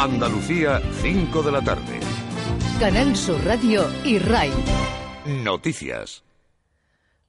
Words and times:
Andalucía, 0.00 0.80
5 1.02 1.42
de 1.42 1.50
la 1.50 1.60
tarde. 1.60 1.98
Canal 2.78 3.16
Sur 3.16 3.44
Radio 3.44 3.84
y 4.04 4.20
RAI. 4.20 4.52
Noticias. 5.42 6.22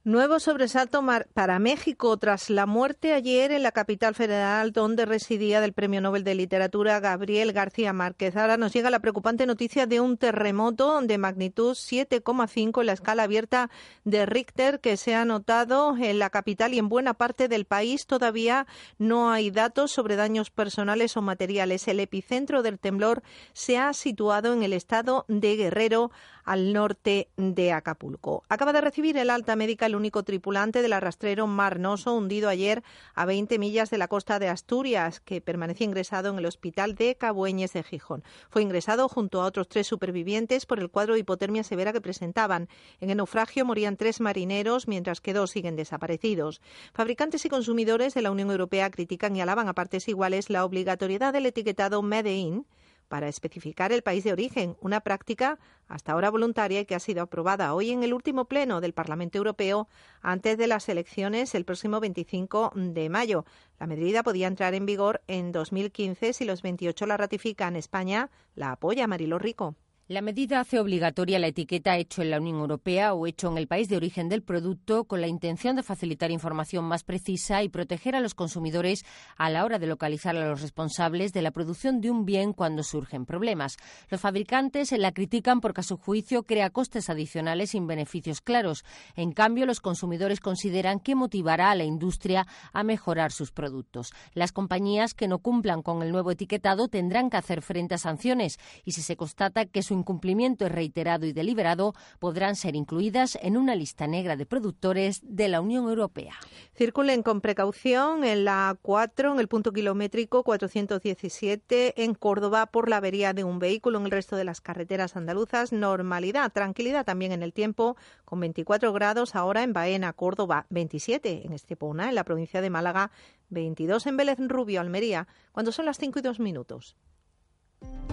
Nuevo 0.02 0.40
sobresalto 0.40 1.04
para 1.34 1.58
México 1.58 2.16
tras 2.16 2.48
la 2.48 2.64
muerte 2.64 3.12
ayer 3.12 3.52
en 3.52 3.62
la 3.62 3.70
capital 3.70 4.14
federal 4.14 4.72
donde 4.72 5.04
residía 5.04 5.60
del 5.60 5.74
Premio 5.74 6.00
Nobel 6.00 6.24
de 6.24 6.34
Literatura 6.34 7.00
Gabriel 7.00 7.52
García 7.52 7.92
Márquez. 7.92 8.34
Ahora 8.34 8.56
nos 8.56 8.72
llega 8.72 8.88
la 8.88 9.00
preocupante 9.00 9.44
noticia 9.44 9.84
de 9.84 10.00
un 10.00 10.16
terremoto 10.16 10.98
de 11.02 11.18
magnitud 11.18 11.72
7,5 11.72 12.80
en 12.80 12.86
la 12.86 12.94
escala 12.94 13.24
abierta 13.24 13.68
de 14.04 14.24
Richter 14.24 14.80
que 14.80 14.96
se 14.96 15.14
ha 15.14 15.26
notado 15.26 15.94
en 15.94 16.18
la 16.18 16.30
capital 16.30 16.72
y 16.72 16.78
en 16.78 16.88
buena 16.88 17.12
parte 17.12 17.46
del 17.48 17.66
país. 17.66 18.06
Todavía 18.06 18.66
no 18.96 19.30
hay 19.30 19.50
datos 19.50 19.90
sobre 19.90 20.16
daños 20.16 20.48
personales 20.48 21.18
o 21.18 21.20
materiales. 21.20 21.86
El 21.88 22.00
epicentro 22.00 22.62
del 22.62 22.78
temblor 22.78 23.22
se 23.52 23.76
ha 23.76 23.92
situado 23.92 24.54
en 24.54 24.62
el 24.62 24.72
estado 24.72 25.26
de 25.28 25.56
Guerrero 25.56 26.10
al 26.50 26.72
norte 26.72 27.28
de 27.36 27.70
Acapulco. 27.70 28.42
Acaba 28.48 28.72
de 28.72 28.80
recibir 28.80 29.16
el 29.16 29.30
alta 29.30 29.54
médica 29.54 29.86
el 29.86 29.94
único 29.94 30.24
tripulante 30.24 30.82
del 30.82 30.94
arrastrero 30.94 31.46
Marnoso 31.46 32.12
hundido 32.12 32.48
ayer 32.48 32.82
a 33.14 33.24
20 33.24 33.56
millas 33.60 33.88
de 33.88 33.98
la 33.98 34.08
costa 34.08 34.40
de 34.40 34.48
Asturias, 34.48 35.20
que 35.20 35.40
permanecía 35.40 35.86
ingresado 35.86 36.28
en 36.28 36.38
el 36.38 36.46
hospital 36.46 36.96
de 36.96 37.14
Cabueñes 37.14 37.72
de 37.72 37.84
Gijón. 37.84 38.24
Fue 38.50 38.62
ingresado 38.62 39.08
junto 39.08 39.40
a 39.40 39.46
otros 39.46 39.68
tres 39.68 39.86
supervivientes 39.86 40.66
por 40.66 40.80
el 40.80 40.90
cuadro 40.90 41.14
de 41.14 41.20
hipotermia 41.20 41.62
severa 41.62 41.92
que 41.92 42.00
presentaban. 42.00 42.68
En 42.98 43.10
el 43.10 43.18
naufragio 43.18 43.64
morían 43.64 43.96
tres 43.96 44.20
marineros, 44.20 44.88
mientras 44.88 45.20
que 45.20 45.32
dos 45.32 45.52
siguen 45.52 45.76
desaparecidos. 45.76 46.60
Fabricantes 46.92 47.44
y 47.44 47.48
consumidores 47.48 48.12
de 48.14 48.22
la 48.22 48.32
Unión 48.32 48.50
Europea 48.50 48.90
critican 48.90 49.36
y 49.36 49.40
alaban 49.40 49.68
a 49.68 49.74
partes 49.74 50.08
iguales 50.08 50.50
la 50.50 50.64
obligatoriedad 50.64 51.32
del 51.32 51.46
etiquetado 51.46 52.02
Made 52.02 52.34
in 52.34 52.66
para 53.10 53.28
especificar 53.28 53.90
el 53.90 54.02
país 54.02 54.22
de 54.22 54.32
origen, 54.32 54.76
una 54.80 55.00
práctica 55.00 55.58
hasta 55.88 56.12
ahora 56.12 56.30
voluntaria 56.30 56.80
y 56.80 56.86
que 56.86 56.94
ha 56.94 57.00
sido 57.00 57.22
aprobada 57.22 57.74
hoy 57.74 57.90
en 57.90 58.04
el 58.04 58.14
último 58.14 58.44
pleno 58.44 58.80
del 58.80 58.94
Parlamento 58.94 59.36
Europeo 59.36 59.88
antes 60.22 60.56
de 60.56 60.68
las 60.68 60.88
elecciones 60.88 61.56
el 61.56 61.64
próximo 61.64 61.98
25 61.98 62.72
de 62.76 63.10
mayo. 63.10 63.44
La 63.80 63.88
medida 63.88 64.22
podía 64.22 64.46
entrar 64.46 64.74
en 64.74 64.86
vigor 64.86 65.22
en 65.26 65.50
2015 65.50 66.32
si 66.32 66.44
los 66.44 66.62
28 66.62 67.04
la 67.06 67.16
ratifican. 67.16 67.74
España 67.74 68.30
la 68.54 68.70
apoya, 68.70 69.08
Marilo 69.08 69.40
Rico. 69.40 69.74
La 70.10 70.22
medida 70.22 70.58
hace 70.58 70.80
obligatoria 70.80 71.38
la 71.38 71.46
etiqueta 71.46 71.96
hecho 71.96 72.20
en 72.20 72.30
la 72.30 72.40
Unión 72.40 72.58
Europea 72.58 73.14
o 73.14 73.28
hecho 73.28 73.48
en 73.48 73.56
el 73.56 73.68
país 73.68 73.88
de 73.88 73.96
origen 73.96 74.28
del 74.28 74.42
producto 74.42 75.04
con 75.04 75.20
la 75.20 75.28
intención 75.28 75.76
de 75.76 75.84
facilitar 75.84 76.32
información 76.32 76.84
más 76.84 77.04
precisa 77.04 77.62
y 77.62 77.68
proteger 77.68 78.16
a 78.16 78.20
los 78.20 78.34
consumidores 78.34 79.04
a 79.36 79.50
la 79.50 79.64
hora 79.64 79.78
de 79.78 79.86
localizar 79.86 80.36
a 80.36 80.48
los 80.48 80.62
responsables 80.62 81.32
de 81.32 81.42
la 81.42 81.52
producción 81.52 82.00
de 82.00 82.10
un 82.10 82.24
bien 82.24 82.52
cuando 82.54 82.82
surgen 82.82 83.24
problemas. 83.24 83.76
Los 84.08 84.20
fabricantes 84.20 84.90
la 84.90 85.12
critican 85.12 85.60
porque 85.60 85.82
a 85.82 85.84
su 85.84 85.96
juicio 85.96 86.42
crea 86.42 86.70
costes 86.70 87.08
adicionales 87.08 87.70
sin 87.70 87.86
beneficios 87.86 88.40
claros. 88.40 88.82
En 89.14 89.30
cambio, 89.30 89.64
los 89.64 89.78
consumidores 89.78 90.40
consideran 90.40 90.98
que 90.98 91.14
motivará 91.14 91.70
a 91.70 91.76
la 91.76 91.84
industria 91.84 92.48
a 92.72 92.82
mejorar 92.82 93.30
sus 93.30 93.52
productos. 93.52 94.10
Las 94.34 94.50
compañías 94.50 95.14
que 95.14 95.28
no 95.28 95.38
cumplan 95.38 95.82
con 95.82 96.02
el 96.02 96.10
nuevo 96.10 96.32
etiquetado 96.32 96.88
tendrán 96.88 97.30
que 97.30 97.36
hacer 97.36 97.62
frente 97.62 97.94
a 97.94 97.98
sanciones 97.98 98.58
y 98.84 98.90
si 98.90 99.02
se 99.02 99.14
constata 99.14 99.66
que 99.66 99.84
su 99.84 99.99
incumplimiento 100.00 100.66
es 100.66 100.72
reiterado 100.72 101.26
y 101.26 101.32
deliberado, 101.32 101.94
podrán 102.18 102.56
ser 102.56 102.76
incluidas 102.76 103.38
en 103.40 103.56
una 103.56 103.74
lista 103.74 104.06
negra 104.06 104.36
de 104.36 104.46
productores 104.46 105.20
de 105.22 105.48
la 105.48 105.60
Unión 105.60 105.88
Europea. 105.88 106.34
Circulen 106.76 107.22
con 107.22 107.40
precaución 107.40 108.24
en 108.24 108.44
la 108.44 108.76
4, 108.82 109.32
en 109.32 109.40
el 109.40 109.48
punto 109.48 109.72
kilométrico 109.72 110.42
417 110.42 112.02
en 112.02 112.14
Córdoba 112.14 112.66
por 112.66 112.88
la 112.88 112.96
avería 112.96 113.32
de 113.32 113.44
un 113.44 113.58
vehículo 113.58 113.98
en 113.98 114.06
el 114.06 114.10
resto 114.10 114.36
de 114.36 114.44
las 114.44 114.60
carreteras 114.60 115.16
andaluzas. 115.16 115.72
Normalidad, 115.72 116.52
tranquilidad 116.52 117.04
también 117.04 117.32
en 117.32 117.42
el 117.42 117.52
tiempo, 117.52 117.96
con 118.24 118.40
24 118.40 118.92
grados 118.92 119.36
ahora 119.36 119.62
en 119.62 119.72
Baena, 119.72 120.12
Córdoba, 120.12 120.66
27 120.70 121.46
en 121.46 121.52
Estepona, 121.52 122.08
en 122.08 122.14
la 122.14 122.24
provincia 122.24 122.60
de 122.60 122.70
Málaga, 122.70 123.10
22 123.50 124.06
en 124.06 124.16
Vélez 124.16 124.38
Rubio, 124.38 124.80
Almería, 124.80 125.28
cuando 125.52 125.72
son 125.72 125.86
las 125.86 125.98
5 125.98 126.18
y 126.18 126.22
2 126.22 126.40
minutos. 126.40 126.96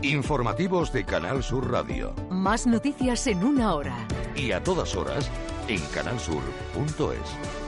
Informativos 0.02 0.94
de 0.94 1.06
Canal 1.06 1.44
Sur 1.44 1.72
Radio. 1.72 2.14
Más 2.30 2.68
noticias 2.68 3.26
en 3.28 3.44
una 3.44 3.74
hora. 3.74 4.08
Y 4.36 4.52
a 4.52 4.64
todas 4.64 4.96
horas 4.96 5.30
en 5.68 5.82
canalsur.es. 5.88 7.67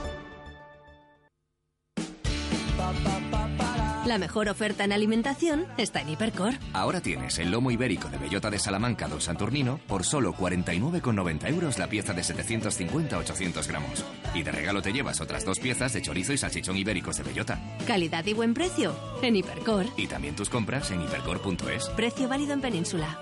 La 4.10 4.18
mejor 4.18 4.48
oferta 4.48 4.82
en 4.82 4.90
alimentación 4.90 5.66
está 5.76 6.00
en 6.00 6.08
Hipercor. 6.08 6.54
Ahora 6.72 7.00
tienes 7.00 7.38
el 7.38 7.52
lomo 7.52 7.70
ibérico 7.70 8.08
de 8.08 8.18
bellota 8.18 8.50
de 8.50 8.58
Salamanca 8.58 9.06
Don 9.06 9.20
Santurnino 9.20 9.78
por 9.86 10.04
solo 10.04 10.34
49,90 10.34 11.48
euros 11.48 11.78
la 11.78 11.86
pieza 11.86 12.12
de 12.12 12.22
750-800 12.22 13.68
gramos. 13.68 14.04
Y 14.34 14.42
de 14.42 14.50
regalo 14.50 14.82
te 14.82 14.92
llevas 14.92 15.20
otras 15.20 15.44
dos 15.44 15.60
piezas 15.60 15.92
de 15.92 16.02
chorizo 16.02 16.32
y 16.32 16.38
salchichón 16.38 16.76
ibéricos 16.76 17.18
de 17.18 17.22
bellota. 17.22 17.60
Calidad 17.86 18.26
y 18.26 18.32
buen 18.32 18.52
precio 18.52 18.96
en 19.22 19.36
Hipercor. 19.36 19.86
Y 19.96 20.08
también 20.08 20.34
tus 20.34 20.50
compras 20.50 20.90
en 20.90 21.02
hipercor.es. 21.02 21.88
Precio 21.90 22.28
válido 22.28 22.52
en 22.52 22.62
Península. 22.62 23.16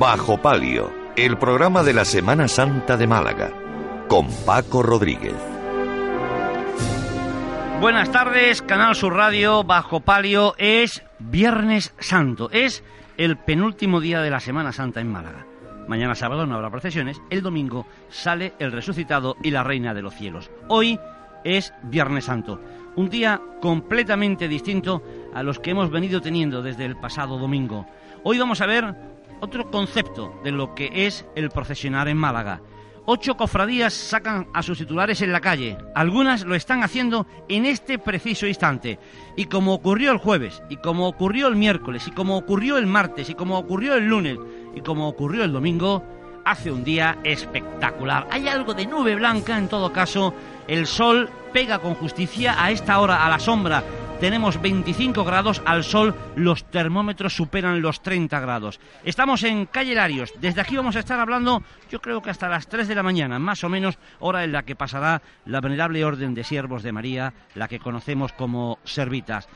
Bajo 0.00 0.38
Palio, 0.38 0.90
el 1.14 1.36
programa 1.36 1.82
de 1.82 1.92
la 1.92 2.06
Semana 2.06 2.48
Santa 2.48 2.96
de 2.96 3.06
Málaga, 3.06 3.52
con 4.08 4.28
Paco 4.46 4.82
Rodríguez. 4.82 5.36
Buenas 7.82 8.10
tardes, 8.10 8.62
Canal 8.62 8.94
Sur 8.94 9.12
Radio, 9.12 9.62
Bajo 9.62 10.00
Palio, 10.00 10.54
es 10.56 11.04
Viernes 11.18 11.92
Santo, 11.98 12.48
es 12.50 12.82
el 13.18 13.36
penúltimo 13.36 14.00
día 14.00 14.22
de 14.22 14.30
la 14.30 14.40
Semana 14.40 14.72
Santa 14.72 15.02
en 15.02 15.12
Málaga. 15.12 15.44
Mañana 15.86 16.14
sábado 16.14 16.46
no 16.46 16.54
habrá 16.54 16.70
procesiones, 16.70 17.20
el 17.28 17.42
domingo 17.42 17.86
sale 18.08 18.54
el 18.58 18.72
resucitado 18.72 19.36
y 19.42 19.50
la 19.50 19.64
reina 19.64 19.92
de 19.92 20.00
los 20.00 20.14
cielos. 20.14 20.50
Hoy 20.68 20.98
es 21.44 21.74
Viernes 21.82 22.24
Santo, 22.24 22.58
un 22.96 23.10
día 23.10 23.38
completamente 23.60 24.48
distinto 24.48 25.02
a 25.34 25.42
los 25.42 25.58
que 25.58 25.72
hemos 25.72 25.90
venido 25.90 26.22
teniendo 26.22 26.62
desde 26.62 26.86
el 26.86 26.96
pasado 26.96 27.36
domingo. 27.36 27.84
Hoy 28.22 28.38
vamos 28.38 28.62
a 28.62 28.66
ver 28.66 28.94
otro 29.40 29.70
concepto 29.70 30.32
de 30.44 30.52
lo 30.52 30.74
que 30.74 31.06
es 31.06 31.26
el 31.34 31.50
procesionar 31.50 32.08
en 32.08 32.16
Málaga. 32.16 32.60
Ocho 33.06 33.36
cofradías 33.36 33.92
sacan 33.92 34.48
a 34.54 34.62
sus 34.62 34.78
titulares 34.78 35.22
en 35.22 35.32
la 35.32 35.40
calle. 35.40 35.76
Algunas 35.94 36.44
lo 36.44 36.54
están 36.54 36.84
haciendo 36.84 37.26
en 37.48 37.66
este 37.66 37.98
preciso 37.98 38.46
instante. 38.46 38.98
Y 39.36 39.46
como 39.46 39.74
ocurrió 39.74 40.12
el 40.12 40.18
jueves, 40.18 40.62
y 40.68 40.76
como 40.76 41.08
ocurrió 41.08 41.48
el 41.48 41.56
miércoles, 41.56 42.06
y 42.06 42.12
como 42.12 42.36
ocurrió 42.36 42.76
el 42.76 42.86
martes, 42.86 43.28
y 43.30 43.34
como 43.34 43.58
ocurrió 43.58 43.94
el 43.94 44.06
lunes, 44.06 44.38
y 44.74 44.82
como 44.82 45.08
ocurrió 45.08 45.44
el 45.44 45.52
domingo, 45.52 46.04
hace 46.44 46.70
un 46.70 46.84
día 46.84 47.18
espectacular. 47.24 48.28
Hay 48.30 48.48
algo 48.48 48.74
de 48.74 48.86
nube 48.86 49.14
blanca 49.16 49.58
en 49.58 49.68
todo 49.68 49.92
caso. 49.92 50.34
El 50.68 50.86
sol 50.86 51.28
pega 51.52 51.78
con 51.78 51.94
justicia 51.94 52.62
a 52.62 52.70
esta 52.70 53.00
hora 53.00 53.24
a 53.24 53.30
la 53.30 53.38
sombra 53.38 53.82
tenemos 54.20 54.60
25 54.60 55.24
grados, 55.24 55.62
al 55.64 55.82
sol 55.82 56.14
los 56.36 56.64
termómetros 56.70 57.34
superan 57.34 57.80
los 57.80 58.02
30 58.02 58.38
grados. 58.38 58.78
Estamos 59.02 59.42
en 59.44 59.64
Calle 59.64 59.94
Larios, 59.94 60.34
desde 60.40 60.60
aquí 60.60 60.76
vamos 60.76 60.94
a 60.96 60.98
estar 60.98 61.18
hablando 61.18 61.62
yo 61.90 62.02
creo 62.02 62.20
que 62.20 62.28
hasta 62.28 62.48
las 62.48 62.68
3 62.68 62.86
de 62.86 62.94
la 62.94 63.02
mañana, 63.02 63.38
más 63.38 63.64
o 63.64 63.70
menos 63.70 63.98
hora 64.18 64.44
en 64.44 64.52
la 64.52 64.62
que 64.62 64.76
pasará 64.76 65.22
la 65.46 65.62
venerable 65.62 66.04
orden 66.04 66.34
de 66.34 66.44
siervos 66.44 66.82
de 66.82 66.92
María, 66.92 67.32
la 67.54 67.66
que 67.66 67.78
conocemos 67.78 68.32
como 68.32 68.78
servitas. 68.84 69.48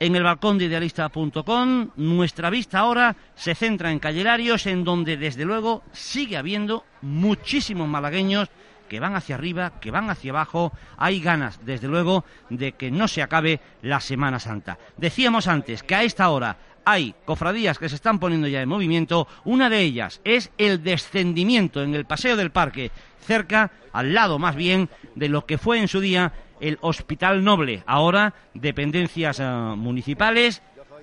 En 0.00 0.16
el 0.16 0.22
balcón 0.22 0.58
de 0.58 0.66
idealista.com, 0.66 1.90
nuestra 1.96 2.50
vista 2.50 2.78
ahora 2.78 3.16
se 3.34 3.54
centra 3.54 3.92
en 3.92 3.98
Calle 3.98 4.24
Larios, 4.24 4.66
en 4.66 4.84
donde 4.84 5.18
desde 5.18 5.44
luego 5.44 5.82
sigue 5.92 6.38
habiendo 6.38 6.84
muchísimos 7.02 7.88
malagueños 7.88 8.50
que 8.88 9.00
van 9.00 9.14
hacia 9.14 9.34
arriba, 9.34 9.74
que 9.80 9.90
van 9.90 10.10
hacia 10.10 10.32
abajo. 10.32 10.72
Hay 10.96 11.20
ganas, 11.20 11.64
desde 11.64 11.88
luego, 11.88 12.24
de 12.50 12.72
que 12.72 12.90
no 12.90 13.08
se 13.08 13.22
acabe 13.22 13.60
la 13.82 14.00
Semana 14.00 14.40
Santa. 14.40 14.78
Decíamos 14.96 15.48
antes 15.48 15.82
que 15.82 15.94
a 15.94 16.02
esta 16.02 16.30
hora 16.30 16.56
hay 16.84 17.14
cofradías 17.24 17.78
que 17.78 17.88
se 17.88 17.96
están 17.96 18.18
poniendo 18.18 18.46
ya 18.48 18.62
en 18.62 18.68
movimiento. 18.68 19.26
Una 19.44 19.68
de 19.68 19.80
ellas 19.80 20.20
es 20.24 20.50
el 20.58 20.82
descendimiento 20.82 21.82
en 21.82 21.94
el 21.94 22.04
Paseo 22.04 22.36
del 22.36 22.52
Parque, 22.52 22.90
cerca, 23.20 23.72
al 23.92 24.14
lado 24.14 24.38
más 24.38 24.54
bien, 24.54 24.88
de 25.14 25.28
lo 25.28 25.46
que 25.46 25.58
fue 25.58 25.80
en 25.80 25.88
su 25.88 26.00
día 26.00 26.32
el 26.60 26.78
Hospital 26.80 27.44
Noble, 27.44 27.82
ahora 27.86 28.32
dependencias 28.54 29.40
eh, 29.40 29.44
municipales 29.44 30.62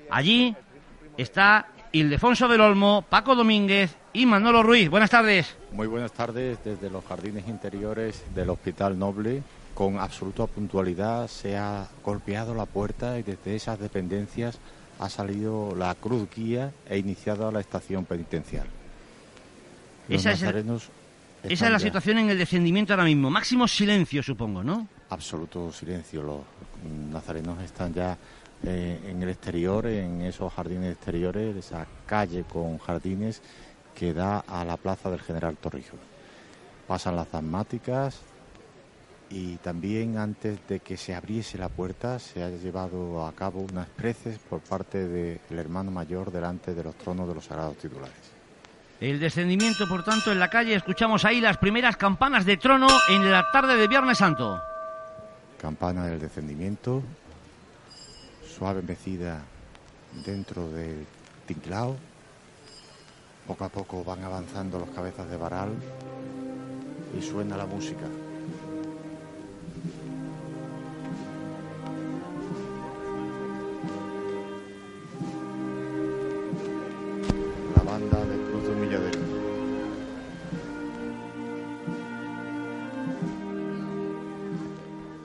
Allí 0.09 0.56
está 1.18 1.68
Ildefonso 1.91 2.47
del 2.47 2.62
Olmo, 2.62 3.03
Paco 3.09 3.36
Domínguez 3.36 3.95
y 4.13 4.25
Manolo 4.25 4.62
Ruiz. 4.63 4.89
Buenas 4.89 5.10
tardes. 5.10 5.56
Muy 5.71 5.88
buenas 5.88 6.13
tardes 6.13 6.60
desde 6.63 6.89
los 6.89 7.04
jardines 7.04 7.48
interiores 7.48 8.24
del 8.33 8.51
Hospital 8.51 8.98
Noble. 8.98 9.42
Con 9.74 9.98
absoluta 9.98 10.45
puntualidad 10.45 11.27
se 11.27 11.57
ha 11.57 11.88
golpeado 12.04 12.54
la 12.54 12.68
puerta 12.68 13.18
y 13.18 13.24
desde 13.24 13.56
esas 13.56 13.80
dependencias 13.80 14.60
ha 15.00 15.10
salido 15.10 15.75
la 15.75 15.95
cruz 15.95 16.30
guía 16.33 16.71
e 16.88 17.00
iniciado 17.00 17.51
la 17.51 17.60
estación 17.60 18.06
penitencial. 18.06 18.68
esa 20.07 20.31
es, 20.31 20.44
esa 20.44 21.65
es 21.65 21.71
la 21.71 21.80
situación 21.80 22.19
en 22.19 22.30
el 22.30 22.38
descendimiento 22.38 22.94
ahora 22.94 23.06
mismo. 23.06 23.31
Máximo 23.31 23.68
silencio, 23.68 24.21
supongo, 24.21 24.63
¿no? 24.63 24.88
Absoluto 25.10 25.71
silencio. 25.71 26.21
Los 26.21 26.42
nazarenos 27.12 27.60
están 27.63 27.92
ya 27.95 28.15
eh, 28.63 29.00
en 29.07 29.24
el 29.24 29.30
exterior, 29.30 29.88
en 29.88 30.21
esos 30.21 30.54
jardines 30.54 30.94
exteriores, 30.94 31.56
esa 31.56 31.88
calle 32.06 32.44
con 32.44 32.77
jardines 32.77 33.42
que 33.95 34.13
da 34.13 34.39
a 34.39 34.63
la 34.65 34.77
plaza 34.77 35.09
del 35.09 35.21
General 35.21 35.55
Torrijos. 35.57 35.99
Pasan 36.87 37.15
las 37.15 37.33
asmáticas 37.33 38.21
y 39.29 39.55
también 39.57 40.17
antes 40.17 40.59
de 40.67 40.79
que 40.79 40.97
se 40.97 41.15
abriese 41.15 41.57
la 41.57 41.69
puerta 41.69 42.19
se 42.19 42.43
ha 42.43 42.49
llevado 42.49 43.25
a 43.25 43.31
cabo 43.31 43.61
unas 43.61 43.87
preces 43.89 44.37
por 44.37 44.59
parte 44.59 45.07
del 45.07 45.39
hermano 45.57 45.91
mayor 45.91 46.31
delante 46.31 46.73
de 46.73 46.83
los 46.83 46.95
tronos 46.95 47.27
de 47.27 47.35
los 47.35 47.45
sagrados 47.45 47.77
titulares. 47.77 48.33
El 48.99 49.19
descendimiento, 49.19 49.87
por 49.89 50.03
tanto, 50.03 50.31
en 50.31 50.39
la 50.39 50.49
calle, 50.49 50.75
escuchamos 50.75 51.25
ahí 51.25 51.41
las 51.41 51.57
primeras 51.57 51.97
campanas 51.97 52.45
de 52.45 52.57
trono 52.57 52.87
en 53.09 53.29
la 53.29 53.51
tarde 53.51 53.75
de 53.75 53.87
Viernes 53.87 54.17
Santo. 54.17 54.61
Campana 55.59 56.05
del 56.05 56.19
descendimiento, 56.19 57.01
suave 58.47 58.81
mecida 58.81 59.41
dentro 60.25 60.69
del 60.69 61.05
tinglao. 61.47 61.97
Poco 63.47 63.65
a 63.65 63.69
poco 63.69 64.03
van 64.03 64.23
avanzando 64.23 64.79
los 64.79 64.89
cabezas 64.89 65.29
de 65.29 65.35
varal 65.35 65.69
y 67.17 67.21
suena 67.21 67.57
la 67.57 67.65
música. 67.65 68.05
La 77.75 77.83
banda 77.83 78.25
de 78.25 78.37
Cruz 78.49 78.63
de. 78.69 79.11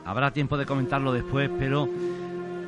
Habrá 0.04 0.32
tiempo 0.32 0.56
de 0.56 0.66
comentarlo 0.66 1.12
después, 1.12 1.48
pero 1.58 1.88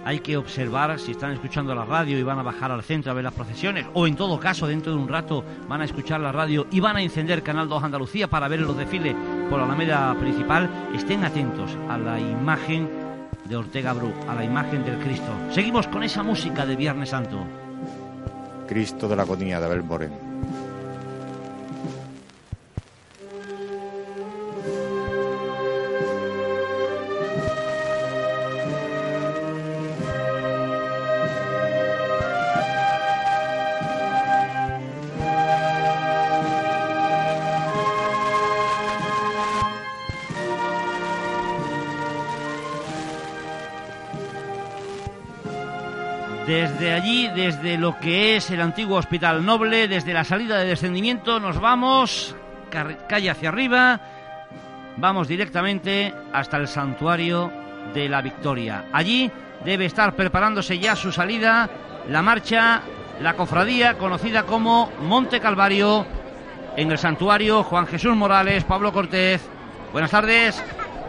hay 0.05 0.21
que 0.21 0.37
observar 0.37 0.99
si 0.99 1.13
están 1.13 1.33
escuchando 1.33 1.75
la 1.75 1.85
radio 1.85 2.19
y 2.19 2.23
van 2.23 2.39
a 2.39 2.43
bajar 2.43 2.71
al 2.71 2.83
centro 2.83 3.13
a 3.13 3.15
ver 3.15 3.25
las 3.25 3.35
procesiones, 3.35 3.87
o 3.95 4.07
en 4.07 4.17
todo 4.17 4.39
caso, 4.41 4.67
dentro 4.67 4.93
de 4.93 4.99
un 4.99 5.09
rato 5.09 5.45
van 5.69 5.81
a 5.81 5.85
escuchar 5.85 6.21
la 6.21 6.33
radio 6.33 6.67
y 6.71 6.81
van 6.81 6.97
a 6.97 7.03
encender 7.03 7.43
Canal 7.43 7.69
2 7.69 7.85
Andalucía 7.85 8.29
para 8.29 8.49
ver 8.49 8.61
los 8.61 8.77
desfiles 8.77 9.15
por 9.49 9.59
la 9.59 9.65
Alameda 9.65 10.15
principal, 10.19 10.69
estén 10.95 11.25
atentos 11.25 11.77
a 11.89 11.99
la 11.99 12.19
imagen 12.19 12.89
de 13.45 13.57
Ortega 13.57 13.93
Bru, 13.93 14.13
a 14.29 14.35
la 14.35 14.45
imagen 14.45 14.85
del 14.85 14.99
Cristo. 14.99 15.33
Seguimos 15.51 15.87
con 15.89 16.03
esa 16.03 16.23
música 16.23 16.65
de 16.65 16.77
Viernes 16.77 17.09
Santo. 17.09 17.45
Cristo 18.69 19.09
de 19.09 19.17
la 19.17 19.23
Agonía 19.23 19.59
de 19.59 19.67
Abel 19.67 19.83
Moreno. 19.83 20.30
Allí, 47.01 47.29
desde 47.29 47.79
lo 47.79 47.99
que 47.99 48.37
es 48.37 48.51
el 48.51 48.61
antiguo 48.61 48.99
Hospital 48.99 49.43
Noble, 49.43 49.89
desde 49.89 50.13
la 50.13 50.23
salida 50.23 50.59
de 50.59 50.67
descendimiento, 50.67 51.41
nos 51.41 51.59
vamos 51.59 52.37
calle 53.09 53.31
hacia 53.31 53.49
arriba, 53.49 53.99
vamos 54.99 55.27
directamente 55.27 56.13
hasta 56.31 56.59
el 56.59 56.69
santuario 56.69 57.51
de 57.95 58.07
la 58.07 58.21
Victoria. 58.21 58.85
Allí 58.93 59.31
debe 59.65 59.87
estar 59.87 60.15
preparándose 60.15 60.79
ya 60.79 60.95
su 60.95 61.11
salida, 61.11 61.71
la 62.07 62.21
marcha, 62.21 62.83
la 63.23 63.33
cofradía 63.35 63.97
conocida 63.97 64.43
como 64.43 64.91
Monte 65.01 65.41
Calvario, 65.41 66.05
en 66.77 66.91
el 66.91 66.99
santuario 66.99 67.63
Juan 67.63 67.87
Jesús 67.87 68.15
Morales, 68.15 68.65
Pablo 68.65 68.93
Cortés. 68.93 69.41
Buenas 69.93 70.11
tardes. 70.11 70.63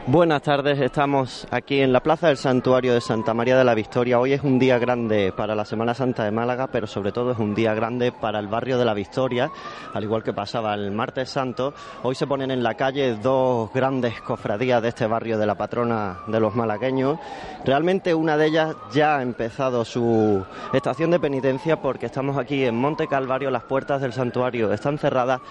Buenas 0.08 0.42
tardes, 0.42 0.80
estamos 0.80 1.48
aquí 1.52 1.80
en 1.80 1.94
la 1.94 2.00
Plaza 2.00 2.28
del 2.28 2.38
Santuario 2.38 2.96
de 2.96 3.02
Santa 3.02 3.36
María 3.36 3.56
de 3.56 3.64
la 3.64 3.76
Victoria. 3.76 4.20
Hoy 4.20 4.34
es 4.34 4.42
un 4.42 4.58
día 4.58 4.80
grande 4.80 5.32
para 5.32 5.54
la 5.54 5.64
Semana 5.64 5.94
Santa 5.94 6.24
de 6.24 6.32
Málaga, 6.32 6.70
pero 6.72 6.88
sobre 6.88 7.12
todo 7.12 7.32
es 7.32 7.38
un 7.38 7.54
día 7.54 7.76
grande 7.76 8.12
para 8.12 8.40
el 8.40 8.48
barrio 8.48 8.80
de 8.80 8.86
la 8.86 8.96
Victoria, 8.96 9.52
al 9.94 10.04
igual 10.04 10.24
que 10.24 10.34
pasaba 10.34 10.74
el 10.74 10.90
martes 10.90 11.30
santo. 11.30 11.76
Hoy 12.02 12.16
se 12.16 12.26
ponen 12.26 12.50
en 12.50 12.64
la 12.64 12.74
calle 12.74 13.16
dos 13.18 13.72
grandes 13.72 14.20
cofradías 14.22 14.82
de 14.82 14.90
este 14.90 15.06
barrio 15.06 15.38
de 15.38 15.46
la 15.46 15.54
patrona 15.54 16.22
de 16.26 16.40
los 16.40 16.56
malagueños. 16.56 17.20
Realmente 17.64 18.16
una 18.16 18.38
de 18.38 18.48
ellas 18.48 18.76
ya 18.92 19.18
ha 19.18 19.22
empezado 19.22 19.86
su 19.86 20.44
estación 20.74 21.12
de 21.12 21.20
penitencia 21.20 21.80
porque 21.80 22.08
estamos 22.08 22.40
aquí 22.40 22.66
en 22.66 22.76
Monte 22.76 23.06
Calvario, 23.06 23.52
las 23.52 23.64
puertas 23.64 24.02
del 24.02 24.14
santuario 24.14 24.74
están 24.74 24.98
cerradas 24.98 25.42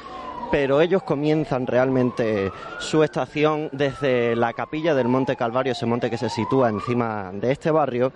pero 0.50 0.80
ellos 0.80 1.02
comienzan 1.02 1.66
realmente 1.66 2.50
su 2.78 3.02
estación 3.02 3.68
desde 3.72 4.34
la 4.34 4.52
capilla 4.52 4.94
del 4.94 5.08
Monte 5.08 5.36
Calvario, 5.36 5.72
ese 5.72 5.86
monte 5.86 6.10
que 6.10 6.18
se 6.18 6.28
sitúa 6.28 6.68
encima 6.68 7.30
de 7.32 7.52
este 7.52 7.70
barrio, 7.70 8.12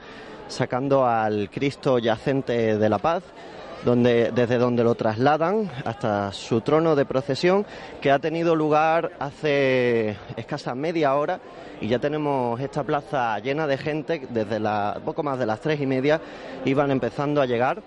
sacando 0.48 1.06
al 1.06 1.48
Cristo 1.50 1.98
yacente 1.98 2.76
de 2.76 2.88
la 2.88 2.98
paz. 2.98 3.22
Donde, 3.84 4.31
desde 4.34 4.56
donde 4.56 4.82
lo 4.82 4.94
trasladan 4.94 5.70
hasta 5.84 6.32
su 6.32 6.62
trono 6.62 6.96
de 6.96 7.04
procesión, 7.04 7.66
que 8.00 8.10
ha 8.10 8.19
tenido 8.19 8.56
lugar 8.56 9.12
hace 9.19 10.16
escasa 10.38 10.75
media 10.75 11.14
hora 11.16 11.38
y 11.82 11.88
ya 11.88 11.98
tenemos 11.98 12.58
esta 12.60 12.82
plaza 12.82 13.38
llena 13.40 13.66
de 13.66 13.76
gente 13.76 14.26
desde 14.31 14.58
la, 14.58 14.98
poco 15.04 15.22
más 15.22 15.38
de 15.38 15.44
las 15.44 15.60
tres 15.60 15.82
y 15.82 15.86
media 15.86 16.19
iban 16.64 16.90
empezando 16.90 17.42
a 17.42 17.46
llegar 17.46 17.82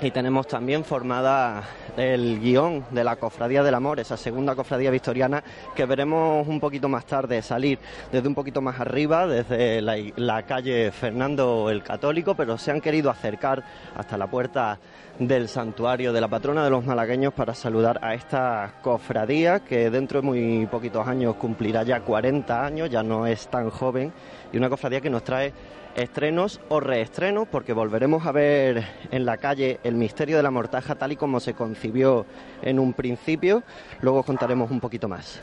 y 0.00 0.10
tenemos 0.10 0.46
también 0.46 0.84
formada 0.84 1.62
el 1.96 2.38
guion 2.40 2.84
de 2.90 3.02
la 3.02 3.16
Cofradía 3.16 3.62
del 3.62 3.74
Amor, 3.74 3.98
esa 3.98 4.16
segunda 4.16 4.54
cofradía 4.54 4.90
victoriana 4.90 5.42
que 5.74 5.86
veremos 5.86 6.46
un 6.46 6.60
poquito 6.60 6.88
más 6.88 7.06
tarde 7.06 7.40
salir. 7.40 7.78
Desde 8.12 8.28
un 8.28 8.34
poquito 8.34 8.60
más 8.60 8.78
arriba, 8.78 9.26
desde 9.26 9.80
la, 9.80 10.42
calle 10.42 10.90
Fernando 10.92 11.70
el 11.70 11.82
Católico, 11.82 12.34
pero 12.34 12.58
se 12.58 12.70
han 12.70 12.80
querido 12.80 13.10
acercar 13.10 13.64
hasta 13.96 14.18
la 14.18 14.26
puerta 14.26 14.78
del 15.18 15.48
santuario 15.48 16.12
de 16.12 16.20
la 16.20 16.28
patrona 16.28 16.62
de 16.62 16.70
los 16.70 16.84
malagueños 16.84 17.32
para 17.32 17.54
saludar 17.54 17.98
a 18.02 18.12
esta 18.12 18.74
cofradía 18.82 19.60
que 19.60 19.88
dentro 19.88 20.20
de 20.20 20.26
muy 20.26 20.66
poquitos 20.66 21.08
años 21.08 21.36
cumplirá 21.36 21.84
ya 21.84 22.00
40 22.00 22.64
años, 22.64 22.90
ya 22.90 23.02
no 23.02 23.26
es 23.26 23.48
tan 23.48 23.70
joven, 23.70 24.12
y 24.52 24.58
una 24.58 24.68
cofradía 24.68 25.00
que 25.00 25.08
nos 25.08 25.24
trae 25.24 25.54
estrenos 25.96 26.60
o 26.68 26.78
reestrenos, 26.78 27.48
porque 27.48 27.72
volveremos 27.72 28.26
a 28.26 28.32
ver 28.32 28.86
en 29.10 29.24
la 29.24 29.38
calle 29.38 29.80
el 29.82 29.94
misterio 29.94 30.36
de 30.36 30.42
la 30.42 30.50
mortaja 30.50 30.94
tal 30.94 31.12
y 31.12 31.16
como 31.16 31.40
se 31.40 31.54
concibió 31.54 32.26
en 32.62 32.78
un 32.78 32.92
principio. 32.92 33.62
Luego 34.00 34.22
contaremos 34.22 34.70
un 34.70 34.80
poquito 34.80 35.08
más. 35.08 35.40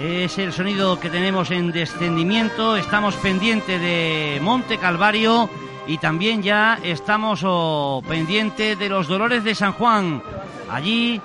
Es 0.00 0.38
el 0.38 0.52
sonido 0.52 0.98
que 0.98 1.10
tenemos 1.10 1.50
en 1.50 1.70
descendimiento. 1.70 2.76
Estamos 2.76 3.14
pendientes 3.16 3.80
de 3.80 4.38
Monte 4.42 4.78
Calvario 4.78 5.48
y 5.86 5.98
también 5.98 6.42
ya 6.42 6.78
estamos 6.82 7.42
oh, 7.44 8.02
pendientes 8.08 8.78
de 8.78 8.88
los 8.88 9.06
Dolores 9.06 9.44
de 9.44 9.54
San 9.54 9.72
Juan. 9.72 10.22
Allí 10.70 11.20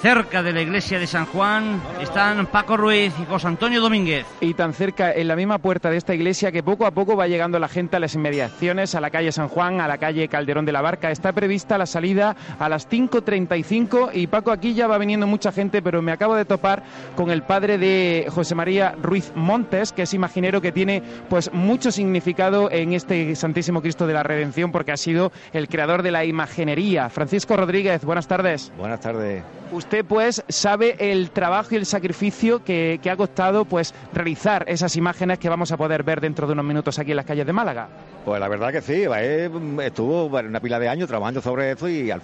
Cerca 0.00 0.42
de 0.42 0.52
la 0.52 0.60
iglesia 0.60 0.98
de 0.98 1.06
San 1.06 1.24
Juan 1.24 1.80
están 2.02 2.46
Paco 2.46 2.76
Ruiz 2.76 3.14
y 3.18 3.24
José 3.24 3.48
Antonio 3.48 3.80
Domínguez. 3.80 4.26
Y 4.40 4.52
tan 4.52 4.74
cerca, 4.74 5.10
en 5.10 5.26
la 5.26 5.36
misma 5.36 5.58
puerta 5.58 5.90
de 5.90 5.96
esta 5.96 6.14
iglesia, 6.14 6.52
que 6.52 6.62
poco 6.62 6.86
a 6.86 6.90
poco 6.90 7.16
va 7.16 7.26
llegando 7.26 7.58
la 7.58 7.66
gente 7.66 7.96
a 7.96 8.00
las 8.00 8.14
inmediaciones, 8.14 8.94
a 8.94 9.00
la 9.00 9.10
calle 9.10 9.32
San 9.32 9.48
Juan, 9.48 9.80
a 9.80 9.88
la 9.88 9.96
calle 9.96 10.28
Calderón 10.28 10.66
de 10.66 10.72
la 10.72 10.82
Barca. 10.82 11.10
Está 11.10 11.32
prevista 11.32 11.78
la 11.78 11.86
salida 11.86 12.36
a 12.58 12.68
las 12.68 12.88
5.35 12.90 14.10
y 14.12 14.26
Paco, 14.26 14.52
aquí 14.52 14.74
ya 14.74 14.86
va 14.86 14.98
viniendo 14.98 15.26
mucha 15.26 15.50
gente, 15.50 15.80
pero 15.80 16.02
me 16.02 16.12
acabo 16.12 16.34
de 16.34 16.44
topar 16.44 16.82
con 17.16 17.30
el 17.30 17.42
padre 17.42 17.78
de 17.78 18.26
José 18.28 18.54
María 18.54 18.94
Ruiz 19.00 19.32
Montes, 19.34 19.92
que 19.92 20.02
es 20.02 20.12
imaginero 20.12 20.60
que 20.60 20.72
tiene 20.72 21.02
pues 21.30 21.50
mucho 21.54 21.90
significado 21.90 22.70
en 22.70 22.92
este 22.92 23.34
Santísimo 23.34 23.80
Cristo 23.80 24.06
de 24.06 24.12
la 24.14 24.22
Redención, 24.22 24.72
porque 24.72 24.92
ha 24.92 24.96
sido 24.98 25.32
el 25.54 25.68
creador 25.68 26.02
de 26.02 26.10
la 26.10 26.26
imaginería. 26.26 27.08
Francisco 27.08 27.56
Rodríguez, 27.56 28.04
buenas 28.04 28.28
tardes. 28.28 28.70
Buenas 28.76 29.00
tardes 29.00 29.42
usted 29.86 30.04
pues 30.04 30.42
sabe 30.48 30.96
el 30.98 31.30
trabajo 31.30 31.68
y 31.70 31.76
el 31.76 31.86
sacrificio 31.86 32.64
que, 32.64 32.98
que 33.00 33.08
ha 33.08 33.16
costado 33.16 33.64
pues 33.64 33.94
realizar 34.12 34.64
esas 34.66 34.96
imágenes 34.96 35.38
que 35.38 35.48
vamos 35.48 35.70
a 35.70 35.76
poder 35.76 36.02
ver 36.02 36.20
dentro 36.20 36.48
de 36.48 36.54
unos 36.54 36.64
minutos 36.64 36.98
aquí 36.98 37.12
en 37.12 37.18
las 37.18 37.24
calles 37.24 37.46
de 37.46 37.52
Málaga. 37.52 37.88
Pues 38.24 38.40
la 38.40 38.48
verdad 38.48 38.72
que 38.72 38.80
sí, 38.80 39.04
eh, 39.16 39.48
estuvo 39.84 40.26
una 40.26 40.58
pila 40.58 40.80
de 40.80 40.88
años 40.88 41.08
trabajando 41.08 41.40
sobre 41.40 41.70
eso 41.70 41.88
y 41.88 42.10
al 42.10 42.20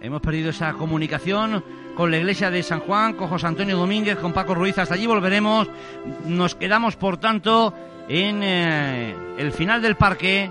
Hemos 0.00 0.20
perdido 0.20 0.50
esa 0.50 0.72
comunicación 0.72 1.62
con 1.94 2.10
la 2.10 2.16
iglesia 2.16 2.50
de 2.50 2.64
San 2.64 2.80
Juan, 2.80 3.14
con 3.14 3.28
José 3.28 3.46
Antonio 3.46 3.76
Domínguez, 3.76 4.16
con 4.16 4.32
Paco 4.32 4.52
Ruiz. 4.52 4.76
Hasta 4.78 4.94
allí 4.94 5.06
volveremos. 5.06 5.68
Nos 6.26 6.56
quedamos, 6.56 6.96
por 6.96 7.18
tanto, 7.18 7.72
en 8.08 8.42
eh, 8.42 9.14
el 9.38 9.52
final 9.52 9.80
del 9.80 9.94
parque. 9.94 10.50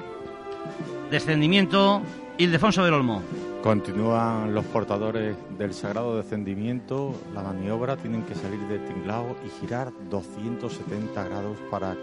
Descendimiento 1.12 2.02
Ildefonso 2.38 2.84
del 2.84 2.94
Olmo. 2.94 3.22
Continúan 3.66 4.54
los 4.54 4.64
portadores 4.66 5.36
del 5.58 5.74
sagrado 5.74 6.16
descendimiento. 6.18 7.16
La 7.34 7.42
maniobra 7.42 7.98
tienen 7.98 8.22
que 8.22 8.36
salir 8.36 8.60
de 8.68 8.78
tinglao 8.78 9.36
y 9.44 9.50
girar 9.60 9.92
270 10.08 11.24
grados 11.24 11.58
para 11.72 11.98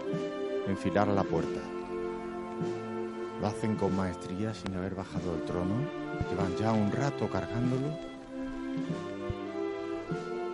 enfilar 0.67 1.07
a 1.07 1.13
la 1.13 1.23
puerta. 1.23 1.61
Lo 3.39 3.47
hacen 3.47 3.77
con 3.77 3.95
maestría 3.95 4.53
sin 4.53 4.75
haber 4.75 4.93
bajado 4.93 5.35
el 5.35 5.43
trono. 5.43 5.75
Llevan 6.29 6.53
ya 6.57 6.73
un 6.73 6.91
rato 6.91 7.29
cargándolo. 7.29 7.97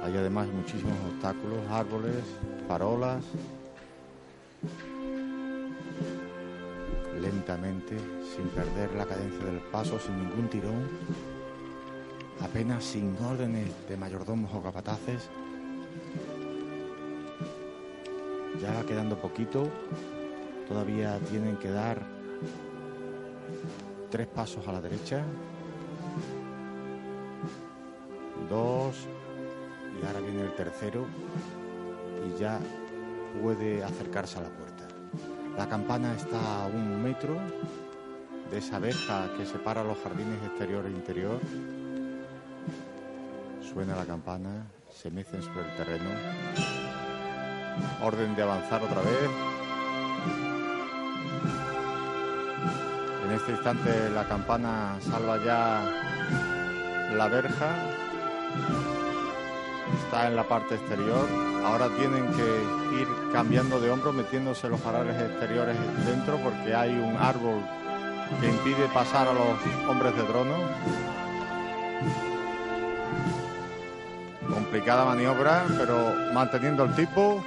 Hay 0.04 0.16
además 0.16 0.48
muchísimos 0.50 0.94
obstáculos, 1.12 1.58
árboles, 1.72 2.24
farolas. 2.68 3.24
Lentamente, 7.21 7.97
sin 8.35 8.47
perder 8.49 8.93
la 8.95 9.05
cadencia 9.05 9.43
del 9.45 9.59
paso, 9.59 9.99
sin 9.99 10.17
ningún 10.17 10.47
tirón, 10.47 10.88
apenas 12.41 12.83
sin 12.83 13.17
órdenes 13.17 13.69
de 13.89 13.97
mayordomos 13.97 14.53
o 14.53 14.61
capataces. 14.61 15.29
Ya 18.61 18.73
va 18.73 18.85
quedando 18.85 19.17
poquito, 19.17 19.69
todavía 20.67 21.19
tienen 21.29 21.57
que 21.57 21.69
dar 21.69 22.01
tres 24.09 24.27
pasos 24.27 24.67
a 24.67 24.71
la 24.71 24.81
derecha, 24.81 25.23
dos, 28.49 28.95
y 30.01 30.05
ahora 30.05 30.19
viene 30.21 30.41
el 30.41 30.55
tercero, 30.55 31.05
y 32.27 32.39
ya 32.39 32.59
puede 33.41 33.83
acercarse 33.83 34.39
a 34.39 34.43
la 34.43 34.49
puerta. 34.49 34.68
La 35.60 35.68
campana 35.68 36.13
está 36.16 36.63
a 36.63 36.68
un 36.68 37.04
metro 37.04 37.38
de 38.50 38.60
esa 38.60 38.80
verja 38.80 39.30
que 39.36 39.46
separa 39.46 39.84
los 39.84 39.98
jardines 39.98 40.42
exterior 40.42 40.86
e 40.86 40.89
interior. 40.89 41.38
Suena 43.62 43.94
la 43.98 44.06
campana, 44.06 44.68
se 44.89 45.12
mecen 45.12 45.44
sobre 45.44 45.70
el 45.70 45.75
terreno. 45.75 46.12
Orden 48.01 48.38
de 48.38 48.44
avanzar 48.44 48.82
otra 48.82 49.01
vez. 49.01 49.30
En 53.25 53.32
este 53.34 53.51
instante 53.51 54.10
la 54.12 54.25
campana 54.30 54.98
salva 55.01 55.44
ya 55.44 55.84
la 57.18 57.28
verja. 57.28 57.75
Está 60.10 60.25
en 60.25 60.36
la 60.36 60.44
parte 60.44 60.74
exterior. 60.74 61.30
Ahora 61.63 61.88
tienen 61.89 62.25
que 62.34 63.00
ir 63.00 63.08
cambiando 63.32 63.80
de 63.80 63.92
hombro, 63.92 64.12
metiéndose 64.12 64.68
los 64.68 64.82
faroles 64.82 65.16
exteriores 65.22 65.78
dentro 66.04 66.38
porque 66.38 66.74
hay 66.74 66.98
un 66.98 67.16
árbol 67.16 67.62
que 68.42 68.48
impide 68.48 68.88
pasar 68.88 69.28
a 69.28 69.34
los 69.34 69.56
hombres 69.88 70.16
de 70.16 70.24
trono. 70.24 70.56
Complicada 74.51 75.06
maniobra, 75.06 75.66
pero 75.78 76.12
manteniendo 76.34 76.86
el 76.86 76.96
tipo. 76.96 77.44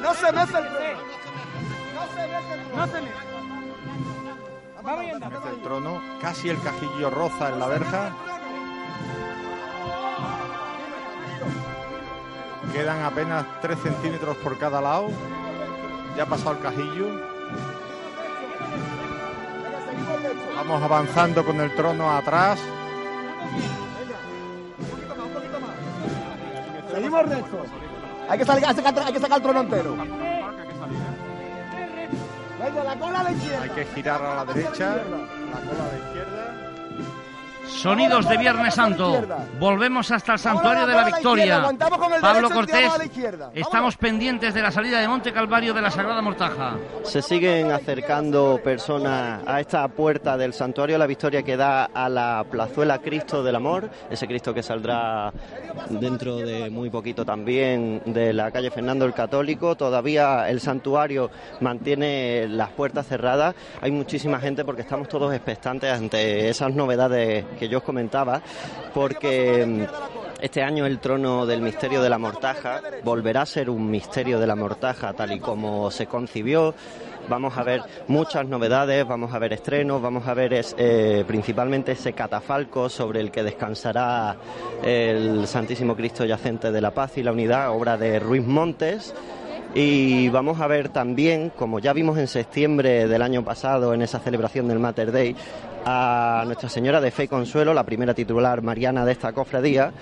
No 0.00 0.14
se 0.14 0.30
mece 0.30 0.56
el 0.56 0.68
trono. 0.68 1.00
No 2.76 2.86
se. 2.86 3.00
Mete 5.18 5.48
el 5.50 5.62
trono, 5.64 6.00
casi 6.22 6.48
el 6.48 6.62
cajillo 6.62 7.10
roza 7.10 7.48
en 7.48 7.58
la 7.58 7.66
verja. 7.66 8.12
Quedan 12.78 13.02
apenas 13.02 13.44
3 13.60 13.76
centímetros 13.76 14.36
por 14.36 14.56
cada 14.56 14.80
lado. 14.80 15.08
Ya 16.16 16.22
ha 16.22 16.26
pasado 16.26 16.52
el 16.52 16.60
cajillo. 16.60 17.08
Vamos 20.54 20.80
avanzando 20.84 21.44
con 21.44 21.60
el 21.60 21.74
trono 21.74 22.08
atrás. 22.08 22.60
Seguimos 26.94 27.28
rectos. 27.28 27.66
Hay 28.28 28.38
que, 28.38 28.44
salir, 28.44 28.64
hay 28.64 28.74
que 28.76 28.82
sacar, 28.82 29.06
hay 29.06 29.12
que 29.12 29.20
sacar 29.20 29.38
el 29.38 29.42
trono 29.42 29.60
entero. 29.60 29.96
Venga, 32.62 32.84
la 32.84 32.96
cola 32.96 33.20
a 33.20 33.22
la 33.24 33.32
izquierda. 33.32 33.62
Hay 33.64 33.70
que 33.70 33.84
girar 33.86 34.22
a 34.22 34.34
la 34.36 34.44
derecha. 34.44 34.94
La 34.94 35.02
cola 35.02 35.82
a 35.82 35.88
la 35.88 35.98
izquierda. 35.98 36.27
Sonidos 37.78 38.28
de 38.28 38.36
Viernes 38.36 38.74
Santo. 38.74 39.22
Volvemos 39.60 40.10
hasta 40.10 40.32
el 40.32 40.38
Santuario 40.40 40.84
de 40.84 40.94
la 40.94 41.04
Victoria. 41.04 41.62
Pablo 42.20 42.50
Cortés, 42.50 42.90
estamos 43.54 43.96
pendientes 43.96 44.52
de 44.52 44.62
la 44.62 44.72
salida 44.72 45.00
de 45.00 45.06
Monte 45.06 45.32
Calvario 45.32 45.72
de 45.72 45.82
la 45.82 45.90
Sagrada 45.90 46.20
Mortaja. 46.20 46.76
Se 47.04 47.22
siguen 47.22 47.70
acercando 47.70 48.60
personas 48.64 49.42
a 49.46 49.60
esta 49.60 49.86
puerta 49.86 50.36
del 50.36 50.54
Santuario 50.54 50.94
de 50.96 50.98
la 50.98 51.06
Victoria 51.06 51.44
que 51.44 51.56
da 51.56 51.84
a 51.84 52.08
la 52.08 52.44
plazuela 52.50 52.98
Cristo 52.98 53.44
del 53.44 53.54
Amor, 53.54 53.88
ese 54.10 54.26
Cristo 54.26 54.52
que 54.52 54.64
saldrá 54.64 55.32
dentro 55.88 56.36
de 56.38 56.70
muy 56.70 56.90
poquito 56.90 57.24
también 57.24 58.02
de 58.06 58.32
la 58.32 58.50
calle 58.50 58.72
Fernando 58.72 59.04
el 59.04 59.14
Católico. 59.14 59.76
Todavía 59.76 60.48
el 60.48 60.60
santuario 60.60 61.30
mantiene 61.60 62.48
las 62.48 62.70
puertas 62.70 63.06
cerradas. 63.06 63.54
Hay 63.80 63.92
muchísima 63.92 64.40
gente 64.40 64.64
porque 64.64 64.82
estamos 64.82 65.08
todos 65.08 65.32
expectantes 65.32 65.92
ante 65.92 66.48
esas 66.48 66.74
novedades 66.74 67.44
que 67.56 67.67
yo 67.68 67.78
os 67.78 67.84
comentaba, 67.84 68.42
porque 68.94 69.64
mm, 69.66 69.82
este 70.40 70.62
año 70.62 70.86
el 70.86 70.98
trono 70.98 71.46
del 71.46 71.60
misterio 71.60 72.00
de 72.00 72.08
la 72.08 72.18
mortaja 72.18 72.80
volverá 73.02 73.42
a 73.42 73.46
ser 73.46 73.70
un 73.70 73.90
misterio 73.90 74.38
de 74.38 74.46
la 74.46 74.54
mortaja 74.54 75.12
tal 75.12 75.32
y 75.32 75.40
como 75.40 75.90
se 75.90 76.06
concibió. 76.06 76.74
Vamos 77.28 77.58
a 77.58 77.62
ver 77.62 77.82
muchas 78.06 78.46
novedades, 78.46 79.06
vamos 79.06 79.34
a 79.34 79.38
ver 79.38 79.52
estrenos, 79.52 80.00
vamos 80.00 80.26
a 80.26 80.34
ver 80.34 80.54
es, 80.54 80.74
eh, 80.78 81.24
principalmente 81.26 81.92
ese 81.92 82.14
catafalco 82.14 82.88
sobre 82.88 83.20
el 83.20 83.30
que 83.30 83.42
descansará 83.42 84.36
el 84.82 85.46
Santísimo 85.46 85.94
Cristo 85.94 86.24
Yacente 86.24 86.72
de 86.72 86.80
la 86.80 86.92
Paz 86.92 87.18
y 87.18 87.22
la 87.22 87.32
Unidad, 87.32 87.70
obra 87.70 87.98
de 87.98 88.18
Ruiz 88.18 88.46
Montes. 88.46 89.14
Y 89.74 90.28
vamos 90.30 90.60
a 90.60 90.66
ver 90.66 90.88
también, 90.88 91.50
como 91.50 91.78
ya 91.78 91.92
vimos 91.92 92.18
en 92.18 92.26
septiembre 92.26 93.06
del 93.06 93.22
año 93.22 93.44
pasado 93.44 93.92
en 93.92 94.02
esa 94.02 94.18
celebración 94.18 94.66
del 94.66 94.78
Mater 94.78 95.12
Dei, 95.12 95.36
a 95.84 96.42
Nuestra 96.46 96.68
Señora 96.68 97.00
de 97.00 97.10
Fe 97.10 97.24
y 97.24 97.28
Consuelo, 97.28 97.74
la 97.74 97.84
primera 97.84 98.14
titular 98.14 98.62
mariana 98.62 99.04
de 99.04 99.12
esta 99.12 99.32
cofradía, 99.32 99.92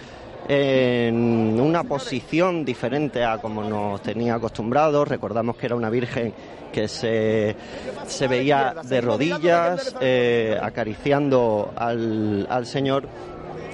en 0.48 1.58
una 1.60 1.82
posición 1.82 2.64
diferente 2.64 3.24
a 3.24 3.38
como 3.38 3.64
nos 3.64 4.00
tenía 4.02 4.36
acostumbrados. 4.36 5.08
Recordamos 5.08 5.56
que 5.56 5.66
era 5.66 5.74
una 5.74 5.90
virgen 5.90 6.32
que 6.72 6.86
se, 6.86 7.56
se 8.06 8.28
veía 8.28 8.74
de 8.84 9.00
rodillas, 9.00 9.96
eh, 10.00 10.56
acariciando 10.60 11.72
al, 11.76 12.46
al 12.48 12.66
Señor. 12.66 13.08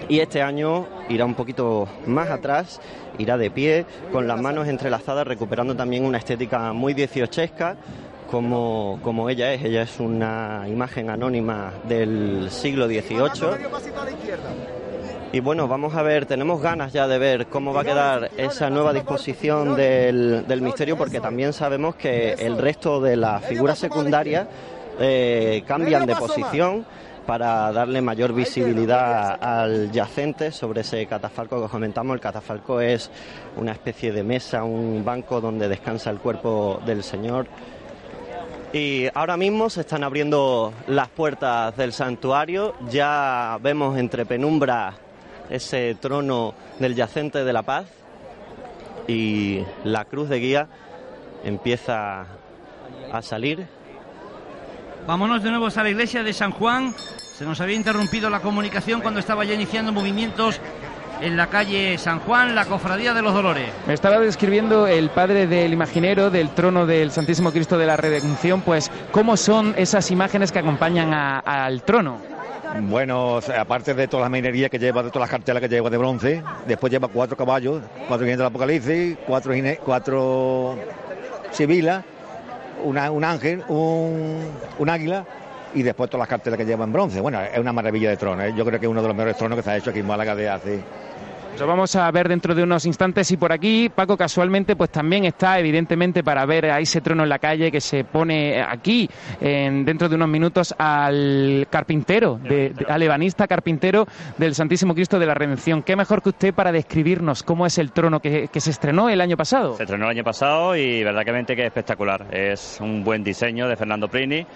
Y 0.08 0.20
este 0.20 0.42
año 0.42 0.86
irá 1.08 1.24
un 1.24 1.34
poquito 1.34 1.88
más 2.06 2.28
atrás, 2.30 2.80
irá 3.18 3.36
de 3.36 3.50
pie, 3.50 3.86
con 4.12 4.26
las 4.26 4.40
manos 4.40 4.68
entrelazadas, 4.68 5.26
recuperando 5.26 5.74
también 5.74 6.04
una 6.04 6.18
estética 6.18 6.72
muy 6.72 6.94
dieciochesca, 6.94 7.76
como, 8.30 8.98
como 9.02 9.28
ella 9.28 9.52
es. 9.52 9.62
Ella 9.64 9.82
es 9.82 10.00
una 10.00 10.64
imagen 10.68 11.10
anónima 11.10 11.72
del 11.88 12.48
siglo 12.50 12.86
XVIII. 12.86 13.30
Y 15.34 15.40
bueno, 15.40 15.66
vamos 15.66 15.94
a 15.94 16.02
ver, 16.02 16.26
tenemos 16.26 16.60
ganas 16.60 16.92
ya 16.92 17.08
de 17.08 17.18
ver 17.18 17.46
cómo 17.46 17.72
va 17.72 17.80
a 17.80 17.84
quedar 17.84 18.30
esa 18.36 18.68
nueva 18.68 18.92
disposición 18.92 19.74
del, 19.74 20.44
del 20.46 20.60
misterio, 20.60 20.98
porque 20.98 21.20
también 21.20 21.54
sabemos 21.54 21.94
que 21.94 22.34
el 22.34 22.58
resto 22.58 23.00
de 23.00 23.16
las 23.16 23.42
figuras 23.42 23.78
secundarias 23.78 24.46
eh, 25.00 25.62
cambian 25.66 26.06
de 26.06 26.14
posición 26.16 26.84
para 27.26 27.72
darle 27.72 28.00
mayor 28.00 28.32
visibilidad 28.32 29.38
al 29.42 29.90
yacente 29.92 30.50
sobre 30.50 30.80
ese 30.80 31.06
catafalco 31.06 31.58
que 31.58 31.64
os 31.64 31.70
comentamos. 31.70 32.14
El 32.14 32.20
catafalco 32.20 32.80
es 32.80 33.10
una 33.56 33.72
especie 33.72 34.12
de 34.12 34.22
mesa, 34.22 34.64
un 34.64 35.04
banco 35.04 35.40
donde 35.40 35.68
descansa 35.68 36.10
el 36.10 36.18
cuerpo 36.18 36.80
del 36.84 37.02
Señor. 37.02 37.46
Y 38.72 39.06
ahora 39.14 39.36
mismo 39.36 39.68
se 39.68 39.82
están 39.82 40.02
abriendo 40.02 40.72
las 40.86 41.08
puertas 41.08 41.76
del 41.76 41.92
santuario. 41.92 42.74
Ya 42.90 43.58
vemos 43.60 43.98
entre 43.98 44.24
penumbra 44.24 44.94
ese 45.50 45.94
trono 46.00 46.54
del 46.78 46.94
yacente 46.94 47.44
de 47.44 47.52
la 47.52 47.62
paz 47.62 47.86
y 49.06 49.62
la 49.84 50.04
cruz 50.06 50.28
de 50.28 50.38
guía 50.38 50.68
empieza 51.44 52.26
a 53.12 53.22
salir 53.22 53.66
Vámonos 55.06 55.42
de 55.42 55.50
nuevo 55.50 55.66
a 55.74 55.82
la 55.82 55.90
iglesia 55.90 56.22
de 56.22 56.32
San 56.32 56.52
Juan. 56.52 56.94
Se 57.36 57.44
nos 57.44 57.60
había 57.60 57.74
interrumpido 57.74 58.30
la 58.30 58.40
comunicación 58.40 59.00
cuando 59.00 59.18
estaba 59.18 59.44
ya 59.44 59.54
iniciando 59.54 59.92
movimientos 59.92 60.60
en 61.20 61.36
la 61.36 61.48
calle 61.48 61.98
San 61.98 62.20
Juan, 62.20 62.54
la 62.54 62.66
Cofradía 62.66 63.12
de 63.12 63.20
los 63.20 63.34
Dolores. 63.34 63.68
Me 63.86 63.94
estaba 63.94 64.20
describiendo 64.20 64.86
el 64.86 65.10
padre 65.10 65.48
del 65.48 65.72
imaginero 65.72 66.30
del 66.30 66.50
trono 66.50 66.86
del 66.86 67.10
Santísimo 67.10 67.50
Cristo 67.50 67.78
de 67.78 67.86
la 67.86 67.96
Redención, 67.96 68.60
pues 68.60 68.90
cómo 69.10 69.36
son 69.36 69.74
esas 69.76 70.10
imágenes 70.12 70.52
que 70.52 70.60
acompañan 70.60 71.12
al 71.12 71.82
trono. 71.82 72.18
Bueno, 72.82 73.40
aparte 73.58 73.94
de 73.94 74.08
toda 74.08 74.22
la 74.22 74.28
minería 74.28 74.68
que 74.68 74.78
lleva, 74.78 75.02
de 75.02 75.10
todas 75.10 75.28
las 75.28 75.30
cartelas 75.30 75.60
que 75.60 75.68
lleva 75.68 75.90
de 75.90 75.98
bronce, 75.98 76.42
después 76.66 76.92
lleva 76.92 77.08
cuatro 77.08 77.36
caballos, 77.36 77.82
cuatro 78.08 78.24
jinetes 78.24 78.38
del 78.38 78.46
Apocalipsis, 78.46 79.18
cuatro, 79.26 79.52
cuatro 79.84 80.78
sibilas, 82.82 83.10
un 83.10 83.24
ángel, 83.24 83.64
un, 83.68 84.88
águila 84.88 85.24
y 85.74 85.82
después 85.82 86.10
todas 86.10 86.22
las 86.22 86.28
cartelas 86.28 86.58
que 86.58 86.66
lleva 86.66 86.84
en 86.84 86.92
bronce. 86.92 87.20
Bueno, 87.20 87.40
es 87.40 87.58
una 87.58 87.72
maravilla 87.72 88.10
de 88.10 88.16
trono. 88.16 88.42
¿eh? 88.42 88.52
Yo 88.56 88.64
creo 88.64 88.78
que 88.78 88.86
es 88.86 88.90
uno 88.90 89.02
de 89.02 89.08
los 89.08 89.16
mejores 89.16 89.36
tronos 89.36 89.56
que 89.56 89.62
se 89.62 89.70
ha 89.70 89.76
hecho 89.76 89.90
aquí 89.90 90.00
en 90.00 90.06
Málaga 90.06 90.34
de 90.34 90.48
hace 90.48 90.80
lo 91.58 91.66
vamos 91.66 91.94
a 91.96 92.10
ver 92.10 92.28
dentro 92.28 92.54
de 92.54 92.62
unos 92.62 92.86
instantes 92.86 93.30
y 93.30 93.36
por 93.36 93.52
aquí 93.52 93.90
Paco 93.94 94.16
casualmente 94.16 94.74
pues 94.74 94.90
también 94.90 95.24
está 95.24 95.58
evidentemente 95.58 96.24
para 96.24 96.44
ver 96.46 96.66
a 96.66 96.80
ese 96.80 97.00
trono 97.00 97.22
en 97.22 97.28
la 97.28 97.38
calle 97.38 97.70
que 97.70 97.80
se 97.80 98.04
pone 98.04 98.62
aquí 98.62 99.08
en, 99.40 99.84
dentro 99.84 100.08
de 100.08 100.16
unos 100.16 100.28
minutos 100.28 100.74
al 100.78 101.66
carpintero, 101.70 102.38
de, 102.42 102.74
al 102.88 103.02
ebanista 103.02 103.46
carpintero 103.46 104.06
del 104.38 104.54
Santísimo 104.54 104.94
Cristo 104.94 105.18
de 105.18 105.26
la 105.26 105.34
Redención. 105.34 105.82
¿Qué 105.82 105.94
mejor 105.94 106.22
que 106.22 106.30
usted 106.30 106.54
para 106.54 106.72
describirnos 106.72 107.42
cómo 107.42 107.66
es 107.66 107.78
el 107.78 107.92
trono 107.92 108.20
que, 108.20 108.48
se 108.52 108.70
estrenó 108.70 109.08
el 109.08 109.20
año 109.20 109.36
pasado? 109.36 109.76
Se 109.76 109.82
estrenó 109.82 110.04
el 110.06 110.10
año 110.10 110.24
pasado 110.24 110.76
y 110.76 111.04
verdaderamente 111.04 111.54
que 111.54 111.62
es 111.62 111.66
espectacular. 111.66 112.26
Es 112.32 112.78
un 112.80 113.04
buen 113.04 113.22
diseño 113.22 113.68
de 113.68 113.76
Fernando 113.76 114.08
Prini 114.08 114.46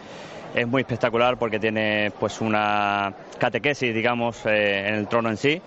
es 0.54 0.66
muy 0.66 0.80
espectacular 0.82 1.36
porque 1.36 1.58
tiene 1.58 2.10
pues 2.18 2.40
una 2.40 3.12
catequesis 3.38 3.94
digamos 3.94 4.46
eh, 4.46 4.88
en 4.88 4.94
el 4.94 5.06
trono 5.06 5.28
en 5.28 5.36
sí 5.36 5.60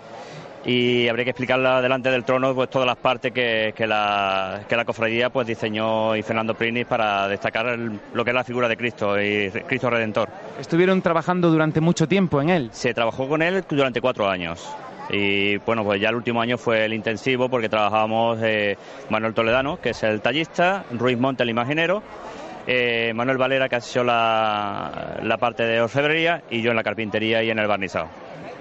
y 0.64 1.08
habría 1.08 1.24
que 1.24 1.30
explicarla 1.30 1.80
delante 1.80 2.10
del 2.10 2.24
trono 2.24 2.54
pues 2.54 2.68
todas 2.68 2.86
las 2.86 2.96
partes 2.96 3.32
que, 3.32 3.72
que, 3.74 3.86
la, 3.86 4.60
que 4.68 4.76
la 4.76 4.84
cofradía 4.84 5.30
pues 5.30 5.46
diseñó 5.46 6.14
y 6.14 6.22
Fernando 6.22 6.54
Prinis 6.54 6.86
para 6.86 7.28
destacar 7.28 7.78
lo 7.78 8.24
que 8.24 8.30
es 8.30 8.34
la 8.34 8.44
figura 8.44 8.68
de 8.68 8.76
Cristo 8.76 9.20
y 9.20 9.50
Cristo 9.66 9.88
Redentor. 9.88 10.28
Estuvieron 10.58 11.00
trabajando 11.00 11.50
durante 11.50 11.80
mucho 11.80 12.06
tiempo 12.06 12.42
en 12.42 12.50
él. 12.50 12.68
Se 12.72 12.92
trabajó 12.92 13.28
con 13.28 13.42
él 13.42 13.64
durante 13.68 14.00
cuatro 14.00 14.28
años. 14.28 14.68
Y 15.12 15.56
bueno, 15.58 15.82
pues 15.82 16.00
ya 16.00 16.10
el 16.10 16.14
último 16.14 16.40
año 16.40 16.56
fue 16.56 16.84
el 16.84 16.92
intensivo 16.92 17.48
porque 17.48 17.68
trabajábamos 17.68 18.38
eh, 18.42 18.76
Manuel 19.08 19.34
Toledano, 19.34 19.80
que 19.80 19.90
es 19.90 20.02
el 20.04 20.20
tallista, 20.20 20.84
Ruiz 20.92 21.18
Monte, 21.18 21.42
el 21.42 21.50
imaginero, 21.50 22.00
eh, 22.66 23.12
Manuel 23.12 23.38
Valera, 23.38 23.68
que 23.68 23.74
ha 23.74 23.78
hecho 23.78 24.04
la, 24.04 25.18
la 25.24 25.36
parte 25.36 25.64
de 25.64 25.80
orfebrería, 25.80 26.42
y 26.48 26.62
yo 26.62 26.70
en 26.70 26.76
la 26.76 26.84
carpintería 26.84 27.42
y 27.42 27.50
en 27.50 27.58
el 27.58 27.66
barnizado 27.66 28.08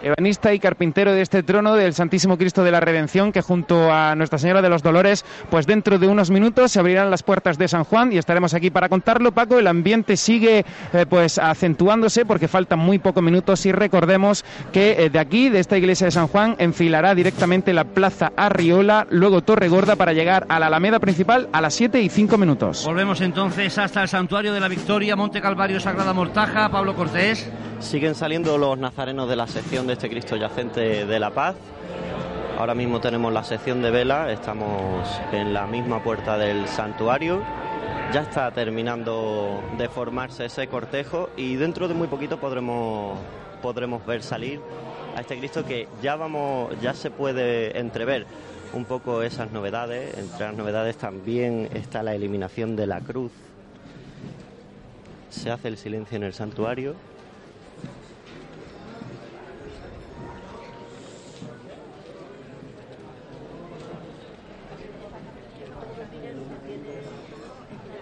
ebanista 0.01 0.53
y 0.53 0.60
carpintero 0.60 1.13
de 1.13 1.22
este 1.22 1.44
trono 1.44 1.75
del 1.75 1.94
Santísimo 1.94 2.38
Cristo 2.38 2.63
de 2.63 2.72
la 2.72 2.79
Redención, 2.79 3.32
que 3.32 3.41
junto 3.41 3.91
a 3.91 4.15
Nuestra 4.15 4.39
Señora 4.39 4.62
de 4.62 4.70
los 4.70 4.84
Dolores, 4.84 5.25
pues 5.50 5.65
dentro 5.65 6.00
de 6.00 6.08
unos 6.08 6.29
minutos 6.29 6.72
se 6.72 6.79
abrirán 6.79 7.10
las 7.12 7.24
puertas 7.24 7.58
de 7.58 7.68
San 7.68 7.84
Juan 7.84 8.12
y 8.12 8.18
estaremos 8.18 8.53
aquí 8.53 8.70
para 8.70 8.89
contarlo. 8.89 9.32
Paco, 9.32 9.60
el 9.60 9.68
ambiente 9.68 10.18
sigue 10.18 10.65
eh, 10.94 11.06
pues 11.10 11.38
acentuándose 11.38 12.25
porque 12.25 12.48
faltan 12.48 12.79
muy 12.79 13.00
pocos 13.00 13.24
minutos 13.24 13.65
y 13.65 13.72
recordemos 13.72 14.46
que 14.72 15.06
eh, 15.06 15.10
de 15.10 15.20
aquí, 15.20 15.50
de 15.50 15.60
esta 15.60 15.77
iglesia 15.77 16.06
de 16.06 16.12
San 16.12 16.27
Juan, 16.27 16.56
enfilará 16.60 17.15
directamente 17.15 17.74
la 17.74 17.84
Plaza 17.84 18.32
Arriola, 18.36 19.08
luego 19.10 19.41
Torre 19.41 19.70
Gorda 19.70 19.96
para 19.96 20.13
llegar 20.13 20.46
a 20.50 20.60
la 20.60 20.68
Alameda 20.68 21.00
principal 21.00 21.50
a 21.51 21.62
las 21.62 21.74
7 21.74 22.01
y 22.01 22.10
5 22.10 22.38
minutos. 22.38 22.86
Volvemos 22.86 23.22
entonces 23.22 23.77
hasta 23.77 24.01
el 24.01 24.08
Santuario 24.08 24.53
de 24.53 24.60
la 24.60 24.68
Victoria, 24.68 25.15
Monte 25.15 25.41
Calvario, 25.41 25.79
Sagrada 25.79 26.13
Mortaja, 26.13 26.70
Pablo 26.70 26.96
Cortés. 26.96 27.50
Siguen 27.79 28.13
saliendo 28.13 28.57
los 28.57 28.77
nazarenos 28.77 29.29
de 29.29 29.38
la 29.38 29.48
sección 29.48 29.88
de 29.88 29.93
este 29.93 30.09
Cristo 30.09 30.36
yacente 30.36 31.05
de 31.05 31.19
la 31.19 31.31
paz. 31.31 31.55
Ahora 32.57 32.75
mismo 32.75 33.00
tenemos 33.00 33.31
la 33.31 33.43
sección 33.43 33.81
de 33.81 33.89
vela, 33.89 34.31
estamos 34.33 35.09
en 35.31 35.53
la 35.53 35.65
misma 35.65 36.03
puerta 36.03 36.38
del 36.38 36.67
santuario. 36.67 37.41
Ya 38.13 38.21
está 38.21 38.51
terminando 38.51 39.63
de 39.77 39.88
formarse 39.88 40.45
ese 40.45 40.67
cortejo 40.67 41.29
y 41.38 41.55
dentro 41.55 41.88
de 41.88 41.93
muy 41.93 42.07
poquito 42.09 42.38
podremos, 42.38 43.17
podremos 43.62 44.05
ver 44.05 44.24
salir 44.24 44.59
a 45.15 45.21
este 45.21 45.39
Cristo 45.39 45.65
que 45.65 45.88
ya 46.04 46.17
vamos, 46.17 46.73
ya 46.82 46.93
se 46.93 47.10
puede 47.10 47.80
entrever 47.80 48.25
un 48.73 48.84
poco 48.84 49.23
esas 49.23 49.51
novedades. 49.51 50.17
Entre 50.17 50.45
las 50.45 50.54
novedades 50.54 50.97
también 50.97 51.69
está 51.73 52.04
la 52.04 52.13
eliminación 52.13 52.75
de 52.75 52.88
la 52.88 52.99
cruz. 52.99 53.32
Se 55.30 55.49
hace 55.49 55.69
el 55.69 55.77
silencio 55.77 56.17
en 56.17 56.23
el 56.23 56.34
santuario 56.34 56.95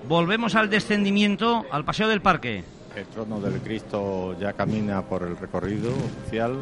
Volvemos 0.08 0.56
al 0.56 0.70
descendimiento, 0.70 1.66
al 1.70 1.84
paseo 1.84 2.08
del 2.08 2.22
parque. 2.22 2.64
El 2.96 3.06
trono 3.08 3.42
del 3.42 3.60
Cristo 3.60 4.38
ya 4.40 4.54
camina 4.54 5.02
por 5.02 5.24
el 5.24 5.36
recorrido 5.36 5.90
oficial 5.92 6.58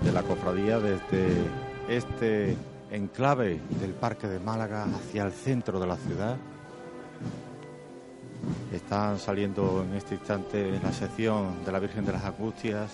de 0.00 0.12
la 0.12 0.22
cofradía 0.22 0.78
desde 0.78 1.26
este 1.88 2.56
enclave 2.92 3.60
del 3.80 3.94
Parque 3.94 4.28
de 4.28 4.38
Málaga 4.38 4.84
hacia 4.84 5.24
el 5.24 5.32
centro 5.32 5.80
de 5.80 5.88
la 5.88 5.96
ciudad. 5.96 6.36
Están 8.72 9.18
saliendo 9.18 9.84
en 9.84 9.96
este 9.96 10.14
instante 10.14 10.78
la 10.80 10.92
sección 10.92 11.64
de 11.64 11.72
la 11.72 11.80
Virgen 11.80 12.04
de 12.04 12.12
las 12.12 12.24
Angustias 12.24 12.92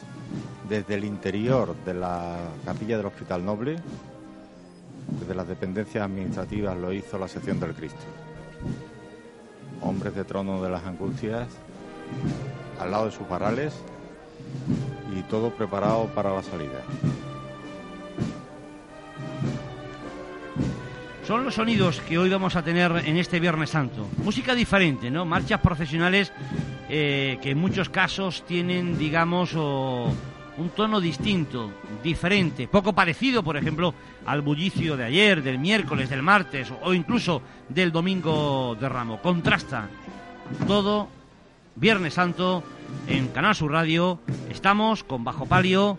desde 0.66 0.94
el 0.94 1.04
interior 1.04 1.76
de 1.84 1.92
la 1.92 2.38
capilla 2.64 2.96
del 2.96 3.04
Hospital 3.04 3.44
Noble. 3.44 3.76
Desde 5.20 5.34
las 5.34 5.46
dependencias 5.46 6.02
administrativas 6.02 6.74
lo 6.78 6.90
hizo 6.90 7.18
la 7.18 7.28
sección 7.28 7.60
del 7.60 7.74
Cristo 7.74 8.06
hombres 9.82 10.14
de 10.14 10.24
trono 10.24 10.62
de 10.62 10.70
las 10.70 10.84
angustias, 10.84 11.48
al 12.78 12.90
lado 12.90 13.06
de 13.06 13.12
sus 13.12 13.26
parales 13.26 13.74
y 15.16 15.22
todo 15.22 15.50
preparado 15.50 16.06
para 16.14 16.34
la 16.34 16.42
salida. 16.42 16.82
Son 21.26 21.44
los 21.44 21.54
sonidos 21.54 22.00
que 22.00 22.18
hoy 22.18 22.28
vamos 22.28 22.56
a 22.56 22.64
tener 22.64 22.90
en 23.04 23.16
este 23.16 23.38
Viernes 23.38 23.70
Santo. 23.70 24.08
Música 24.24 24.54
diferente, 24.54 25.10
¿no? 25.12 25.24
Marchas 25.24 25.60
profesionales 25.60 26.32
eh, 26.88 27.38
que 27.40 27.50
en 27.50 27.58
muchos 27.58 27.88
casos 27.88 28.44
tienen, 28.46 28.98
digamos, 28.98 29.54
un 30.60 30.68
tono 30.70 31.00
distinto, 31.00 31.72
diferente, 32.02 32.68
poco 32.68 32.92
parecido, 32.92 33.42
por 33.42 33.56
ejemplo, 33.56 33.94
al 34.26 34.42
bullicio 34.42 34.96
de 34.96 35.04
ayer, 35.04 35.42
del 35.42 35.58
miércoles, 35.58 36.10
del 36.10 36.22
martes 36.22 36.70
o 36.82 36.92
incluso 36.92 37.40
del 37.68 37.90
domingo 37.90 38.76
de 38.78 38.88
Ramo. 38.88 39.22
Contrasta 39.22 39.88
todo 40.66 41.08
Viernes 41.76 42.14
Santo 42.14 42.62
en 43.06 43.28
Canal 43.28 43.54
Sur 43.54 43.72
Radio. 43.72 44.20
Estamos 44.50 45.02
con 45.02 45.24
Bajo 45.24 45.46
Palio 45.46 45.98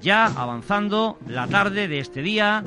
ya 0.00 0.26
avanzando 0.26 1.18
la 1.26 1.46
tarde 1.46 1.88
de 1.88 1.98
este 1.98 2.20
día. 2.20 2.62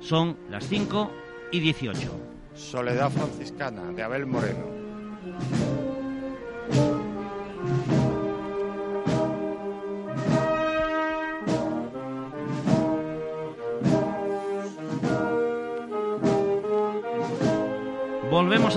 Son 0.00 0.36
las 0.50 0.66
5 0.68 1.10
y 1.50 1.60
18. 1.60 2.10
Soledad 2.54 3.10
franciscana 3.10 3.84
de 3.92 4.02
Abel 4.02 4.26
Moreno. 4.26 4.66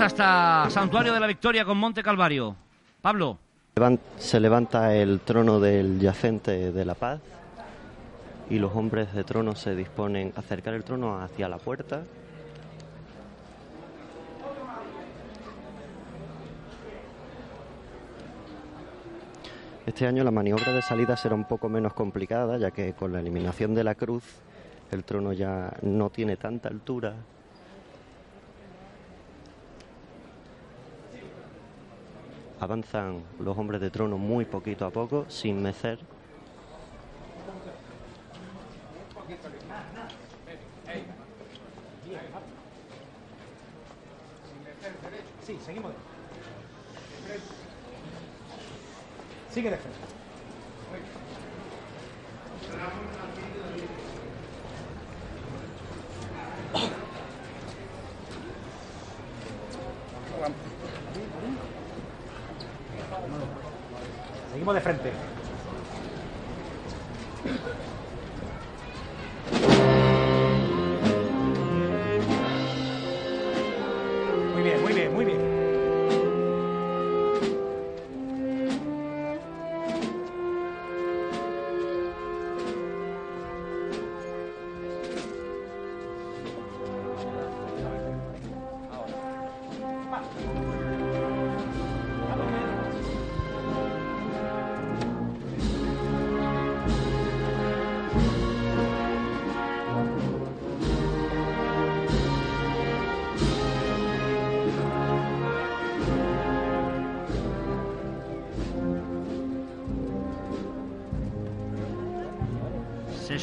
Hasta 0.00 0.68
Santuario 0.70 1.14
de 1.14 1.20
la 1.20 1.26
Victoria 1.26 1.64
con 1.64 1.78
Monte 1.78 2.02
Calvario. 2.02 2.56
Pablo. 3.00 3.38
Se 4.18 4.40
levanta 4.40 4.94
el 4.94 5.20
trono 5.20 5.60
del 5.60 6.00
yacente 6.00 6.72
de 6.72 6.84
la 6.84 6.94
paz 6.94 7.20
y 8.50 8.58
los 8.58 8.74
hombres 8.74 9.14
de 9.14 9.24
trono 9.24 9.54
se 9.54 9.74
disponen 9.74 10.32
a 10.36 10.40
acercar 10.40 10.74
el 10.74 10.84
trono 10.84 11.20
hacia 11.20 11.48
la 11.48 11.58
puerta. 11.58 12.02
Este 19.86 20.06
año 20.06 20.24
la 20.24 20.30
maniobra 20.30 20.72
de 20.72 20.82
salida 20.82 21.16
será 21.16 21.34
un 21.34 21.44
poco 21.44 21.68
menos 21.68 21.94
complicada, 21.94 22.58
ya 22.58 22.72
que 22.72 22.94
con 22.94 23.12
la 23.12 23.20
eliminación 23.20 23.74
de 23.74 23.84
la 23.84 23.94
cruz 23.94 24.24
el 24.90 25.04
trono 25.04 25.32
ya 25.32 25.72
no 25.82 26.10
tiene 26.10 26.36
tanta 26.36 26.68
altura 26.68 27.14
avanzan 32.64 33.22
los 33.38 33.56
hombres 33.56 33.80
de 33.80 33.90
trono 33.90 34.18
muy 34.18 34.44
poquito 34.44 34.86
a 34.86 34.90
poco, 34.90 35.26
sin 35.28 35.62
mecer. 35.62 35.98
Sigue 49.50 49.70
de 49.70 49.76
frente. 49.76 49.98
Seguimos 64.64 64.74
de 64.76 64.80
frente. 64.80 65.12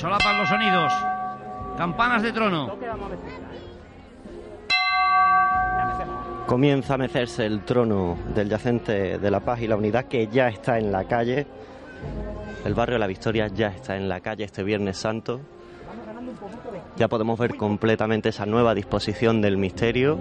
Solapan 0.02 0.40
los 0.40 0.50
sonidos. 0.50 0.92
Campanas 1.78 2.24
de 2.24 2.32
trono. 2.32 2.76
Comienza 6.48 6.96
a 6.96 6.98
mecerse 6.98 7.46
el 7.46 7.64
trono 7.64 8.18
del 8.34 8.50
yacente 8.50 9.20
de 9.20 9.32
la 9.32 9.40
paz 9.42 9.62
y 9.62 9.68
la 9.68 9.76
unidad 9.76 10.06
que 10.06 10.28
ya 10.28 10.50
está 10.50 10.80
en 10.80 10.92
la 10.92 11.04
calle. 11.04 11.46
El 12.66 12.74
barrio 12.74 12.96
de 12.96 13.00
la 13.00 13.08
Victoria 13.08 13.48
ya 13.48 13.68
está 13.68 13.96
en 13.96 14.10
la 14.10 14.20
calle 14.22 14.44
este 14.44 14.64
Viernes 14.64 14.98
Santo. 14.98 15.40
Ya 16.98 17.08
podemos 17.08 17.38
ver 17.40 17.56
completamente 17.56 18.30
esa 18.30 18.48
nueva 18.48 18.74
disposición 18.74 19.40
del 19.40 19.58
misterio. 19.58 20.18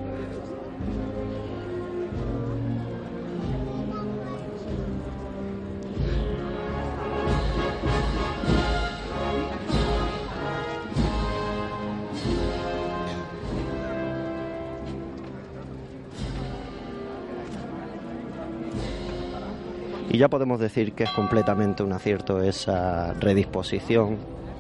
Ya 20.21 20.29
podemos 20.29 20.61
decir 20.61 20.93
que 20.93 21.05
es 21.05 21.11
completamente 21.13 21.83
un 21.83 21.95
acierto 21.95 22.43
esa 22.43 23.15
redisposición 23.15 24.19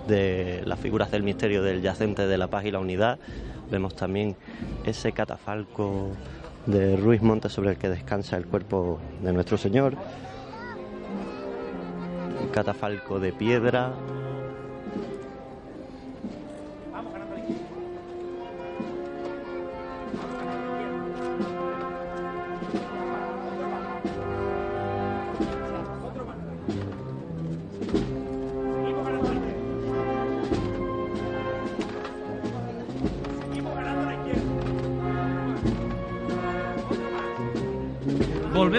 de 0.08 0.62
las 0.64 0.80
figuras 0.80 1.10
del 1.10 1.22
misterio 1.22 1.62
del 1.62 1.82
yacente 1.82 2.26
de 2.26 2.38
la 2.38 2.46
paz 2.46 2.64
y 2.64 2.70
la 2.70 2.78
unidad. 2.78 3.18
Vemos 3.70 3.94
también 3.94 4.36
ese 4.86 5.12
catafalco 5.12 6.12
de 6.64 6.96
Ruiz 6.96 7.20
Montes 7.20 7.52
sobre 7.52 7.72
el 7.72 7.76
que 7.76 7.90
descansa 7.90 8.38
el 8.38 8.46
cuerpo 8.46 9.00
de 9.22 9.34
nuestro 9.34 9.58
Señor. 9.58 9.96
Un 12.40 12.48
catafalco 12.48 13.20
de 13.20 13.34
piedra. 13.34 13.92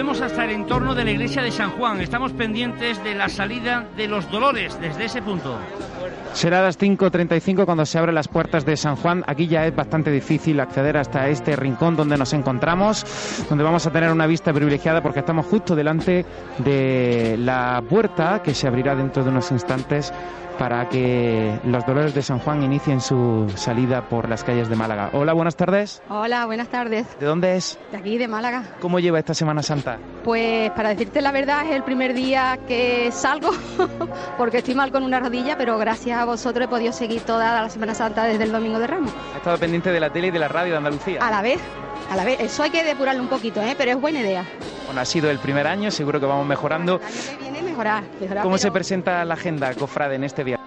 Volvemos 0.02 0.20
hasta 0.20 0.44
el 0.46 0.50
entorno 0.50 0.96
de 0.96 1.04
la 1.04 1.12
iglesia 1.12 1.42
de 1.42 1.52
San 1.52 1.70
Juan. 1.70 2.00
Estamos 2.00 2.32
pendientes 2.32 3.00
de 3.04 3.14
la 3.14 3.28
salida 3.28 3.86
de 3.96 4.08
los 4.08 4.28
dolores 4.32 4.76
desde 4.80 5.04
ese 5.04 5.22
punto. 5.22 5.56
Será 6.32 6.60
a 6.60 6.62
las 6.62 6.78
5.35 6.78 7.64
cuando 7.64 7.84
se 7.84 7.98
abren 7.98 8.14
las 8.14 8.28
puertas 8.28 8.64
de 8.64 8.76
San 8.76 8.96
Juan. 8.96 9.22
Aquí 9.26 9.46
ya 9.46 9.66
es 9.66 9.76
bastante 9.76 10.10
difícil 10.10 10.58
acceder 10.60 10.96
hasta 10.96 11.28
este 11.28 11.56
rincón 11.56 11.96
donde 11.96 12.16
nos 12.16 12.32
encontramos, 12.32 13.04
donde 13.48 13.62
vamos 13.62 13.86
a 13.86 13.90
tener 13.90 14.10
una 14.10 14.26
vista 14.26 14.52
privilegiada 14.52 15.02
porque 15.02 15.20
estamos 15.20 15.46
justo 15.46 15.76
delante 15.76 16.24
de 16.58 17.36
la 17.38 17.82
puerta 17.88 18.42
que 18.42 18.54
se 18.54 18.66
abrirá 18.66 18.94
dentro 18.96 19.22
de 19.22 19.30
unos 19.30 19.50
instantes 19.52 20.12
para 20.58 20.88
que 20.88 21.58
los 21.64 21.84
dolores 21.86 22.14
de 22.14 22.22
San 22.22 22.38
Juan 22.38 22.62
inicien 22.62 23.00
su 23.00 23.50
salida 23.56 24.08
por 24.08 24.28
las 24.28 24.44
calles 24.44 24.68
de 24.68 24.76
Málaga. 24.76 25.10
Hola, 25.12 25.32
buenas 25.32 25.56
tardes. 25.56 26.02
Hola, 26.08 26.46
buenas 26.46 26.68
tardes. 26.68 27.06
¿De 27.18 27.26
dónde 27.26 27.56
es? 27.56 27.78
De 27.90 27.98
aquí, 27.98 28.18
de 28.18 28.28
Málaga. 28.28 28.64
¿Cómo 28.80 29.00
lleva 29.00 29.18
esta 29.18 29.34
Semana 29.34 29.62
Santa? 29.62 29.98
Pues 30.24 30.70
para 30.72 30.90
decirte 30.90 31.20
la 31.20 31.32
verdad 31.32 31.66
es 31.66 31.72
el 31.72 31.82
primer 31.82 32.14
día 32.14 32.58
que 32.68 33.10
salgo 33.12 33.50
porque 34.38 34.58
estoy 34.58 34.74
mal 34.74 34.92
con 34.92 35.02
una 35.02 35.20
rodilla, 35.20 35.56
pero 35.56 35.78
gracias 35.78 35.91
a 35.92 36.24
vosotros 36.24 36.64
he 36.64 36.68
podido 36.68 36.92
seguir 36.92 37.20
toda 37.20 37.60
la 37.60 37.68
Semana 37.68 37.94
Santa 37.94 38.24
desde 38.24 38.44
el 38.44 38.52
Domingo 38.52 38.78
de 38.78 38.86
Ramos. 38.86 39.12
Ha 39.34 39.36
estado 39.36 39.58
pendiente 39.58 39.92
de 39.92 40.00
la 40.00 40.10
tele 40.10 40.28
y 40.28 40.30
de 40.30 40.38
la 40.38 40.48
radio 40.48 40.72
de 40.72 40.78
Andalucía. 40.78 41.18
A 41.20 41.30
la 41.30 41.42
vez, 41.42 41.60
a 42.10 42.16
la 42.16 42.24
vez. 42.24 42.40
Eso 42.40 42.62
hay 42.62 42.70
que 42.70 42.82
depurarlo 42.82 43.22
un 43.22 43.28
poquito, 43.28 43.60
¿eh? 43.60 43.74
pero 43.76 43.90
es 43.90 44.00
buena 44.00 44.20
idea. 44.20 44.44
Bueno, 44.86 45.02
ha 45.02 45.04
sido 45.04 45.30
el 45.30 45.38
primer 45.38 45.66
año, 45.66 45.90
seguro 45.90 46.18
que 46.18 46.24
vamos 46.26 46.46
mejorando. 46.46 46.98
Viene 47.40 47.60
mejorar, 47.62 48.04
mejorar. 48.18 48.42
¿Cómo 48.42 48.54
pero- 48.54 48.62
se 48.62 48.72
presenta 48.72 49.22
la 49.26 49.34
agenda, 49.34 49.74
Cofrade, 49.74 50.14
en 50.14 50.24
este 50.24 50.44
día? 50.44 50.58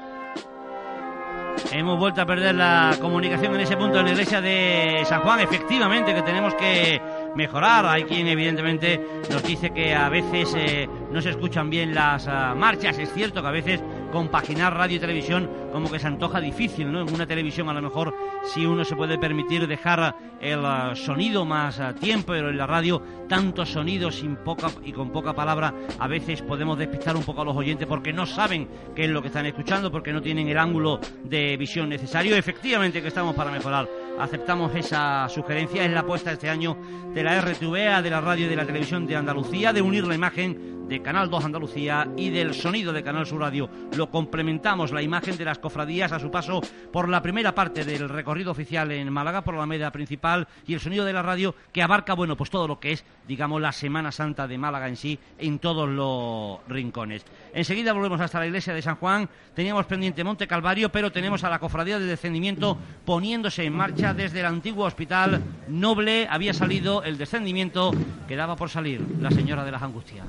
Hemos 1.72 1.98
vuelto 1.98 2.22
a 2.22 2.26
perder 2.26 2.56
la 2.56 2.96
comunicación 3.02 3.56
en 3.56 3.62
ese 3.62 3.76
punto 3.76 4.00
en 4.00 4.06
la 4.06 4.12
iglesia 4.12 4.40
de 4.40 5.02
San 5.06 5.22
Juan. 5.22 5.40
Efectivamente 5.40 6.14
que 6.14 6.22
tenemos 6.22 6.54
que 6.54 7.02
mejorar. 7.36 7.86
Hay 7.86 8.04
quien 8.04 8.28
evidentemente 8.28 9.02
nos 9.30 9.44
dice 9.44 9.72
que 9.72 9.94
a 9.94 10.08
veces 10.08 10.54
eh, 10.56 10.88
no 11.12 11.22
se 11.22 11.32
escuchan 11.32 11.70
bien 11.70 11.94
las 11.94 12.28
ah, 12.28 12.54
marchas. 12.56 12.98
Es 12.98 13.12
cierto 13.14 13.42
que 13.42 13.48
a 13.48 13.52
veces 13.52 13.82
compaginar 14.12 14.76
radio 14.76 14.98
y 14.98 15.00
televisión 15.00 15.50
como 15.72 15.92
que 15.92 16.00
se 16.00 16.08
antoja 16.08 16.40
difícil, 16.40 16.92
¿no? 16.92 17.02
En 17.02 17.14
una 17.14 17.26
televisión 17.26 17.70
a 17.70 17.74
lo 17.74 17.82
mejor 17.82 18.16
si 18.44 18.66
uno 18.66 18.86
se 18.86 18.96
puede 18.96 19.18
permitir 19.18 19.68
dejar 19.68 20.16
el 20.40 20.66
ah, 20.66 20.94
sonido 20.96 21.46
más 21.46 21.80
ah, 21.80 21.94
tiempo, 21.94 22.34
pero 22.34 22.50
en 22.50 22.58
la 22.58 22.68
radio 22.68 23.02
tantos 23.28 23.70
sonidos 23.70 24.16
sin 24.16 24.36
poca 24.38 24.68
y 24.84 24.92
con 24.92 25.12
poca 25.12 25.34
palabra 25.34 25.74
a 26.00 26.08
veces 26.08 26.42
podemos 26.42 26.78
despistar 26.78 27.16
un 27.16 27.24
poco 27.24 27.42
a 27.42 27.46
los 27.46 27.56
oyentes 27.56 27.88
porque 27.88 28.14
no 28.14 28.26
saben 28.26 28.68
qué 28.96 29.06
es 29.06 29.10
lo 29.10 29.22
que 29.22 29.28
están 29.28 29.46
escuchando, 29.46 29.92
porque 29.92 30.14
no 30.14 30.22
tienen 30.22 30.48
el 30.48 30.58
ángulo 30.58 31.00
de 31.24 31.58
visión 31.58 31.90
necesario. 31.90 32.36
Efectivamente 32.36 33.02
que 33.02 33.08
estamos 33.08 33.36
para 33.36 33.52
mejorar. 33.52 33.88
Aceptamos 34.20 34.74
esa 34.76 35.28
sugerencia. 35.30 35.84
Es 35.84 35.92
la 35.92 36.02
apuesta 36.02 36.32
este 36.32 36.50
año 36.50 36.78
de 37.14 37.24
la 37.24 37.42
RTVA, 37.42 38.02
de 38.02 38.10
la 38.10 38.22
radio 38.22 38.46
y 38.46 38.50
de 38.50 38.56
la 38.56 38.66
televisión 38.66 39.06
de 39.06 39.16
Andalucía, 39.16 39.74
de 39.74 39.82
unir 39.82 40.06
la 40.08 40.16
imagen 40.16 40.85
de 40.88 41.02
Canal 41.02 41.30
2 41.30 41.46
Andalucía 41.46 42.08
y 42.16 42.30
del 42.30 42.54
sonido 42.54 42.94
de 42.94 43.04
Canal 43.04 43.26
Sur 43.26 43.42
Radio. 43.42 43.70
Lo 43.96 44.10
complementamos 44.10 44.92
la 44.92 45.02
imagen 45.02 45.38
de 45.38 45.46
las 45.46 45.60
cofradías 45.60 46.12
a 46.12 46.20
su 46.20 46.30
paso 46.30 46.62
por 46.92 47.10
la 47.10 47.22
primera 47.22 47.56
parte 47.56 47.84
del 47.84 48.10
recorrido 48.10 48.52
oficial 48.52 48.92
en 48.92 49.12
Málaga, 49.12 49.44
por 49.44 49.56
la 49.56 49.66
media 49.66 49.92
principal 49.92 50.48
y 50.68 50.74
el 50.74 50.80
sonido 50.80 51.06
de 51.06 51.14
la 51.14 51.22
radio 51.22 51.56
que 51.72 51.82
abarca, 51.82 52.14
bueno, 52.14 52.38
pues 52.38 52.50
todo 52.50 52.68
lo 52.68 52.80
que 52.80 52.92
es, 52.92 53.06
digamos, 53.28 53.62
la 53.62 53.72
Semana 53.72 54.12
Santa 54.12 54.48
de 54.48 54.58
Málaga 54.58 54.88
en 54.88 54.96
sí, 54.96 55.18
en 55.38 55.60
todos 55.60 55.90
los 55.90 56.60
rincones. 56.68 57.26
Enseguida 57.54 57.94
volvemos 57.94 58.22
hasta 58.22 58.40
la 58.40 58.48
iglesia 58.48 58.74
de 58.74 58.82
San 58.82 58.96
Juan. 58.96 59.28
Teníamos 59.54 59.86
pendiente 59.86 60.24
Monte 60.24 60.48
Calvario, 60.48 60.92
pero 60.92 61.12
tenemos 61.12 61.44
a 61.44 61.50
la 61.50 61.60
cofradía 61.60 62.00
de 62.00 62.06
descendimiento 62.06 62.78
poniéndose 63.06 63.64
en 63.64 63.74
marcha 63.74 64.14
desde 64.14 64.42
el 64.42 64.46
antiguo 64.46 64.86
hospital 64.86 65.42
noble. 65.68 66.28
Había 66.30 66.54
salido 66.54 67.04
el 67.04 67.18
descendimiento, 67.18 67.92
quedaba 68.28 68.56
por 68.56 68.70
salir 68.70 69.02
la 69.20 69.32
señora 69.32 69.64
de 69.64 69.72
las 69.72 69.82
Angustias. 69.82 70.26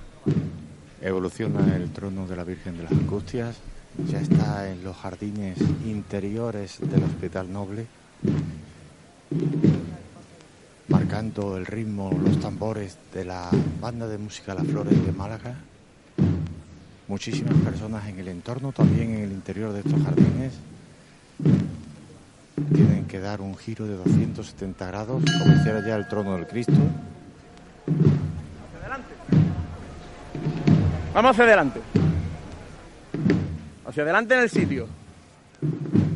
Evoluciona 1.01 1.77
el 1.77 1.91
trono 1.91 2.27
de 2.27 2.37
la 2.37 2.45
Virgen 2.45 2.79
de 2.79 2.85
las 2.85 2.93
Angustias, 2.93 3.57
ya 4.11 4.21
está 4.21 4.71
en 4.71 4.83
los 4.83 4.97
jardines 4.97 5.59
interiores 5.85 6.79
del 6.81 7.05
Hospital 7.05 7.53
Noble, 7.53 7.87
marcando 10.89 11.57
el 11.59 11.67
ritmo, 11.67 12.11
los 12.25 12.41
tambores 12.41 12.97
de 13.13 13.25
la 13.27 13.51
banda 13.81 14.09
de 14.09 14.19
música 14.19 14.55
Las 14.55 14.67
Flores 14.67 15.05
de 15.05 15.13
Málaga. 15.13 15.57
Muchísimas 17.09 17.55
personas 17.59 18.09
en 18.09 18.19
el 18.19 18.29
entorno, 18.29 18.73
también 18.73 19.15
en 19.15 19.25
el 19.25 19.33
interior 19.33 19.73
de 19.73 19.81
estos 19.81 20.03
jardines. 20.03 20.55
Tienen 22.75 23.05
que 23.05 23.21
dar 23.21 23.43
un 23.43 23.55
giro 23.57 23.87
de 23.87 23.97
270 23.97 24.87
grados, 24.87 25.23
como 25.39 25.55
hiciera 25.55 25.87
ya 25.87 25.95
el 25.97 26.09
trono 26.09 26.35
del 26.35 26.47
Cristo. 26.47 26.73
Vamos 31.17 31.31
hacia 31.31 31.45
adelante. 31.45 31.81
Hacia 33.87 34.03
adelante 34.03 34.35
en 34.35 34.41
el 34.41 34.51
sitio. 34.51 34.87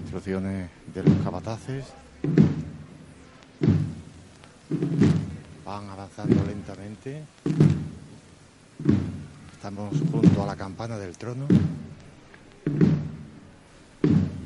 Instrucciones 0.03 0.69
de 0.95 1.03
los 1.03 1.15
capataces. 1.25 1.87
Van 5.65 5.89
avanzando 5.89 6.45
lentamente. 6.45 7.23
Estamos 9.55 9.95
junto 10.13 10.43
a 10.43 10.47
la 10.47 10.57
campana 10.57 10.99
del 10.99 11.17
trono. 11.17 11.47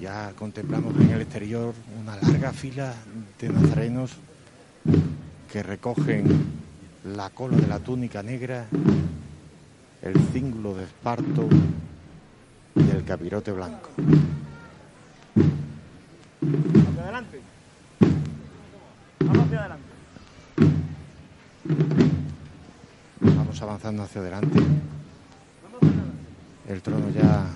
Ya 0.01 0.35
contemplamos 0.39 0.95
en 1.01 1.11
el 1.11 1.23
exterior 1.23 1.75
una 2.01 2.15
larga 2.15 2.53
fila 2.53 2.95
de 3.41 3.49
nazarenos 3.49 4.13
que 5.53 5.65
recogen 5.65 6.47
la 7.03 7.31
cola 7.31 7.57
de 7.57 7.67
la 7.67 7.81
túnica 7.81 8.23
negra, 8.23 8.69
el 10.05 10.15
cíngulo 10.33 10.75
de 10.75 10.85
esparto 10.85 11.49
y 12.75 12.91
el 12.91 13.05
capirote 13.05 13.53
blanco. 13.53 13.89
Hacia 16.89 17.03
adelante. 17.03 17.41
Vamos 19.21 19.47
hacia 19.47 19.61
adelante. 19.61 19.89
Vamos 23.21 23.63
avanzando 23.63 24.03
hacia 24.03 24.21
adelante. 24.21 24.61
El 26.69 26.83
trono 26.83 27.09
ya 27.09 27.47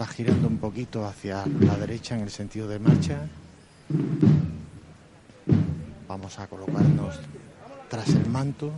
va 0.00 0.06
girando 0.08 0.48
un 0.48 0.58
poquito 0.58 1.06
hacia 1.06 1.44
la 1.60 1.76
derecha 1.76 2.16
en 2.16 2.22
el 2.22 2.30
sentido 2.30 2.66
de 2.66 2.80
marcha. 2.80 3.28
Vamos 6.08 6.36
a 6.40 6.48
colocarnos 6.48 7.20
tras 7.88 8.08
el 8.08 8.26
manto. 8.28 8.72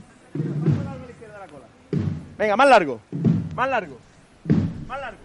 Venga, 2.39 2.57
más 2.57 2.69
largo. 2.69 3.01
Más 3.57 3.69
largo. 3.69 3.99
Más 4.87 5.01
largo. 5.01 5.19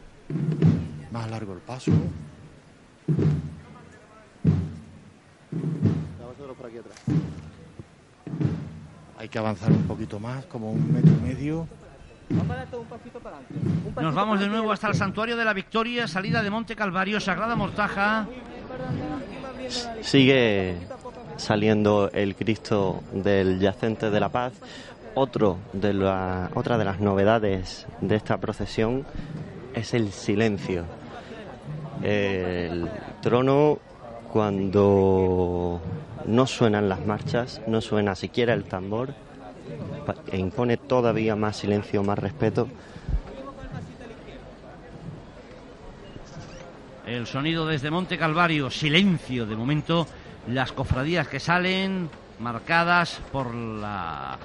Más 1.12 1.30
largo 1.30 1.54
el 1.54 1.60
paso. 1.60 1.92
por 6.58 6.68
aquí 6.68 6.78
atrás. 6.78 6.98
Hay 9.18 9.30
que 9.30 9.40
avanzar 9.40 9.72
un 9.72 9.84
poquito 9.88 10.20
más, 10.20 10.46
como 10.46 10.72
un 10.72 10.94
metro 10.94 11.12
y 11.12 11.28
medio. 11.28 11.68
Nos 14.00 14.14
vamos 14.14 14.40
de 14.40 14.48
nuevo 14.48 14.72
hasta 14.72 14.88
el 14.88 14.96
Santuario 14.96 15.38
de 15.38 15.46
la 15.46 15.54
Victoria, 15.54 16.08
salida 16.08 16.42
de 16.42 16.50
Monte 16.50 16.76
Calvario, 16.76 17.20
Sagrada 17.20 17.56
Mortaja. 17.56 18.28
Sigue 20.02 20.78
saliendo 21.38 22.10
el 22.14 22.36
Cristo 22.36 23.04
del 23.14 23.60
Yacente 23.60 24.10
de 24.10 24.20
la 24.20 24.30
Paz. 24.30 24.54
Otro 25.16 25.60
de 25.74 25.94
la, 25.94 26.50
otra 26.56 26.80
de 26.80 26.86
las 26.86 27.00
novedades 27.00 27.86
de 28.02 28.16
esta 28.16 28.40
procesión 28.40 29.06
es 29.76 29.94
el 29.94 30.12
silencio. 30.12 30.86
El 32.02 32.90
trono, 33.22 33.78
cuando 34.32 35.80
no 36.26 36.48
suenan 36.48 36.90
las 36.90 37.06
marchas, 37.06 37.62
no 37.68 37.80
suena 37.80 38.16
siquiera 38.16 38.56
el 38.56 38.64
tambor, 38.64 39.14
e 40.32 40.38
impone 40.38 40.78
todavía 40.78 41.36
más 41.36 41.58
silencio, 41.58 42.02
más 42.02 42.18
respeto. 42.18 42.68
El 47.06 47.28
sonido 47.28 47.68
desde 47.68 47.92
Monte 47.92 48.18
Calvario, 48.18 48.72
silencio 48.72 49.46
de 49.46 49.56
momento, 49.56 50.08
las 50.48 50.72
cofradías 50.72 51.28
que 51.28 51.40
salen 51.40 52.10
marcadas 52.44 53.22
por 53.32 53.56
la 53.56 54.38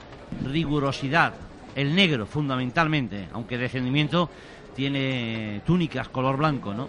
rigurosidad, 0.47 1.35
el 1.75 1.95
negro 1.95 2.27
fundamentalmente, 2.27 3.29
aunque 3.33 3.59
descendimiento 3.59 4.31
tiene 4.75 5.61
túnicas 5.67 6.09
color 6.09 6.37
blanco, 6.37 6.73
¿no? 6.73 6.89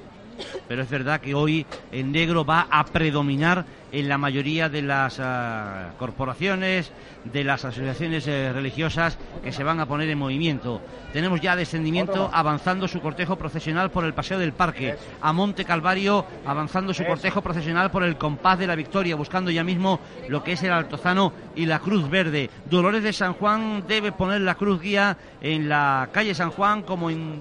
Pero 0.67 0.83
es 0.83 0.89
verdad 0.89 1.19
que 1.19 1.33
hoy 1.33 1.65
el 1.91 2.11
negro 2.11 2.45
va 2.45 2.67
a 2.69 2.85
predominar 2.85 3.65
en 3.91 4.09
la 4.09 4.17
mayoría 4.17 4.69
de 4.69 4.81
las 4.81 5.19
ah, 5.19 5.91
corporaciones, 5.97 6.91
de 7.23 7.43
las 7.43 7.65
asociaciones 7.65 8.27
eh, 8.27 8.51
religiosas 8.53 9.17
que 9.43 9.51
se 9.51 9.63
van 9.63 9.79
a 9.79 9.85
poner 9.85 10.09
en 10.09 10.17
movimiento. 10.17 10.81
Tenemos 11.13 11.41
ya 11.41 11.55
descendimiento 11.55 12.29
avanzando 12.31 12.87
su 12.87 13.01
cortejo 13.01 13.35
procesional 13.35 13.91
por 13.91 14.05
el 14.05 14.13
Paseo 14.13 14.39
del 14.39 14.53
Parque, 14.53 14.95
a 15.21 15.33
Monte 15.33 15.65
Calvario 15.65 16.25
avanzando 16.45 16.93
su 16.93 17.05
cortejo 17.05 17.41
procesional 17.41 17.91
por 17.91 18.03
el 18.03 18.17
Compás 18.17 18.59
de 18.59 18.67
la 18.67 18.75
Victoria, 18.75 19.15
buscando 19.15 19.51
ya 19.51 19.63
mismo 19.63 19.99
lo 20.27 20.43
que 20.43 20.53
es 20.53 20.63
el 20.63 20.71
Altozano 20.71 21.33
y 21.55 21.65
la 21.65 21.79
Cruz 21.79 22.09
Verde. 22.09 22.49
Dolores 22.69 23.03
de 23.03 23.13
San 23.13 23.33
Juan 23.33 23.83
debe 23.87 24.11
poner 24.11 24.41
la 24.41 24.55
cruz 24.55 24.81
guía 24.81 25.17
en 25.41 25.67
la 25.67 26.09
calle 26.11 26.35
San 26.35 26.51
Juan 26.51 26.83
como 26.83 27.09
en 27.09 27.39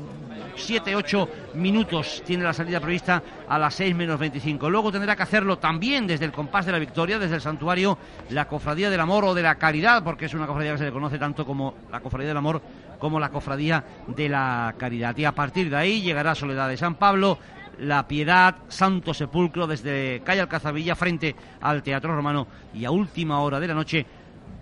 7, 0.58 0.96
8 0.96 1.28
minutos 1.54 2.22
tiene 2.26 2.44
la 2.44 2.52
salida 2.52 2.80
prevista 2.80 3.22
a 3.48 3.58
las 3.58 3.74
6 3.74 3.94
menos 3.94 4.18
25. 4.18 4.68
Luego 4.70 4.92
tendrá 4.92 5.16
que 5.16 5.22
hacerlo 5.22 5.58
también 5.58 6.06
desde 6.06 6.24
el 6.24 6.32
compás 6.32 6.66
de 6.66 6.72
la 6.72 6.78
victoria, 6.78 7.18
desde 7.18 7.36
el 7.36 7.40
santuario, 7.40 7.98
la 8.30 8.46
cofradía 8.46 8.90
del 8.90 9.00
amor 9.00 9.24
o 9.24 9.34
de 9.34 9.42
la 9.42 9.56
caridad, 9.56 10.02
porque 10.02 10.26
es 10.26 10.34
una 10.34 10.46
cofradía 10.46 10.72
que 10.72 10.78
se 10.78 10.84
le 10.84 10.92
conoce 10.92 11.18
tanto 11.18 11.44
como 11.46 11.74
la 11.90 12.00
cofradía 12.00 12.28
del 12.28 12.36
amor 12.36 12.60
como 12.98 13.20
la 13.20 13.30
cofradía 13.30 13.84
de 14.06 14.28
la 14.28 14.74
caridad. 14.76 15.16
Y 15.16 15.24
a 15.24 15.32
partir 15.32 15.70
de 15.70 15.76
ahí 15.76 16.02
llegará 16.02 16.34
Soledad 16.34 16.68
de 16.68 16.76
San 16.76 16.96
Pablo, 16.96 17.38
la 17.78 18.06
Piedad, 18.08 18.56
Santo 18.68 19.14
Sepulcro, 19.14 19.66
desde 19.66 20.20
calle 20.24 20.40
Alcazabilla 20.40 20.96
frente 20.96 21.34
al 21.60 21.82
Teatro 21.82 22.14
Romano 22.14 22.46
y 22.74 22.84
a 22.84 22.90
última 22.90 23.40
hora 23.40 23.60
de 23.60 23.68
la 23.68 23.74
noche 23.74 24.04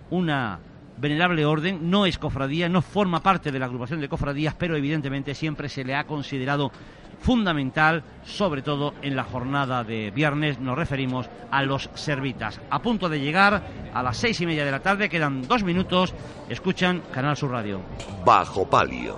una 0.09 0.59
venerable 0.99 1.45
orden, 1.45 1.89
no 1.89 2.05
es 2.05 2.17
cofradía, 2.17 2.69
no 2.69 2.81
forma 2.81 3.21
parte 3.21 3.51
de 3.51 3.59
la 3.59 3.65
agrupación 3.65 4.01
de 4.01 4.09
cofradías, 4.09 4.55
pero 4.55 4.75
evidentemente 4.75 5.35
siempre 5.35 5.69
se 5.69 5.83
le 5.83 5.95
ha 5.95 6.05
considerado 6.05 6.71
fundamental, 7.19 8.03
sobre 8.25 8.61
todo 8.61 8.93
en 9.01 9.15
la 9.15 9.23
jornada 9.23 9.83
de 9.83 10.11
viernes, 10.11 10.59
nos 10.59 10.77
referimos 10.77 11.29
a 11.51 11.63
los 11.63 11.89
servitas. 11.95 12.59
A 12.69 12.81
punto 12.81 13.09
de 13.09 13.19
llegar 13.19 13.63
a 13.93 14.03
las 14.03 14.17
seis 14.17 14.39
y 14.41 14.45
media 14.45 14.65
de 14.65 14.71
la 14.71 14.81
tarde, 14.81 15.09
quedan 15.09 15.47
dos 15.47 15.63
minutos, 15.63 16.13
escuchan 16.49 17.01
Canal 17.11 17.37
Sur 17.37 17.51
Radio. 17.51 17.81
Bajo 18.25 18.69
palio. 18.69 19.17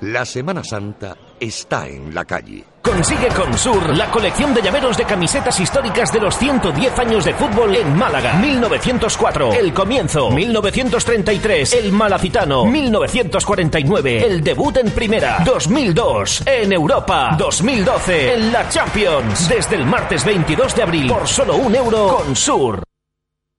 La 0.00 0.24
Semana 0.24 0.64
Santa 0.64 1.16
está 1.40 1.86
en 1.88 2.14
la 2.14 2.24
calle. 2.24 2.64
Consigue 2.82 3.28
con 3.28 3.56
Sur 3.56 3.96
la 3.96 4.10
colección 4.10 4.52
de 4.52 4.60
llaveros 4.60 4.96
de 4.98 5.04
camisetas 5.04 5.58
históricas 5.58 6.12
de 6.12 6.20
los 6.20 6.36
110 6.36 6.98
años 6.98 7.24
de 7.24 7.32
fútbol 7.32 7.74
en 7.74 7.96
Málaga. 7.96 8.34
1904, 8.34 9.54
el 9.54 9.72
comienzo. 9.72 10.30
1933, 10.30 11.72
el 11.72 11.92
Malacitano. 11.92 12.66
1949, 12.66 14.26
el 14.26 14.44
debut 14.44 14.76
en 14.76 14.90
primera. 14.90 15.42
2002, 15.44 16.42
en 16.46 16.72
Europa. 16.72 17.34
2012, 17.38 18.34
en 18.34 18.52
la 18.52 18.68
Champions. 18.68 19.48
Desde 19.48 19.76
el 19.76 19.86
martes 19.86 20.24
22 20.24 20.74
de 20.76 20.82
abril, 20.82 21.08
por 21.08 21.26
solo 21.26 21.56
un 21.56 21.74
euro 21.74 22.18
con 22.18 22.36
Sur. 22.36 22.82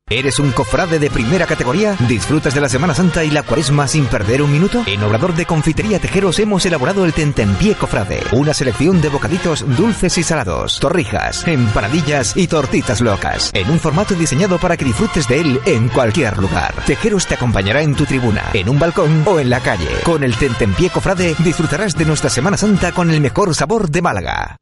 ¿Eres 0.07 0.37
un 0.37 0.51
cofrade 0.51 0.99
de 0.99 1.09
primera 1.09 1.47
categoría? 1.47 1.97
¿Disfrutas 2.07 2.53
de 2.53 2.61
la 2.61 2.69
Semana 2.69 2.93
Santa 2.93 3.23
y 3.23 3.31
la 3.31 3.41
cuaresma 3.41 3.87
sin 3.87 4.05
perder 4.05 4.43
un 4.43 4.51
minuto? 4.51 4.83
En 4.85 5.01
Obrador 5.01 5.33
de 5.33 5.47
Confitería 5.47 5.97
Tejeros 5.97 6.37
hemos 6.37 6.63
elaborado 6.67 7.05
el 7.05 7.13
Tentempié 7.13 7.73
Cofrade, 7.73 8.21
una 8.31 8.53
selección 8.53 9.01
de 9.01 9.09
bocaditos 9.09 9.65
dulces 9.75 10.15
y 10.19 10.23
salados, 10.23 10.79
torrijas, 10.79 11.47
empanadillas 11.47 12.37
y 12.37 12.45
tortitas 12.45 13.01
locas, 13.01 13.49
en 13.55 13.67
un 13.71 13.79
formato 13.79 14.13
diseñado 14.13 14.59
para 14.59 14.77
que 14.77 14.85
disfrutes 14.85 15.27
de 15.27 15.41
él 15.41 15.59
en 15.65 15.89
cualquier 15.89 16.37
lugar. 16.37 16.75
Tejeros 16.85 17.25
te 17.25 17.33
acompañará 17.33 17.81
en 17.81 17.95
tu 17.95 18.05
tribuna, 18.05 18.43
en 18.53 18.69
un 18.69 18.77
balcón 18.77 19.23
o 19.25 19.39
en 19.39 19.49
la 19.49 19.61
calle. 19.61 19.89
Con 20.03 20.23
el 20.23 20.37
Tentempié 20.37 20.91
Cofrade 20.91 21.35
disfrutarás 21.39 21.97
de 21.97 22.05
nuestra 22.05 22.29
Semana 22.29 22.57
Santa 22.57 22.91
con 22.91 23.09
el 23.09 23.21
mejor 23.21 23.55
sabor 23.55 23.89
de 23.89 24.03
Málaga. 24.03 24.57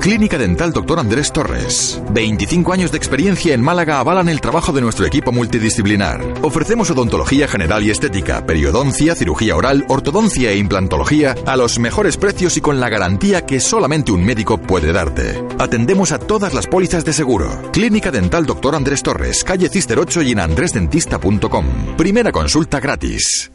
Clínica 0.00 0.38
Dental 0.38 0.72
Dr. 0.72 0.98
Andrés 0.98 1.30
Torres. 1.30 2.00
25 2.12 2.72
años 2.72 2.90
de 2.90 2.96
experiencia 2.96 3.52
en 3.52 3.60
Málaga 3.60 4.00
avalan 4.00 4.30
el 4.30 4.40
trabajo 4.40 4.72
de 4.72 4.80
nuestro 4.80 5.04
equipo 5.04 5.30
multidisciplinar. 5.30 6.24
Ofrecemos 6.40 6.90
odontología 6.90 7.46
general 7.46 7.84
y 7.84 7.90
estética, 7.90 8.46
periodoncia, 8.46 9.14
cirugía 9.14 9.56
oral, 9.56 9.84
ortodoncia 9.88 10.52
e 10.52 10.56
implantología 10.56 11.34
a 11.44 11.56
los 11.56 11.78
mejores 11.78 12.16
precios 12.16 12.56
y 12.56 12.62
con 12.62 12.80
la 12.80 12.88
garantía 12.88 13.44
que 13.44 13.60
solamente 13.60 14.10
un 14.10 14.24
médico 14.24 14.56
puede 14.56 14.90
darte. 14.90 15.44
Atendemos 15.58 16.12
a 16.12 16.18
todas 16.18 16.54
las 16.54 16.66
pólizas 16.66 17.04
de 17.04 17.12
seguro. 17.12 17.70
Clínica 17.70 18.10
Dental 18.10 18.46
Dr. 18.46 18.76
Andrés 18.76 19.02
Torres, 19.02 19.44
calle 19.44 19.68
Cister 19.68 19.98
8 19.98 20.22
y 20.22 20.32
en 20.32 20.40
andresdentista.com. 20.40 21.96
Primera 21.98 22.32
consulta 22.32 22.80
gratis. 22.80 23.50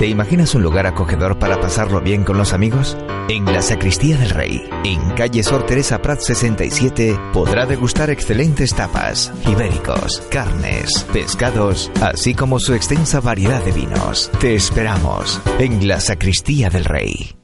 ¿Te 0.00 0.06
imaginas 0.06 0.54
un 0.54 0.62
lugar 0.62 0.86
acogedor 0.86 1.38
para 1.38 1.60
pasarlo 1.60 2.00
bien 2.00 2.24
con 2.24 2.38
los 2.38 2.54
amigos? 2.54 2.96
En 3.28 3.44
la 3.44 3.60
Sacristía 3.60 4.16
del 4.16 4.30
Rey, 4.30 4.66
en 4.82 5.10
calle 5.10 5.42
Sor 5.42 5.66
Teresa 5.66 6.00
Prat 6.00 6.20
67, 6.20 7.20
podrá 7.34 7.66
degustar 7.66 8.08
excelentes 8.08 8.74
tapas, 8.74 9.30
ibéricos, 9.46 10.22
carnes, 10.30 11.06
pescados, 11.12 11.92
así 12.00 12.32
como 12.32 12.58
su 12.58 12.72
extensa 12.72 13.20
variedad 13.20 13.62
de 13.62 13.72
vinos. 13.72 14.30
Te 14.40 14.54
esperamos 14.54 15.38
en 15.58 15.86
la 15.86 16.00
Sacristía 16.00 16.70
del 16.70 16.86
Rey. 16.86 17.39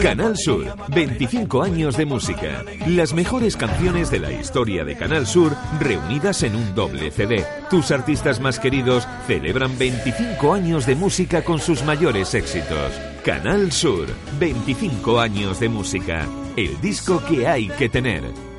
Canal 0.00 0.36
Sur, 0.36 0.74
25 0.88 1.62
años 1.62 1.96
de 1.96 2.06
música. 2.06 2.64
Las 2.86 3.12
mejores 3.14 3.56
canciones 3.56 4.10
de 4.10 4.18
la 4.18 4.32
historia 4.32 4.84
de 4.84 4.96
Canal 4.96 5.26
Sur 5.26 5.56
reunidas 5.80 6.42
en 6.42 6.56
un 6.56 6.74
doble 6.74 7.10
CD. 7.10 7.44
Tus 7.70 7.90
artistas 7.90 8.40
más 8.40 8.58
queridos 8.58 9.06
celebran 9.26 9.76
25 9.78 10.52
años 10.52 10.86
de 10.86 10.94
música 10.94 11.42
con 11.42 11.58
sus 11.58 11.82
mayores 11.84 12.34
éxitos. 12.34 12.92
Canal 13.24 13.72
Sur, 13.72 14.06
25 14.38 15.20
años 15.20 15.60
de 15.60 15.68
música. 15.68 16.26
El 16.56 16.80
disco 16.80 17.22
que 17.26 17.46
hay 17.46 17.68
que 17.68 17.88
tener. 17.88 18.53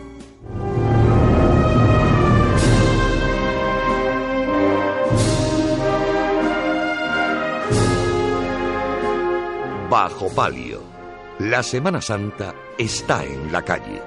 Bajo 9.90 10.34
palio. 10.34 10.82
La 11.38 11.62
Semana 11.62 12.02
Santa 12.02 12.56
está 12.78 13.24
en 13.24 13.52
la 13.52 13.62
calle. 13.62 14.02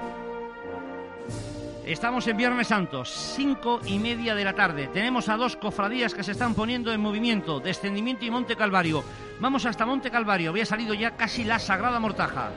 Estamos 1.87 2.27
en 2.27 2.37
Viernes 2.37 2.67
Santo, 2.67 3.05
cinco 3.05 3.81
y 3.85 3.99
media 3.99 4.35
de 4.35 4.45
la 4.45 4.55
tarde. 4.55 4.89
Tenemos 4.89 5.29
a 5.29 5.37
dos 5.37 5.57
cofradías 5.57 6.15
que 6.15 6.25
se 6.25 6.33
están 6.33 6.55
poniendo 6.55 6.93
en 6.93 7.01
movimiento, 7.01 7.61
Descendimiento 7.61 8.25
y 8.25 8.31
Monte 8.31 8.57
Calvario. 8.57 9.05
Vamos 9.41 9.67
hasta 9.67 9.87
Monte 9.87 10.11
Calvario, 10.11 10.51
había 10.51 10.67
salido 10.67 10.95
ya 10.95 11.13
casi 11.17 11.45
la 11.45 11.61
Sagrada 11.61 12.01
Mortaja. 12.01 12.51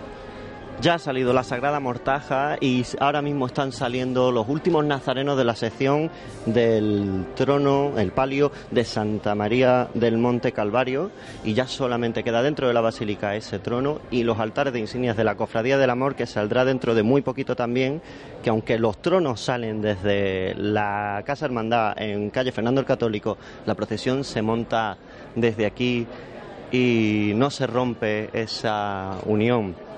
Ya 0.81 0.95
ha 0.95 0.99
salido 0.99 1.31
la 1.31 1.43
Sagrada 1.43 1.79
Mortaja 1.79 2.57
y 2.59 2.83
ahora 2.99 3.21
mismo 3.21 3.45
están 3.45 3.71
saliendo 3.71 4.31
los 4.31 4.49
últimos 4.49 4.83
nazarenos 4.83 5.37
de 5.37 5.43
la 5.43 5.53
sección 5.53 6.09
del 6.47 7.27
trono, 7.35 7.99
el 7.99 8.11
palio 8.11 8.51
de 8.71 8.83
Santa 8.83 9.35
María 9.35 9.89
del 9.93 10.17
Monte 10.17 10.53
Calvario. 10.53 11.11
Y 11.43 11.53
ya 11.53 11.67
solamente 11.67 12.23
queda 12.23 12.41
dentro 12.41 12.67
de 12.67 12.73
la 12.73 12.81
basílica 12.81 13.35
ese 13.35 13.59
trono 13.59 13.99
y 14.09 14.23
los 14.23 14.39
altares 14.39 14.73
de 14.73 14.79
insignias 14.79 15.15
de 15.15 15.23
la 15.23 15.35
Cofradía 15.35 15.77
del 15.77 15.91
Amor 15.91 16.15
que 16.15 16.25
saldrá 16.25 16.65
dentro 16.65 16.95
de 16.95 17.03
muy 17.03 17.21
poquito 17.21 17.55
también, 17.55 18.01
que 18.41 18.49
aunque 18.49 18.79
los 18.79 18.99
tronos 19.03 19.39
salen 19.39 19.83
desde 19.83 20.55
la 20.55 21.21
Casa 21.27 21.45
Hermandad 21.45 21.93
en 22.01 22.31
calle 22.31 22.51
Fernando 22.51 22.81
el 22.81 22.87
Católico, 22.87 23.37
la 23.67 23.75
procesión 23.75 24.23
se 24.23 24.41
monta 24.41 24.97
desde 25.35 25.67
aquí 25.67 26.07
y 26.71 27.33
no 27.35 27.51
se 27.51 27.67
rompe 27.67 28.31
esa 28.33 29.19
unión 29.27 29.90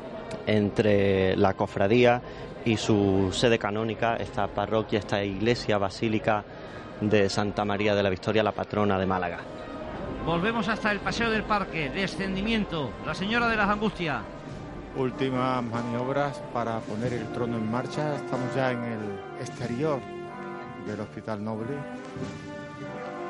entre 0.46 1.36
la 1.36 1.54
cofradía 1.54 2.22
y 2.65 2.78
su 2.78 3.30
sede 3.32 3.60
canónica, 3.60 4.15
esta 4.15 4.48
parroquia, 4.48 5.00
esta 5.00 5.24
iglesia 5.24 5.78
basílica 5.78 6.43
de 7.02 7.30
Santa 7.30 7.65
María 7.65 7.96
de 7.96 8.04
la 8.04 8.10
Victoria, 8.10 8.43
la 8.43 8.52
patrona 8.52 8.98
de 8.98 9.06
Málaga. 9.06 9.39
Volvemos 10.26 10.69
hasta 10.69 10.91
el 10.91 11.00
Paseo 11.00 11.30
del 11.30 11.43
Parque, 11.43 11.89
descendimiento, 11.89 12.91
la 13.06 13.13
Señora 13.13 13.48
de 13.50 13.58
las 13.58 13.69
Angustias. 13.69 14.22
Últimas 14.96 15.62
maniobras 15.63 16.41
para 16.54 16.80
poner 16.80 17.13
el 17.13 17.28
trono 17.34 17.58
en 17.58 17.69
marcha. 17.69 18.15
Estamos 18.15 18.56
ya 18.56 18.72
en 18.72 18.84
el 18.84 19.00
exterior 19.41 20.00
del 20.88 21.00
Hospital 21.02 21.43
Noble 21.43 21.74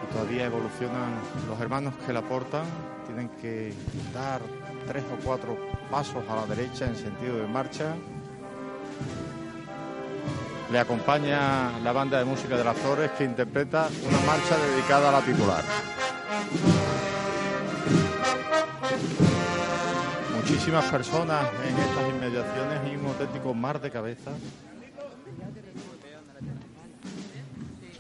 y 0.04 0.14
todavía 0.14 0.46
evolucionan 0.46 1.14
los 1.48 1.60
hermanos 1.60 1.96
que 2.06 2.14
la 2.14 2.22
portan. 2.22 2.66
Tienen 3.08 3.30
que 3.42 3.74
dar 4.14 4.42
tres 4.88 5.04
o 5.12 5.24
cuatro 5.24 5.58
pasos 5.90 6.24
a 6.30 6.36
la 6.36 6.46
derecha 6.46 6.86
en 6.86 6.96
sentido 6.96 7.38
de 7.38 7.48
marcha. 7.48 7.96
Le 10.72 10.80
acompaña 10.80 11.78
la 11.84 11.92
banda 11.92 12.18
de 12.18 12.26
música 12.26 12.58
de 12.58 12.64
las 12.64 12.78
Flores 12.78 13.12
que 13.12 13.24
interpreta 13.24 13.88
una 14.08 14.20
marcha 14.26 14.58
dedicada 14.58 15.10
a 15.10 15.12
la 15.12 15.22
titular. 15.22 15.64
Muchísimas 20.36 20.86
personas 20.86 21.46
en 21.68 21.78
estas 21.78 22.10
inmediaciones 22.10 22.92
y 22.92 22.96
un 22.96 23.06
auténtico 23.08 23.54
mar 23.54 23.80
de 23.80 23.92
cabezas. 23.92 24.34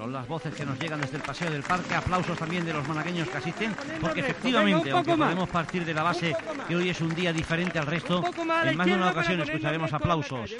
Son 0.03 0.11
las 0.11 0.27
voces 0.27 0.53
que 0.53 0.65
nos 0.65 0.77
llegan 0.77 0.99
desde 0.99 1.15
el 1.15 1.23
Paseo 1.23 1.49
del 1.49 1.63
Parque, 1.63 1.95
aplausos 1.95 2.37
también 2.37 2.65
de 2.65 2.73
los 2.73 2.85
malagueños 2.85 3.29
que 3.29 3.37
asisten, 3.37 3.73
porque 4.01 4.19
efectivamente, 4.19 4.91
aunque 4.91 5.15
podemos 5.15 5.47
partir 5.47 5.85
de 5.85 5.93
la 5.93 6.03
base 6.03 6.35
que 6.67 6.75
hoy 6.75 6.89
es 6.89 6.99
un 6.99 7.15
día 7.15 7.31
diferente 7.31 7.79
al 7.79 7.85
resto, 7.85 8.21
en 8.65 8.75
más 8.75 8.85
de 8.85 8.95
una 8.95 9.11
ocasión 9.11 9.39
escucharemos 9.39 9.93
aplausos, 9.93 10.53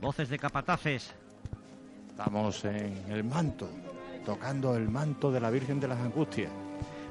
voces 0.00 0.28
de 0.30 0.36
capataces. 0.36 1.14
Estamos 2.10 2.64
en 2.64 3.04
el 3.08 3.22
manto, 3.22 3.70
tocando 4.26 4.74
el 4.74 4.88
manto 4.88 5.30
de 5.30 5.38
la 5.38 5.50
Virgen 5.50 5.78
de 5.78 5.86
las 5.86 6.00
Angustias. 6.00 6.50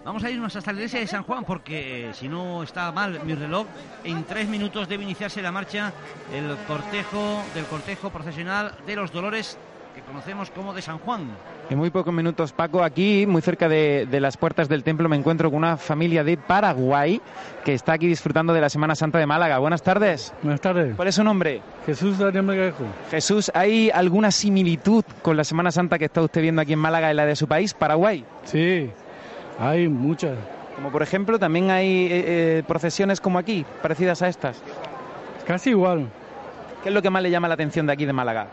Vamos 0.04 0.24
a 0.26 0.30
irnos 0.30 0.56
hasta 0.56 0.74
la 0.74 0.80
iglesia 0.80 1.00
de 1.00 1.08
San 1.08 1.24
Juan 1.24 1.46
porque, 1.46 2.10
eh, 2.10 2.14
si 2.14 2.28
no 2.28 2.64
está 2.64 2.92
mal 2.92 3.24
mi 3.24 3.34
reloj, 3.34 3.66
en 4.04 4.26
tres 4.26 4.48
minutos 4.48 4.88
debe 4.90 5.04
iniciarse 5.04 5.42
la 5.42 5.54
marcha 5.54 5.94
el 6.34 6.56
cortejo 6.68 7.44
del 7.54 7.66
cortejo 7.66 8.10
procesional 8.10 8.74
de 8.86 8.96
los 8.96 9.12
Dolores 9.12 9.58
que 9.98 10.04
conocemos 10.04 10.52
como 10.52 10.76
de 10.76 10.82
San 10.84 11.00
Juan. 11.00 11.28
En 11.72 11.78
muy 11.80 11.90
pocos 11.90 12.14
minutos, 12.14 12.54
Paco, 12.54 12.84
aquí, 12.84 13.26
muy 13.28 13.42
cerca 13.42 13.68
de, 13.68 14.06
de 14.06 14.20
las 14.20 14.38
puertas 14.38 14.70
del 14.70 14.84
templo, 14.84 15.10
me 15.10 15.16
encuentro 15.16 15.50
con 15.50 15.58
una 15.58 15.76
familia 15.76 16.24
de 16.24 16.38
Paraguay 16.38 17.20
que 17.66 17.74
está 17.74 17.94
aquí 17.94 18.06
disfrutando 18.06 18.54
de 18.54 18.62
la 18.62 18.70
Semana 18.70 18.94
Santa 18.94 19.18
de 19.18 19.26
Málaga. 19.26 19.58
Buenas 19.58 19.82
tardes. 19.82 20.36
Buenas 20.44 20.62
tardes. 20.62 20.96
¿Cuál 20.96 21.08
es 21.08 21.16
su 21.16 21.24
nombre? 21.24 21.62
Jesús 21.88 22.20
Daniel 22.20 22.44
Melgarejo. 22.44 22.84
Jesús, 23.10 23.52
¿hay 23.56 23.90
alguna 23.90 24.30
similitud 24.30 25.04
con 25.24 25.36
la 25.36 25.44
Semana 25.44 25.72
Santa 25.72 25.98
que 25.98 26.06
está 26.06 26.22
usted 26.22 26.44
viendo 26.44 26.62
aquí 26.62 26.74
en 26.74 26.80
Málaga 26.80 27.12
y 27.12 27.16
la 27.16 27.26
de 27.26 27.36
su 27.36 27.48
país, 27.48 27.74
Paraguay? 27.74 28.24
Sí, 28.44 28.92
hay 29.60 29.88
muchas. 29.88 30.38
Como 30.76 30.92
por 30.92 31.02
ejemplo, 31.02 31.40
también 31.40 31.72
hay 31.72 32.06
eh, 32.06 32.10
eh, 32.12 32.64
procesiones 32.68 33.20
como 33.20 33.40
aquí, 33.40 33.66
parecidas 33.82 34.22
a 34.22 34.28
estas. 34.28 34.62
Casi 35.48 35.72
igual. 35.72 36.08
¿Qué 36.84 36.90
es 36.90 36.94
lo 36.94 37.02
que 37.02 37.10
más 37.10 37.24
le 37.24 37.32
llama 37.32 37.48
la 37.48 37.56
atención 37.56 37.88
de 37.88 37.94
aquí 37.94 38.06
de 38.06 38.14
Málaga? 38.14 38.46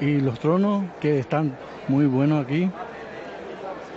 Y 0.00 0.20
los 0.20 0.38
tronos 0.40 0.84
que 1.00 1.18
están 1.18 1.56
muy 1.88 2.06
buenos 2.06 2.44
aquí. 2.44 2.70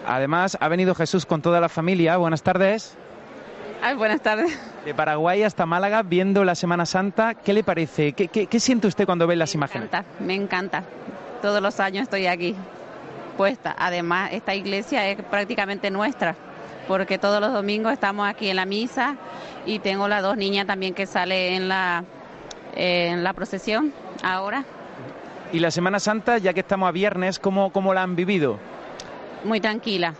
Además, 0.05 0.57
ha 0.59 0.67
venido 0.67 0.93
Jesús 0.95 1.25
con 1.25 1.41
toda 1.41 1.61
la 1.61 1.69
familia. 1.69 2.17
Buenas 2.17 2.43
tardes. 2.43 2.95
Ay, 3.81 3.95
buenas 3.95 4.21
tardes. 4.21 4.57
De 4.85 4.93
Paraguay 4.93 5.43
hasta 5.43 5.65
Málaga, 5.65 6.03
viendo 6.03 6.43
la 6.43 6.55
Semana 6.55 6.85
Santa. 6.85 7.33
¿Qué 7.35 7.53
le 7.53 7.63
parece? 7.63 8.13
¿Qué, 8.13 8.27
qué- 8.27 8.47
qué 8.47 8.59
siente 8.59 8.87
usted 8.87 9.05
cuando 9.05 9.27
ve 9.27 9.35
las 9.35 9.55
imágenes? 9.55 9.89
Me 9.91 9.97
encanta, 9.97 10.23
me 10.23 10.35
encanta. 10.35 10.83
Todos 11.41 11.61
los 11.61 11.79
años 11.79 12.03
estoy 12.03 12.27
aquí 12.27 12.55
puesta. 13.37 13.75
Además, 13.77 14.29
esta 14.33 14.55
iglesia 14.55 15.07
es 15.09 15.21
prácticamente 15.23 15.89
nuestra, 15.89 16.35
porque 16.87 17.17
todos 17.17 17.39
los 17.41 17.51
domingos 17.53 17.91
estamos 17.93 18.27
aquí 18.27 18.49
en 18.49 18.57
la 18.57 18.65
misa 18.65 19.15
y 19.65 19.79
tengo 19.79 20.07
las 20.07 20.21
dos 20.21 20.37
niñas 20.37 20.67
también 20.67 20.93
que 20.93 21.05
salen 21.05 21.53
en 21.53 21.67
la, 21.69 22.03
en 22.75 23.23
la 23.23 23.33
procesión 23.33 23.93
ahora. 24.21 24.63
Y 25.53 25.59
la 25.59 25.69
Semana 25.69 25.99
Santa, 25.99 26.39
ya 26.39 26.51
que 26.51 26.61
estamos 26.61 26.89
a 26.89 26.91
viernes, 26.91 27.37
¿cómo, 27.37 27.71
cómo 27.71 27.93
la 27.93 28.01
han 28.01 28.15
vivido? 28.15 28.57
Muy 29.43 29.61
tranquila. 29.61 30.15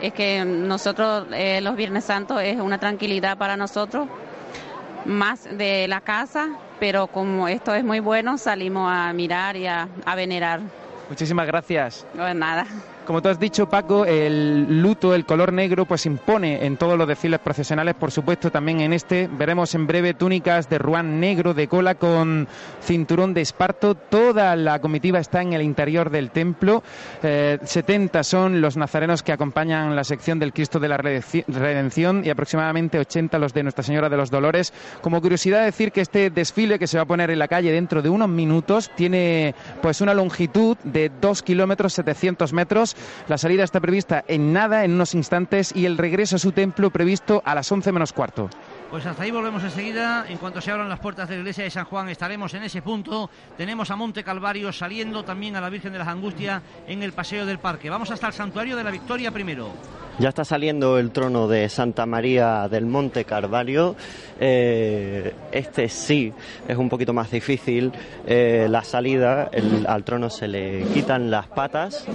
Es 0.00 0.14
que 0.14 0.44
nosotros, 0.44 1.26
eh, 1.32 1.60
los 1.60 1.76
Viernes 1.76 2.04
Santos, 2.04 2.40
es 2.42 2.58
una 2.58 2.78
tranquilidad 2.78 3.36
para 3.36 3.56
nosotros, 3.56 4.08
más 5.04 5.44
de 5.44 5.86
la 5.88 6.00
casa, 6.00 6.56
pero 6.80 7.06
como 7.06 7.48
esto 7.48 7.74
es 7.74 7.84
muy 7.84 8.00
bueno, 8.00 8.38
salimos 8.38 8.90
a 8.90 9.12
mirar 9.12 9.56
y 9.56 9.66
a, 9.66 9.88
a 10.06 10.14
venerar. 10.14 10.60
Muchísimas 11.08 11.46
gracias. 11.46 12.06
No 12.14 12.26
es 12.26 12.34
nada. 12.34 12.66
Como 13.12 13.20
tú 13.20 13.28
has 13.28 13.38
dicho, 13.38 13.68
Paco, 13.68 14.06
el 14.06 14.80
luto, 14.80 15.14
el 15.14 15.26
color 15.26 15.52
negro, 15.52 15.84
pues 15.84 16.06
impone 16.06 16.64
en 16.64 16.78
todos 16.78 16.96
los 16.96 17.06
desfiles 17.06 17.40
procesionales, 17.40 17.94
por 17.94 18.10
supuesto, 18.10 18.50
también 18.50 18.80
en 18.80 18.94
este. 18.94 19.28
Veremos 19.30 19.74
en 19.74 19.86
breve 19.86 20.14
túnicas 20.14 20.70
de 20.70 20.78
ruán 20.78 21.20
negro 21.20 21.52
de 21.52 21.68
cola 21.68 21.96
con 21.96 22.48
cinturón 22.82 23.34
de 23.34 23.42
esparto. 23.42 23.94
Toda 23.94 24.56
la 24.56 24.78
comitiva 24.78 25.18
está 25.18 25.42
en 25.42 25.52
el 25.52 25.60
interior 25.60 26.08
del 26.08 26.30
templo. 26.30 26.82
Eh, 27.22 27.58
70 27.62 28.24
son 28.24 28.62
los 28.62 28.78
nazarenos 28.78 29.22
que 29.22 29.32
acompañan 29.32 29.94
la 29.94 30.04
sección 30.04 30.38
del 30.38 30.54
Cristo 30.54 30.80
de 30.80 30.88
la 30.88 30.96
Redención 30.96 32.22
y 32.24 32.30
aproximadamente 32.30 32.98
80 32.98 33.38
los 33.38 33.52
de 33.52 33.62
Nuestra 33.62 33.84
Señora 33.84 34.08
de 34.08 34.16
los 34.16 34.30
Dolores. 34.30 34.72
Como 35.02 35.20
curiosidad 35.20 35.66
decir 35.66 35.92
que 35.92 36.00
este 36.00 36.30
desfile 36.30 36.78
que 36.78 36.86
se 36.86 36.96
va 36.96 37.02
a 37.02 37.06
poner 37.06 37.30
en 37.30 37.40
la 37.40 37.48
calle 37.48 37.72
dentro 37.72 38.00
de 38.00 38.08
unos 38.08 38.30
minutos 38.30 38.90
tiene 38.96 39.54
pues 39.82 40.00
una 40.00 40.14
longitud 40.14 40.78
de 40.82 41.10
2 41.20 41.42
kilómetros 41.42 41.92
700 41.92 42.54
metros. 42.54 42.96
La 43.28 43.38
salida 43.38 43.64
está 43.64 43.80
prevista 43.80 44.24
en 44.28 44.52
nada, 44.52 44.84
en 44.84 44.92
unos 44.92 45.14
instantes, 45.14 45.72
y 45.74 45.86
el 45.86 45.98
regreso 45.98 46.36
a 46.36 46.38
su 46.38 46.52
templo 46.52 46.90
previsto 46.90 47.42
a 47.44 47.54
las 47.54 47.70
11 47.70 47.92
menos 47.92 48.12
cuarto. 48.12 48.48
Pues 48.90 49.06
hasta 49.06 49.22
ahí 49.22 49.30
volvemos 49.30 49.62
enseguida. 49.64 50.26
En 50.28 50.38
cuanto 50.38 50.60
se 50.60 50.70
abran 50.70 50.88
las 50.88 51.00
puertas 51.00 51.28
de 51.28 51.36
la 51.36 51.40
iglesia 51.40 51.64
de 51.64 51.70
San 51.70 51.86
Juan, 51.86 52.08
estaremos 52.08 52.52
en 52.54 52.62
ese 52.62 52.82
punto. 52.82 53.30
Tenemos 53.56 53.90
a 53.90 53.96
Monte 53.96 54.22
Calvario 54.22 54.72
saliendo 54.72 55.24
también 55.24 55.56
a 55.56 55.60
la 55.60 55.70
Virgen 55.70 55.92
de 55.92 55.98
las 55.98 56.08
Angustias 56.08 56.62
en 56.86 57.02
el 57.02 57.12
paseo 57.12 57.46
del 57.46 57.58
parque. 57.58 57.88
Vamos 57.88 58.10
hasta 58.10 58.26
el 58.26 58.32
santuario 58.32 58.76
de 58.76 58.84
la 58.84 58.90
Victoria 58.90 59.30
primero. 59.30 59.72
Ya 60.22 60.28
está 60.28 60.44
saliendo 60.44 61.00
el 61.00 61.10
trono 61.10 61.48
de 61.48 61.68
Santa 61.68 62.06
María 62.06 62.68
del 62.68 62.86
Monte 62.86 63.24
Carvalho. 63.24 63.96
Eh, 64.38 65.34
este 65.50 65.88
sí 65.88 66.32
es 66.68 66.76
un 66.76 66.88
poquito 66.88 67.12
más 67.12 67.32
difícil. 67.32 67.90
Eh, 68.24 68.68
la 68.70 68.84
salida, 68.84 69.50
al 69.84 70.04
trono 70.04 70.30
se 70.30 70.46
le 70.46 70.84
quitan 70.94 71.28
las 71.28 71.48
patas. 71.48 72.06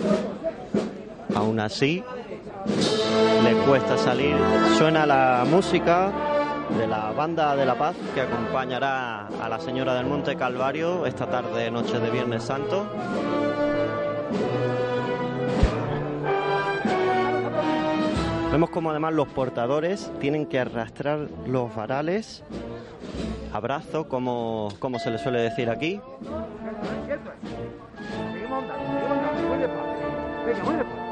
Aún 1.36 1.60
así, 1.60 2.02
le 3.44 3.54
cuesta 3.68 3.98
salir. 3.98 4.38
Suena 4.78 5.06
la 5.06 5.44
música 5.46 6.10
de 6.80 6.88
la 6.88 7.12
Banda 7.12 7.58
de 7.58 7.66
la 7.66 7.78
Paz 7.78 7.98
que 8.16 8.22
acompañará 8.22 9.28
a 9.28 9.50
la 9.50 9.60
Señora 9.60 9.96
del 9.96 10.06
Monte 10.06 10.38
Calvario 10.38 11.06
esta 11.06 11.30
tarde, 11.30 11.70
noche 11.70 12.00
de 12.00 12.10
Viernes 12.10 12.44
Santo. 12.44 12.88
Vemos 18.58 18.72
como 18.72 18.90
además 18.90 19.14
los 19.14 19.28
portadores 19.28 20.12
tienen 20.20 20.48
que 20.48 20.60
arrastrar 20.60 21.28
los 21.46 21.76
varales 21.76 22.42
a 23.54 23.60
brazo, 23.60 24.10
como, 24.10 24.70
como 24.80 24.98
se 24.98 25.12
le 25.12 25.20
suele 25.20 25.42
decir 25.42 25.70
aquí. 25.70 26.02
Seguimos 28.34 28.64
andando, 28.64 28.84
seguimos 28.84 29.12
andando, 29.12 29.48
muy 29.48 29.58
despacio. 29.60 30.08
Venga, 30.48 30.64
muy 30.64 30.76
despacio. 30.76 31.04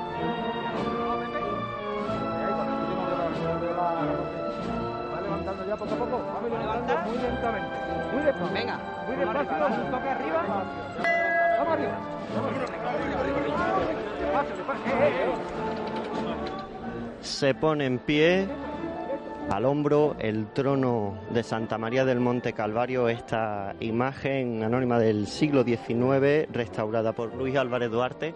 Ahí, 2.42 2.54
cuando 2.56 2.74
escuchemos 2.74 3.06
de 3.06 3.16
la- 3.16 3.60
de 3.62 3.70
la- 3.76 5.14
Va 5.14 5.22
levantando 5.22 5.62
ya 5.68 5.76
poco 5.78 5.94
a 5.94 5.98
poco. 5.98 6.18
Vamos 6.34 6.50
levantando 6.50 7.12
muy 7.12 7.18
lentamente. 7.20 7.76
Muy 8.12 8.24
despacio. 8.24 8.54
Venga. 8.56 8.80
Muy 9.06 9.16
despacio. 9.18 9.84
Un 9.86 9.92
toque 9.92 10.10
arriba. 10.10 10.44
Vamos 11.60 11.74
arriba. 11.74 11.98
Se 17.26 17.56
pone 17.56 17.88
en 17.88 17.98
pie 17.98 18.48
al 19.50 19.66
hombro 19.66 20.16
el 20.20 20.46
trono 20.54 21.18
de 21.32 21.42
Santa 21.42 21.80
María 21.80 22.06
del 22.06 22.20
Monte 22.20 22.54
Calvario, 22.54 23.10
esta 23.10 23.74
imagen 23.80 24.64
anónima 24.64 25.00
del 25.00 25.26
siglo 25.26 25.64
XIX, 25.64 26.48
restaurada 26.52 27.14
por 27.14 27.34
Luis 27.34 27.56
Álvarez 27.56 27.90
Duarte. 27.90 28.36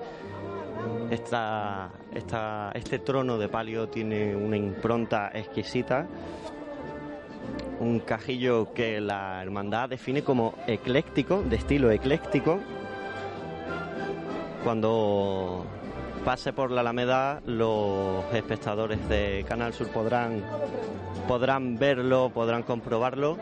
Esta, 1.11 1.91
este 2.73 2.99
trono 2.99 3.37
de 3.37 3.47
palio 3.47 3.89
tiene 3.89 4.35
una 4.35 4.57
impronta 4.57 5.29
exquisita, 5.35 6.07
un 7.79 7.99
cajillo 7.99 8.73
que 8.73 8.99
la 8.99 9.41
hermandad 9.43 9.89
define 9.89 10.23
como 10.23 10.55
ecléctico, 10.65 11.43
de 11.43 11.57
estilo 11.57 11.91
ecléctico. 11.91 12.59
Cuando 14.63 15.65
pase 16.25 16.51
por 16.51 16.69
la 16.69 16.81
Alameda, 16.81 17.41
los 17.45 18.25
espectadores 18.33 19.07
de 19.07 19.45
Canal 19.47 19.73
Sur 19.73 19.87
podrán, 19.87 20.43
podrán 21.27 21.77
verlo, 21.77 22.29
podrán 22.29 22.63
comprobarlo. 22.63 23.37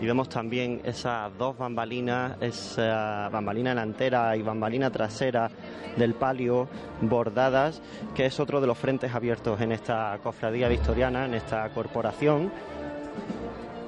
Y 0.00 0.06
vemos 0.06 0.28
también 0.28 0.82
esas 0.84 1.36
dos 1.38 1.56
bambalinas, 1.56 2.36
esa 2.40 3.30
bambalina 3.30 3.70
delantera 3.70 4.36
y 4.36 4.42
bambalina 4.42 4.90
trasera 4.90 5.50
del 5.96 6.14
palio 6.14 6.68
bordadas, 7.00 7.82
que 8.14 8.26
es 8.26 8.38
otro 8.38 8.60
de 8.60 8.66
los 8.66 8.78
frentes 8.78 9.12
abiertos 9.14 9.60
en 9.60 9.72
esta 9.72 10.18
cofradía 10.22 10.68
victoriana, 10.68 11.24
en 11.24 11.34
esta 11.34 11.68
corporación, 11.70 12.52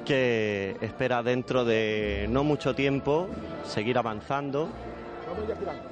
que 0.03 0.75
espera 0.81 1.21
dentro 1.21 1.63
de 1.63 2.25
no 2.29 2.43
mucho 2.43 2.73
tiempo 2.73 3.27
seguir 3.63 3.97
avanzando 3.97 4.67
Vamos 5.31 5.47
ya 5.47 5.55
girando. 5.55 5.83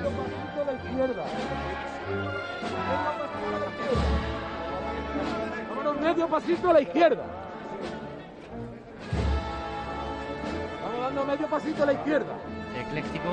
Medio 0.00 0.28
pasito 0.28 0.60
a 0.60 0.72
la 0.72 0.82
izquierda. 0.82 1.24
Vámonos 5.70 6.00
medio 6.00 6.28
pasito 6.28 6.68
a 6.68 6.72
la 6.74 6.80
izquierda. 6.82 7.24
Vamos 10.82 11.00
dando 11.00 11.24
medio 11.24 11.46
pasito 11.48 11.82
a 11.82 11.86
la 11.86 11.92
izquierda. 11.94 12.34
Ecléctico, 12.78 13.30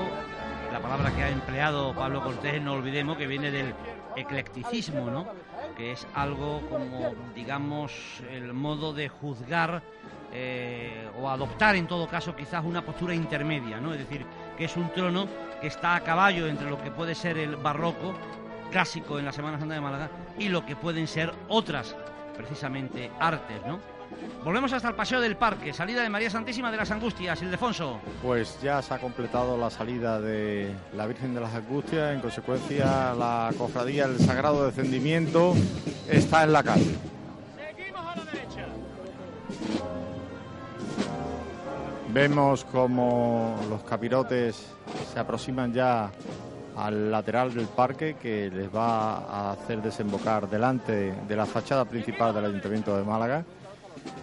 la 0.71 0.79
palabra 0.79 1.11
que 1.11 1.23
ha 1.23 1.29
empleado 1.29 1.93
Pablo 1.93 2.23
Cortés, 2.23 2.61
no 2.61 2.73
olvidemos 2.73 3.17
que 3.17 3.27
viene 3.27 3.51
del 3.51 3.73
eclecticismo, 4.15 5.11
¿no? 5.11 5.27
Que 5.75 5.91
es 5.91 6.07
algo 6.13 6.61
como, 6.69 7.13
digamos, 7.35 7.91
el 8.31 8.53
modo 8.53 8.93
de 8.93 9.09
juzgar 9.09 9.83
eh, 10.33 11.09
o 11.19 11.29
adoptar 11.29 11.75
en 11.75 11.87
todo 11.87 12.07
caso 12.07 12.35
quizás 12.35 12.63
una 12.63 12.83
postura 12.83 13.13
intermedia, 13.13 13.79
¿no? 13.79 13.93
Es 13.93 13.99
decir, 13.99 14.25
que 14.57 14.65
es 14.65 14.77
un 14.77 14.91
trono 14.93 15.27
que 15.59 15.67
está 15.67 15.95
a 15.95 16.01
caballo 16.01 16.47
entre 16.47 16.69
lo 16.69 16.81
que 16.81 16.91
puede 16.91 17.15
ser 17.15 17.37
el 17.37 17.55
barroco 17.55 18.13
clásico 18.71 19.19
en 19.19 19.25
la 19.25 19.33
Semana 19.33 19.59
Santa 19.59 19.75
de 19.75 19.81
Málaga 19.81 20.09
y 20.39 20.49
lo 20.49 20.65
que 20.65 20.75
pueden 20.75 21.07
ser 21.07 21.33
otras, 21.49 21.95
precisamente, 22.35 23.11
artes, 23.19 23.61
¿no? 23.67 23.79
Volvemos 24.43 24.73
hasta 24.73 24.89
el 24.89 24.95
Paseo 24.95 25.21
del 25.21 25.37
Parque, 25.37 25.71
salida 25.71 26.01
de 26.01 26.09
María 26.09 26.29
Santísima 26.29 26.71
de 26.71 26.77
las 26.77 26.91
Angustias, 26.91 27.41
Ildefonso. 27.41 27.99
Pues 28.21 28.59
ya 28.61 28.81
se 28.81 28.93
ha 28.93 28.99
completado 28.99 29.57
la 29.57 29.69
salida 29.69 30.19
de 30.19 30.73
la 30.95 31.05
Virgen 31.05 31.33
de 31.33 31.41
las 31.41 31.53
Angustias, 31.53 32.13
en 32.13 32.21
consecuencia 32.21 33.13
la 33.13 33.51
cofradía 33.57 34.07
del 34.07 34.19
Sagrado 34.19 34.65
Descendimiento 34.65 35.53
está 36.09 36.43
en 36.43 36.53
la 36.53 36.63
calle. 36.63 36.97
Vemos 42.13 42.65
como 42.65 43.57
los 43.69 43.83
capirotes 43.83 44.67
se 45.13 45.19
aproximan 45.19 45.71
ya 45.71 46.11
al 46.75 47.09
lateral 47.09 47.53
del 47.53 47.67
parque 47.67 48.17
que 48.21 48.49
les 48.49 48.67
va 48.67 49.17
a 49.17 49.51
hacer 49.51 49.81
desembocar 49.81 50.49
delante 50.49 51.13
de 51.13 51.35
la 51.37 51.45
fachada 51.45 51.85
principal 51.85 52.33
del 52.33 52.45
Ayuntamiento 52.45 52.97
de 52.97 53.03
Málaga 53.05 53.45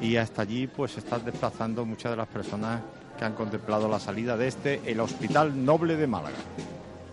y 0.02 0.16
hasta 0.16 0.42
allí 0.42 0.66
pues 0.66 0.98
están 0.98 1.24
desplazando 1.24 1.86
muchas 1.86 2.10
de 2.12 2.16
las 2.18 2.28
personas 2.28 2.82
que 3.18 3.24
han 3.24 3.32
contemplado 3.32 3.88
la 3.88 3.98
salida 3.98 4.36
de 4.36 4.48
este, 4.48 4.82
el 4.84 5.00
Hospital 5.00 5.64
Noble 5.64 5.96
de 5.96 6.06
Málaga. 6.06 6.36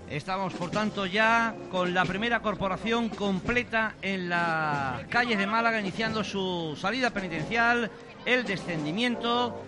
Estamos, 0.09 0.53
por 0.53 0.71
tanto, 0.71 1.05
ya 1.05 1.55
con 1.71 1.93
la 1.93 2.03
primera 2.03 2.41
corporación 2.41 3.09
completa 3.09 3.95
en 4.01 4.29
las 4.29 5.05
calles 5.07 5.37
de 5.37 5.47
Málaga, 5.47 5.79
iniciando 5.79 6.23
su 6.23 6.77
salida 6.79 7.11
penitencial, 7.11 7.89
el 8.25 8.43
descendimiento. 8.43 9.63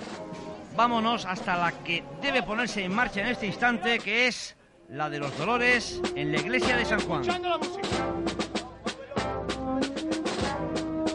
Vámonos 0.78 1.26
hasta 1.26 1.58
la 1.58 1.72
que 1.72 2.04
debe 2.22 2.44
ponerse 2.44 2.84
en 2.84 2.94
marcha 2.94 3.22
en 3.22 3.28
este 3.30 3.48
instante, 3.48 3.98
que 3.98 4.28
es 4.28 4.56
la 4.90 5.10
de 5.10 5.18
los 5.18 5.36
Dolores 5.36 6.00
en 6.16 6.32
la 6.32 6.40
iglesia 6.40 6.78
de 6.78 6.86
San 6.86 7.00
Juan. 7.00 7.24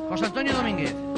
José 0.08 0.26
Antonio 0.26 0.52
Domínguez. 0.54 1.11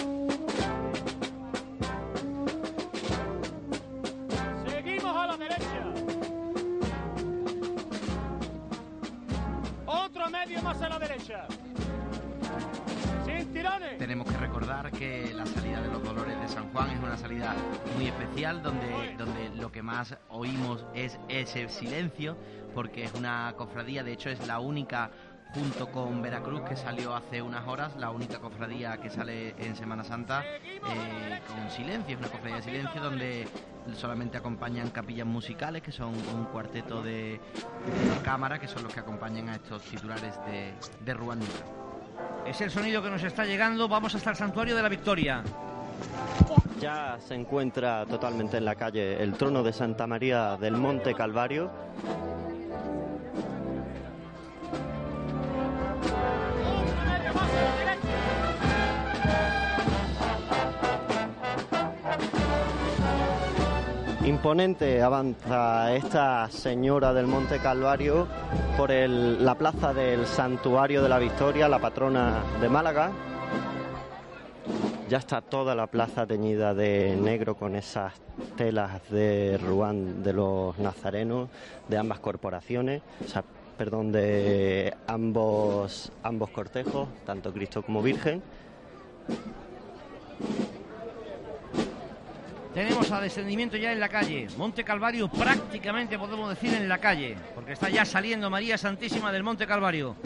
Muy 17.97 18.07
especial 18.07 18.63
donde, 18.63 19.15
donde 19.17 19.51
lo 19.57 19.71
que 19.71 19.83
más 19.83 20.17
oímos 20.29 20.87
es 20.95 21.19
ese 21.29 21.69
silencio 21.69 22.37
porque 22.75 23.05
es 23.05 23.15
una 23.15 23.55
cofradía, 23.57 24.03
de 24.03 24.13
hecho 24.13 24.31
es 24.31 24.47
la 24.47 24.59
única 24.59 25.11
junto 25.55 25.87
con 25.91 26.21
Veracruz 26.21 26.63
que 26.63 26.77
salió 26.77 27.15
hace 27.15 27.41
unas 27.41 27.67
horas, 27.69 27.95
la 27.97 28.11
única 28.11 28.41
cofradía 28.41 28.97
que 28.97 29.09
sale 29.09 29.55
en 29.59 29.77
Semana 29.77 30.03
Santa 30.03 30.43
eh, 30.45 31.41
con 31.47 31.71
silencio, 31.71 32.15
es 32.15 32.21
una 32.21 32.29
cofradía 32.29 32.57
de 32.57 32.63
silencio 32.63 33.01
donde 33.01 33.49
solamente 33.95 34.37
acompañan 34.37 34.91
capillas 34.91 35.27
musicales 35.27 35.83
que 35.83 35.93
son 35.93 36.09
un 36.09 36.47
cuarteto 36.47 37.03
de, 37.03 37.41
cámara 38.25 38.59
que 38.59 38.67
son 38.67 38.83
los 38.83 38.93
que 38.93 39.01
acompañan 39.01 39.49
a 39.49 39.55
estos 39.55 39.83
titulares 39.83 40.35
de, 40.47 40.75
de 41.05 41.15
Ruanda. 41.15 41.47
Es 42.47 42.61
el 42.61 42.71
sonido 42.71 43.03
que 43.03 43.11
nos 43.11 43.23
está 43.23 43.45
llegando. 43.45 43.89
Vamos 43.89 44.15
hasta 44.15 44.31
el 44.31 44.37
Santuario 44.37 44.77
de 44.77 44.83
la 44.83 44.89
Victoria. 44.89 45.43
Ya 46.81 47.19
se 47.27 47.35
encuentra 47.35 48.05
totalmente 48.07 48.59
en 48.59 48.65
la 48.65 48.75
calle 48.75 49.23
el 49.23 49.35
trono 49.35 49.63
de 49.63 49.73
Santa 49.73 50.07
María 50.07 50.57
del 50.57 50.77
Monte 50.77 51.15
Calvario. 51.15 51.71
Imponente 64.25 65.03
avanza 65.03 65.95
esta 65.95 66.49
señora 66.51 67.13
del 67.13 67.27
Monte 67.27 67.59
Calvario 67.59 68.27
por 68.77 68.91
la 68.91 69.55
plaza 69.55 69.93
del 69.93 70.27
Santuario 70.27 71.03
de 71.03 71.09
la 71.11 71.19
Victoria, 71.19 71.69
la 71.69 71.79
patrona 71.79 72.43
de 72.61 72.69
Málaga. 72.69 73.13
Ya 75.15 75.19
está 75.19 75.41
toda 75.43 75.77
la 75.77 75.87
plaza 75.87 76.27
teñida 76.27 76.75
de 76.75 77.15
negro 77.15 77.55
con 77.55 77.77
esas 77.77 78.15
telas 78.57 79.01
de 79.11 79.57
Ruán 79.59 80.25
de 80.25 80.33
los 80.33 80.77
nazarenos 80.81 81.51
de 81.87 81.99
ambas 81.99 82.19
corporaciones, 82.19 83.01
o 83.25 83.29
sea, 83.29 83.45
perdón, 83.79 84.11
de 84.11 84.93
ambos, 85.07 86.11
ambos 86.25 86.51
cortejos, 86.51 87.09
tanto 87.25 87.53
Cristo 87.53 87.83
como 87.83 88.03
Virgen. 88.03 88.43
Tenemos 92.75 93.09
a 93.13 93.21
descendimiento 93.21 93.77
ya 93.77 93.93
en 93.93 94.01
la 94.01 94.09
calle. 94.09 94.49
Monte 94.57 94.83
Calvario 94.83 95.29
prácticamente 95.29 96.19
podemos 96.19 96.49
decir 96.49 96.75
en 96.75 96.89
la 96.89 96.99
calle, 96.99 97.37
porque 97.55 97.75
está 97.75 97.89
ya 97.89 98.05
saliendo 98.05 98.51
María 98.51 98.77
Santísima 98.77 99.31
del 99.31 99.45
Monte 99.45 99.65
Calvario. 99.65 100.17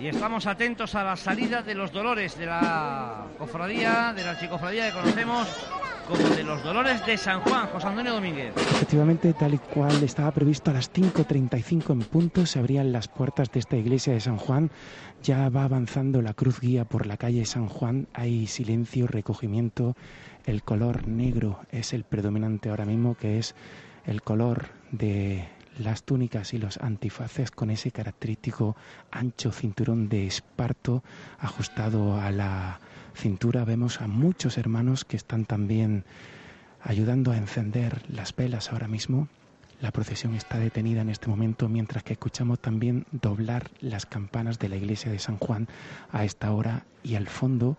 Y 0.00 0.08
estamos 0.08 0.46
atentos 0.46 0.94
a 0.94 1.04
la 1.04 1.14
salida 1.14 1.60
de 1.60 1.74
los 1.74 1.92
dolores 1.92 2.38
de 2.38 2.46
la 2.46 3.26
cofradía, 3.36 4.14
de 4.16 4.24
la 4.24 4.30
archicofradía 4.30 4.86
que 4.86 4.94
conocemos 4.94 5.46
como 6.08 6.26
de 6.30 6.42
los 6.42 6.64
dolores 6.64 7.04
de 7.04 7.18
San 7.18 7.40
Juan, 7.42 7.66
José 7.66 7.86
Antonio 7.86 8.14
Domínguez. 8.14 8.54
Efectivamente, 8.56 9.34
tal 9.34 9.52
y 9.54 9.58
cual 9.58 10.02
estaba 10.02 10.30
previsto 10.32 10.70
a 10.70 10.74
las 10.74 10.90
5.35 10.90 11.92
en 11.92 12.00
punto, 12.00 12.46
se 12.46 12.58
abrían 12.58 12.92
las 12.92 13.08
puertas 13.08 13.52
de 13.52 13.60
esta 13.60 13.76
iglesia 13.76 14.14
de 14.14 14.20
San 14.20 14.38
Juan. 14.38 14.70
Ya 15.22 15.50
va 15.50 15.64
avanzando 15.64 16.22
la 16.22 16.32
cruz 16.32 16.60
guía 16.60 16.86
por 16.86 17.06
la 17.06 17.18
calle 17.18 17.44
San 17.44 17.68
Juan. 17.68 18.08
Hay 18.14 18.46
silencio, 18.46 19.06
recogimiento. 19.06 19.96
El 20.46 20.62
color 20.62 21.08
negro 21.08 21.60
es 21.70 21.92
el 21.92 22.04
predominante 22.04 22.70
ahora 22.70 22.86
mismo, 22.86 23.16
que 23.16 23.38
es 23.38 23.54
el 24.06 24.22
color 24.22 24.68
de 24.92 25.46
las 25.80 26.04
túnicas 26.04 26.54
y 26.54 26.58
los 26.58 26.76
antifaces 26.78 27.50
con 27.50 27.70
ese 27.70 27.90
característico 27.90 28.76
ancho 29.10 29.50
cinturón 29.50 30.08
de 30.08 30.26
esparto 30.26 31.02
ajustado 31.38 32.20
a 32.20 32.30
la 32.30 32.80
cintura. 33.14 33.64
Vemos 33.64 34.00
a 34.00 34.06
muchos 34.06 34.58
hermanos 34.58 35.04
que 35.04 35.16
están 35.16 35.44
también 35.46 36.04
ayudando 36.82 37.32
a 37.32 37.36
encender 37.36 38.02
las 38.08 38.34
velas 38.34 38.72
ahora 38.72 38.88
mismo. 38.88 39.28
La 39.80 39.92
procesión 39.92 40.34
está 40.34 40.58
detenida 40.58 41.00
en 41.00 41.08
este 41.08 41.28
momento 41.28 41.68
mientras 41.68 42.02
que 42.02 42.12
escuchamos 42.12 42.60
también 42.60 43.06
doblar 43.12 43.70
las 43.80 44.04
campanas 44.04 44.58
de 44.58 44.68
la 44.68 44.76
iglesia 44.76 45.10
de 45.10 45.18
San 45.18 45.38
Juan 45.38 45.68
a 46.12 46.24
esta 46.24 46.52
hora 46.52 46.84
y 47.02 47.14
al 47.14 47.28
fondo 47.28 47.78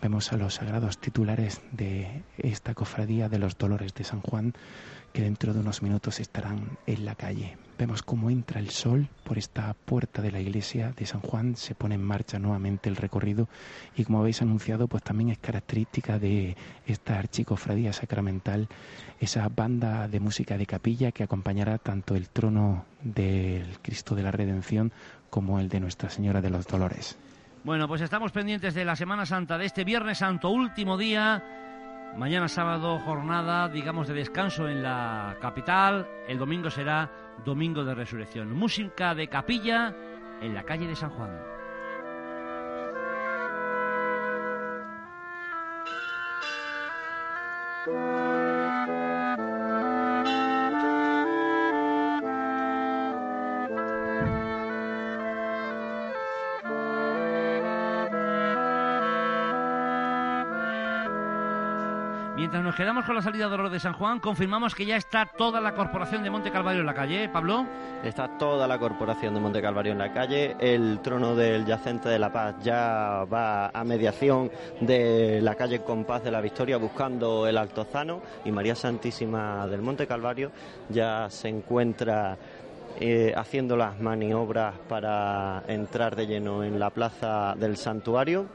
vemos 0.00 0.32
a 0.32 0.38
los 0.38 0.54
sagrados 0.54 0.98
titulares 0.98 1.60
de 1.70 2.22
esta 2.38 2.74
cofradía 2.74 3.28
de 3.28 3.38
los 3.38 3.58
Dolores 3.58 3.92
de 3.94 4.04
San 4.04 4.20
Juan 4.22 4.54
que 5.12 5.22
dentro 5.22 5.52
de 5.52 5.60
unos 5.60 5.82
minutos 5.82 6.20
estarán 6.20 6.78
en 6.86 7.04
la 7.04 7.14
calle. 7.14 7.56
Vemos 7.78 8.02
cómo 8.02 8.30
entra 8.30 8.60
el 8.60 8.70
sol 8.70 9.08
por 9.24 9.38
esta 9.38 9.74
puerta 9.74 10.22
de 10.22 10.30
la 10.30 10.40
iglesia 10.40 10.92
de 10.96 11.04
San 11.04 11.20
Juan, 11.20 11.56
se 11.56 11.74
pone 11.74 11.96
en 11.96 12.02
marcha 12.02 12.38
nuevamente 12.38 12.88
el 12.88 12.96
recorrido 12.96 13.48
y 13.96 14.04
como 14.04 14.20
habéis 14.20 14.40
anunciado, 14.40 14.86
pues 14.88 15.02
también 15.02 15.30
es 15.30 15.38
característica 15.38 16.18
de 16.18 16.56
esta 16.86 17.18
archicofradía 17.18 17.92
sacramental 17.92 18.68
esa 19.20 19.48
banda 19.48 20.06
de 20.06 20.20
música 20.20 20.56
de 20.56 20.66
capilla 20.66 21.12
que 21.12 21.24
acompañará 21.24 21.78
tanto 21.78 22.14
el 22.14 22.28
trono 22.28 22.84
del 23.02 23.78
Cristo 23.80 24.14
de 24.14 24.22
la 24.22 24.30
Redención 24.30 24.92
como 25.30 25.58
el 25.58 25.68
de 25.68 25.80
Nuestra 25.80 26.10
Señora 26.10 26.40
de 26.40 26.50
los 26.50 26.66
Dolores. 26.66 27.18
Bueno, 27.64 27.86
pues 27.86 28.00
estamos 28.00 28.32
pendientes 28.32 28.74
de 28.74 28.84
la 28.84 28.96
Semana 28.96 29.24
Santa, 29.24 29.56
de 29.56 29.66
este 29.66 29.84
Viernes 29.84 30.18
Santo, 30.18 30.50
último 30.50 30.98
día 30.98 31.61
Mañana 32.16 32.46
sábado 32.46 32.98
jornada, 32.98 33.68
digamos, 33.68 34.06
de 34.06 34.14
descanso 34.14 34.68
en 34.68 34.82
la 34.82 35.36
capital. 35.40 36.06
El 36.28 36.38
domingo 36.38 36.70
será 36.70 37.10
domingo 37.44 37.84
de 37.84 37.94
resurrección. 37.94 38.52
Música 38.52 39.14
de 39.14 39.28
capilla 39.28 39.94
en 40.40 40.54
la 40.54 40.62
calle 40.62 40.86
de 40.86 40.94
San 40.94 41.10
Juan. 41.10 41.30
Mientras 62.34 62.64
nos 62.64 62.74
quedamos 62.74 63.04
con 63.04 63.14
la 63.14 63.20
salida 63.20 63.46
de 63.46 63.54
Oro 63.54 63.68
de 63.68 63.78
San 63.78 63.92
Juan, 63.92 64.18
confirmamos 64.18 64.74
que 64.74 64.86
ya 64.86 64.96
está 64.96 65.26
toda 65.26 65.60
la 65.60 65.74
corporación 65.74 66.22
de 66.22 66.30
Monte 66.30 66.50
Calvario 66.50 66.80
en 66.80 66.86
la 66.86 66.94
calle, 66.94 67.24
¿eh, 67.24 67.28
Pablo. 67.28 67.66
Está 68.02 68.38
toda 68.38 68.66
la 68.66 68.78
corporación 68.78 69.34
de 69.34 69.40
Monte 69.40 69.60
Calvario 69.60 69.92
en 69.92 69.98
la 69.98 70.14
calle. 70.14 70.56
El 70.58 71.00
trono 71.02 71.36
del 71.36 71.66
Yacente 71.66 72.08
de 72.08 72.18
la 72.18 72.32
Paz 72.32 72.54
ya 72.62 73.24
va 73.30 73.68
a 73.68 73.84
mediación 73.84 74.50
de 74.80 75.40
la 75.42 75.54
calle 75.56 75.82
Compás 75.82 76.24
de 76.24 76.30
la 76.30 76.40
Victoria 76.40 76.78
buscando 76.78 77.46
el 77.46 77.58
Altozano 77.58 78.22
y 78.46 78.50
María 78.50 78.74
Santísima 78.74 79.66
del 79.66 79.82
Monte 79.82 80.06
Calvario 80.06 80.52
ya 80.88 81.28
se 81.28 81.48
encuentra 81.48 82.38
eh, 82.98 83.34
haciendo 83.36 83.76
las 83.76 84.00
maniobras 84.00 84.74
para 84.88 85.64
entrar 85.68 86.16
de 86.16 86.26
lleno 86.26 86.64
en 86.64 86.80
la 86.80 86.88
plaza 86.88 87.54
del 87.58 87.76
santuario 87.76 88.46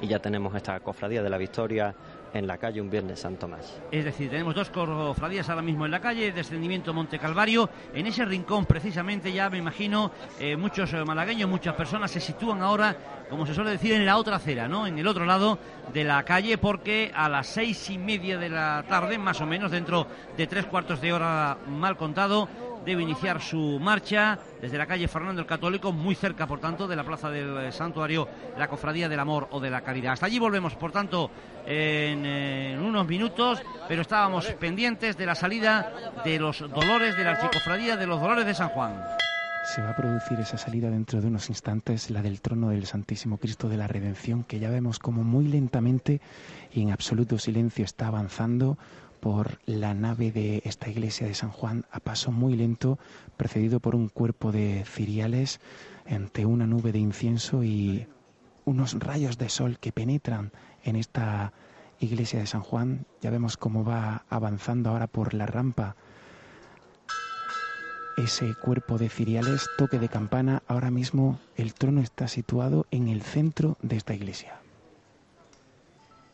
y 0.00 0.06
ya 0.06 0.18
tenemos 0.18 0.54
esta 0.54 0.80
cofradía 0.80 1.22
de 1.22 1.30
la 1.30 1.36
Victoria 1.36 1.94
en 2.32 2.46
la 2.46 2.58
calle 2.58 2.80
un 2.80 2.90
Viernes 2.90 3.20
Santo 3.20 3.48
más. 3.48 3.80
Es 3.90 4.04
decir, 4.04 4.30
tenemos 4.30 4.54
dos 4.54 4.70
cofradías 4.70 5.48
ahora 5.48 5.62
mismo 5.62 5.84
en 5.84 5.90
la 5.90 6.00
calle, 6.00 6.32
descendimiento 6.32 6.94
Monte 6.94 7.18
Calvario. 7.18 7.68
En 7.94 8.06
ese 8.06 8.24
rincón, 8.24 8.66
precisamente, 8.66 9.32
ya 9.32 9.50
me 9.50 9.58
imagino, 9.58 10.10
eh, 10.38 10.56
muchos 10.56 10.92
eh, 10.92 11.04
malagueños, 11.04 11.48
muchas 11.48 11.74
personas 11.74 12.10
se 12.10 12.20
sitúan 12.20 12.62
ahora, 12.62 12.96
como 13.28 13.46
se 13.46 13.54
suele 13.54 13.70
decir, 13.70 13.92
en 13.92 14.06
la 14.06 14.16
otra 14.16 14.36
acera, 14.36 14.68
¿no? 14.68 14.86
En 14.86 14.98
el 14.98 15.06
otro 15.06 15.24
lado 15.24 15.58
de 15.92 16.04
la 16.04 16.22
calle, 16.24 16.58
porque 16.58 17.10
a 17.14 17.28
las 17.28 17.46
seis 17.46 17.90
y 17.90 17.98
media 17.98 18.38
de 18.38 18.48
la 18.48 18.84
tarde, 18.88 19.18
más 19.18 19.40
o 19.40 19.46
menos, 19.46 19.70
dentro 19.70 20.06
de 20.36 20.46
tres 20.46 20.66
cuartos 20.66 21.00
de 21.00 21.12
hora 21.12 21.58
mal 21.68 21.96
contado, 21.96 22.48
debe 22.84 23.02
iniciar 23.02 23.40
su 23.40 23.78
marcha 23.80 24.38
desde 24.60 24.78
la 24.78 24.86
calle 24.86 25.08
Fernando 25.08 25.40
el 25.40 25.46
Católico, 25.46 25.92
muy 25.92 26.14
cerca, 26.14 26.46
por 26.46 26.60
tanto, 26.60 26.86
de 26.86 26.96
la 26.96 27.04
plaza 27.04 27.30
del 27.30 27.56
eh, 27.58 27.72
santuario, 27.72 28.28
la 28.58 28.68
Cofradía 28.68 29.08
del 29.08 29.20
Amor 29.20 29.48
o 29.50 29.60
de 29.60 29.70
la 29.70 29.80
Caridad. 29.82 30.12
Hasta 30.12 30.26
allí 30.26 30.38
volvemos, 30.38 30.74
por 30.74 30.92
tanto, 30.92 31.30
en, 31.66 32.24
eh, 32.24 32.72
en 32.72 32.80
unos 32.80 33.06
minutos, 33.06 33.62
pero 33.88 34.02
estábamos 34.02 34.46
pendientes 34.52 35.16
de 35.16 35.26
la 35.26 35.34
salida 35.34 35.92
de 36.24 36.38
los 36.38 36.60
dolores 36.60 37.16
de 37.16 37.24
la 37.24 37.32
Archicofradía 37.32 37.96
de 37.96 38.06
los 38.06 38.20
Dolores 38.20 38.46
de 38.46 38.54
San 38.54 38.68
Juan. 38.70 39.02
Se 39.64 39.82
va 39.82 39.90
a 39.90 39.96
producir 39.96 40.40
esa 40.40 40.56
salida 40.56 40.90
dentro 40.90 41.20
de 41.20 41.26
unos 41.26 41.50
instantes, 41.50 42.10
la 42.10 42.22
del 42.22 42.40
trono 42.40 42.70
del 42.70 42.86
Santísimo 42.86 43.36
Cristo 43.36 43.68
de 43.68 43.76
la 43.76 43.86
Redención, 43.86 44.42
que 44.42 44.58
ya 44.58 44.70
vemos 44.70 44.98
como 44.98 45.22
muy 45.22 45.46
lentamente 45.46 46.20
y 46.72 46.82
en 46.82 46.92
absoluto 46.92 47.38
silencio 47.38 47.84
está 47.84 48.06
avanzando 48.06 48.78
por 49.20 49.60
la 49.66 49.94
nave 49.94 50.32
de 50.32 50.62
esta 50.64 50.88
iglesia 50.88 51.26
de 51.26 51.34
San 51.34 51.50
Juan 51.50 51.84
a 51.90 52.00
paso 52.00 52.32
muy 52.32 52.56
lento, 52.56 52.98
precedido 53.36 53.80
por 53.80 53.94
un 53.94 54.08
cuerpo 54.08 54.52
de 54.52 54.84
ciriales 54.86 55.60
ante 56.08 56.46
una 56.46 56.66
nube 56.66 56.92
de 56.92 56.98
incienso 56.98 57.62
y 57.62 58.06
unos 58.64 58.98
rayos 58.98 59.38
de 59.38 59.48
sol 59.48 59.78
que 59.78 59.92
penetran 59.92 60.52
en 60.82 60.96
esta 60.96 61.52
iglesia 61.98 62.40
de 62.40 62.46
San 62.46 62.62
Juan. 62.62 63.06
Ya 63.20 63.30
vemos 63.30 63.56
cómo 63.56 63.84
va 63.84 64.24
avanzando 64.28 64.90
ahora 64.90 65.06
por 65.06 65.34
la 65.34 65.46
rampa 65.46 65.96
ese 68.16 68.54
cuerpo 68.54 68.98
de 68.98 69.08
ciriales, 69.08 69.68
toque 69.78 69.98
de 69.98 70.08
campana. 70.08 70.62
Ahora 70.66 70.90
mismo 70.90 71.38
el 71.56 71.74
trono 71.74 72.00
está 72.00 72.28
situado 72.28 72.86
en 72.90 73.08
el 73.08 73.22
centro 73.22 73.78
de 73.82 73.96
esta 73.96 74.14
iglesia. 74.14 74.60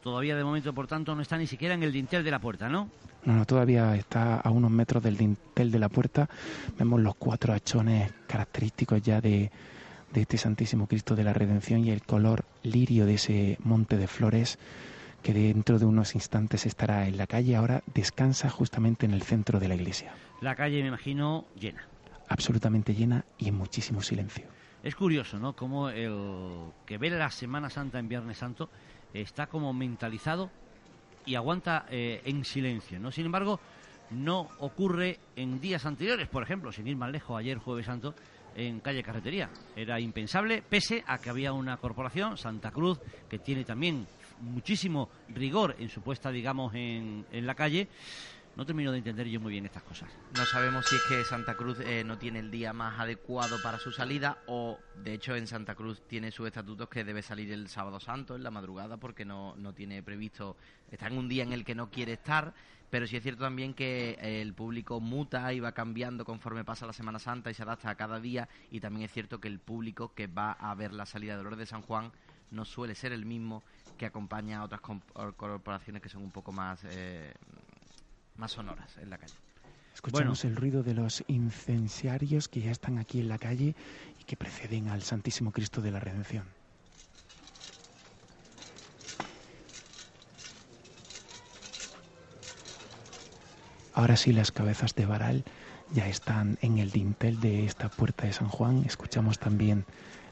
Todavía 0.06 0.36
de 0.36 0.44
momento, 0.44 0.72
por 0.72 0.86
tanto, 0.86 1.16
no 1.16 1.20
está 1.20 1.36
ni 1.36 1.48
siquiera 1.48 1.74
en 1.74 1.82
el 1.82 1.90
dintel 1.90 2.22
de 2.22 2.30
la 2.30 2.38
puerta, 2.38 2.68
¿no? 2.68 2.88
No, 3.24 3.34
no, 3.34 3.44
todavía 3.44 3.96
está 3.96 4.36
a 4.36 4.50
unos 4.50 4.70
metros 4.70 5.02
del 5.02 5.16
dintel 5.16 5.72
de 5.72 5.80
la 5.80 5.88
puerta. 5.88 6.28
Vemos 6.78 7.00
los 7.00 7.16
cuatro 7.16 7.52
hachones 7.52 8.12
característicos 8.28 9.02
ya 9.02 9.20
de, 9.20 9.50
de 10.12 10.20
este 10.20 10.38
Santísimo 10.38 10.86
Cristo 10.86 11.16
de 11.16 11.24
la 11.24 11.32
Redención 11.32 11.84
y 11.84 11.90
el 11.90 12.02
color 12.02 12.44
lirio 12.62 13.04
de 13.04 13.14
ese 13.14 13.58
monte 13.64 13.96
de 13.96 14.06
flores 14.06 14.60
que 15.24 15.34
dentro 15.34 15.80
de 15.80 15.86
unos 15.86 16.14
instantes 16.14 16.66
estará 16.66 17.08
en 17.08 17.16
la 17.16 17.26
calle. 17.26 17.56
Ahora 17.56 17.82
descansa 17.92 18.48
justamente 18.48 19.06
en 19.06 19.12
el 19.12 19.22
centro 19.22 19.58
de 19.58 19.66
la 19.66 19.74
iglesia. 19.74 20.14
La 20.40 20.54
calle, 20.54 20.82
me 20.82 20.86
imagino, 20.86 21.46
llena. 21.58 21.84
Absolutamente 22.28 22.94
llena 22.94 23.24
y 23.38 23.48
en 23.48 23.56
muchísimo 23.56 24.02
silencio. 24.02 24.46
Es 24.84 24.94
curioso, 24.94 25.40
¿no? 25.40 25.56
Como 25.56 25.88
el 25.88 26.14
que 26.86 26.96
ve 26.96 27.10
la 27.10 27.32
Semana 27.32 27.70
Santa 27.70 27.98
en 27.98 28.08
Viernes 28.08 28.38
Santo 28.38 28.70
está 29.14 29.46
como 29.46 29.72
mentalizado 29.72 30.50
y 31.24 31.34
aguanta 31.34 31.86
eh, 31.90 32.22
en 32.24 32.44
silencio, 32.44 33.00
¿no? 33.00 33.10
Sin 33.10 33.26
embargo, 33.26 33.60
no 34.10 34.48
ocurre 34.60 35.18
en 35.34 35.60
días 35.60 35.84
anteriores, 35.84 36.28
por 36.28 36.42
ejemplo, 36.42 36.72
sin 36.72 36.86
ir 36.86 36.96
más 36.96 37.10
lejos, 37.10 37.38
ayer 37.38 37.58
Jueves 37.58 37.86
Santo, 37.86 38.14
en 38.54 38.80
calle 38.80 39.02
Carretería. 39.02 39.50
Era 39.74 40.00
impensable, 40.00 40.62
pese 40.62 41.04
a 41.06 41.18
que 41.18 41.30
había 41.30 41.52
una 41.52 41.76
corporación, 41.76 42.38
Santa 42.38 42.70
Cruz, 42.70 42.98
que 43.28 43.38
tiene 43.38 43.64
también 43.64 44.06
muchísimo 44.40 45.08
rigor 45.28 45.76
en 45.78 45.88
su 45.88 46.00
puesta, 46.00 46.30
digamos, 46.30 46.74
en, 46.74 47.26
en 47.32 47.46
la 47.46 47.54
calle. 47.54 47.88
No 48.56 48.64
termino 48.64 48.90
de 48.90 48.98
entender 48.98 49.28
yo 49.28 49.38
muy 49.38 49.52
bien 49.52 49.66
estas 49.66 49.82
cosas. 49.82 50.08
No 50.34 50.46
sabemos 50.46 50.86
si 50.86 50.96
es 50.96 51.02
que 51.02 51.24
Santa 51.24 51.56
Cruz 51.56 51.78
eh, 51.80 52.02
no 52.04 52.16
tiene 52.16 52.38
el 52.38 52.50
día 52.50 52.72
más 52.72 52.98
adecuado 52.98 53.60
para 53.62 53.78
su 53.78 53.92
salida 53.92 54.38
o, 54.46 54.78
de 55.04 55.12
hecho, 55.12 55.36
en 55.36 55.46
Santa 55.46 55.74
Cruz 55.74 56.00
tiene 56.08 56.30
sus 56.30 56.46
estatutos 56.46 56.88
que 56.88 57.04
debe 57.04 57.20
salir 57.20 57.52
el 57.52 57.68
sábado 57.68 58.00
santo, 58.00 58.34
en 58.34 58.42
la 58.42 58.50
madrugada, 58.50 58.96
porque 58.96 59.26
no, 59.26 59.54
no 59.56 59.74
tiene 59.74 60.02
previsto, 60.02 60.56
está 60.90 61.08
en 61.08 61.18
un 61.18 61.28
día 61.28 61.42
en 61.42 61.52
el 61.52 61.66
que 61.66 61.74
no 61.74 61.90
quiere 61.90 62.14
estar, 62.14 62.54
pero 62.88 63.06
sí 63.06 63.18
es 63.18 63.22
cierto 63.22 63.44
también 63.44 63.74
que 63.74 64.12
eh, 64.12 64.40
el 64.40 64.54
público 64.54 65.00
muta 65.00 65.52
y 65.52 65.60
va 65.60 65.72
cambiando 65.72 66.24
conforme 66.24 66.64
pasa 66.64 66.86
la 66.86 66.94
Semana 66.94 67.18
Santa 67.18 67.50
y 67.50 67.54
se 67.54 67.62
adapta 67.62 67.90
a 67.90 67.94
cada 67.94 68.20
día, 68.20 68.48
y 68.70 68.80
también 68.80 69.04
es 69.04 69.12
cierto 69.12 69.38
que 69.38 69.48
el 69.48 69.58
público 69.58 70.14
que 70.14 70.28
va 70.28 70.52
a 70.52 70.74
ver 70.74 70.94
la 70.94 71.04
salida 71.04 71.32
de 71.32 71.38
Dolores 71.38 71.58
de 71.58 71.66
San 71.66 71.82
Juan 71.82 72.10
no 72.50 72.64
suele 72.64 72.94
ser 72.94 73.12
el 73.12 73.26
mismo 73.26 73.64
que 73.98 74.06
acompaña 74.06 74.60
a 74.60 74.64
otras 74.64 74.80
corporaciones 74.80 76.00
que 76.00 76.08
son 76.08 76.22
un 76.22 76.30
poco 76.30 76.52
más... 76.52 76.82
Eh, 76.84 77.34
más 78.38 78.52
sonoras 78.52 78.96
en 78.98 79.10
la 79.10 79.18
calle. 79.18 79.34
Escuchamos 79.94 80.44
el 80.44 80.56
ruido 80.56 80.82
de 80.82 80.94
los 80.94 81.24
incensiarios 81.26 82.48
que 82.48 82.60
ya 82.60 82.70
están 82.70 82.98
aquí 82.98 83.20
en 83.20 83.28
la 83.28 83.38
calle 83.38 83.74
y 84.20 84.24
que 84.24 84.36
preceden 84.36 84.88
al 84.88 85.02
Santísimo 85.02 85.52
Cristo 85.52 85.80
de 85.80 85.90
la 85.90 86.00
Redención. 86.00 86.44
Ahora 93.94 94.16
sí, 94.16 94.34
las 94.34 94.52
cabezas 94.52 94.94
de 94.94 95.06
varal 95.06 95.44
ya 95.94 96.06
están 96.06 96.58
en 96.60 96.76
el 96.76 96.90
dintel 96.90 97.40
de 97.40 97.64
esta 97.64 97.88
puerta 97.88 98.26
de 98.26 98.34
San 98.34 98.48
Juan. 98.48 98.84
Escuchamos 98.84 99.38
también 99.38 99.86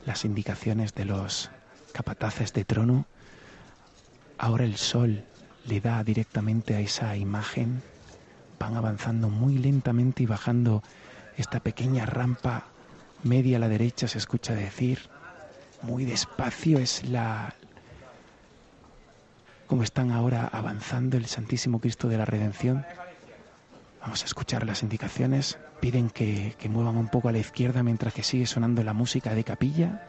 las 0.05 0.27
indicaciones 0.27 0.95
de 0.95 1.07
los 1.07 1.51
capataces 1.93 2.53
de 2.53 2.67
trono. 2.67 3.07
Ahora 4.37 4.65
el 4.65 4.77
sol 4.77 5.25
le 5.67 5.81
da 5.81 6.05
directamente 6.05 6.75
a 6.75 6.81
esa 6.81 7.17
imagen. 7.17 7.83
Van 8.59 8.77
avanzando 8.77 9.29
muy 9.29 9.59
lentamente 9.59 10.23
y 10.23 10.27
bajando 10.27 10.83
esta 11.37 11.61
pequeña 11.61 12.07
rampa 12.07 12.65
media 13.23 13.57
a 13.57 13.61
la 13.61 13.69
derecha, 13.69 14.07
se 14.07 14.19
escucha 14.19 14.55
decir. 14.55 15.01
Muy 15.83 16.05
despacio 16.05 16.79
es 16.79 17.09
la... 17.09 17.55
como 19.67 19.83
están 19.83 20.11
ahora 20.11 20.49
avanzando 20.51 21.17
el 21.17 21.27
Santísimo 21.27 21.81
Cristo 21.81 22.09
de 22.09 22.19
la 22.19 22.25
Redención. 22.25 22.87
Vamos 24.01 24.23
a 24.23 24.27
escuchar 24.27 24.67
las 24.67 24.83
indicaciones. 24.83 25.59
Piden 25.81 26.11
que, 26.11 26.55
que, 26.59 26.69
muevan 26.69 26.97
un 26.97 27.09
poco 27.09 27.29
a 27.29 27.33
la 27.33 27.39
izquierda 27.39 27.83
mientras 27.83 28.15
que 28.15 28.23
sigue 28.23 28.47
sonando 28.47 28.83
la 28.83 28.93
música 28.93 29.35
de 29.35 29.45
capilla. 29.45 30.09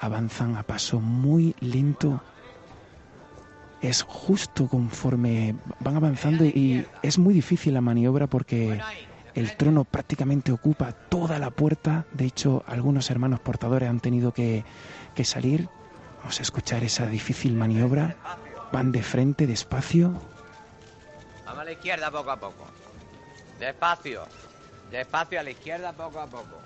Avanzan 0.00 0.56
a 0.56 0.62
paso 0.62 1.00
muy 1.00 1.54
lento. 1.60 2.22
Es 3.80 4.02
justo 4.02 4.66
conforme 4.68 5.56
van 5.80 5.96
avanzando 5.96 6.44
y 6.44 6.86
es 7.02 7.18
muy 7.18 7.34
difícil 7.34 7.74
la 7.74 7.80
maniobra 7.80 8.26
porque 8.26 8.80
el 9.34 9.56
trono 9.56 9.84
prácticamente 9.84 10.52
ocupa 10.52 10.92
toda 10.92 11.38
la 11.38 11.50
puerta. 11.50 12.06
De 12.12 12.24
hecho, 12.24 12.64
algunos 12.66 13.10
hermanos 13.10 13.40
portadores 13.40 13.88
han 13.88 14.00
tenido 14.00 14.32
que, 14.32 14.64
que 15.14 15.24
salir. 15.24 15.68
Vamos 16.20 16.38
a 16.38 16.42
escuchar 16.42 16.82
esa 16.84 17.06
difícil 17.06 17.54
maniobra. 17.54 18.16
Van 18.72 18.92
de 18.92 19.02
frente, 19.02 19.46
despacio. 19.46 20.14
Vamos 21.44 21.60
a 21.60 21.64
la 21.64 21.72
izquierda 21.72 22.10
poco 22.10 22.30
a 22.30 22.36
poco. 22.36 22.66
Despacio. 23.58 24.22
Despacio 24.90 25.40
a 25.40 25.42
la 25.42 25.50
izquierda 25.50 25.92
poco 25.92 26.20
a 26.20 26.26
poco. 26.26 26.60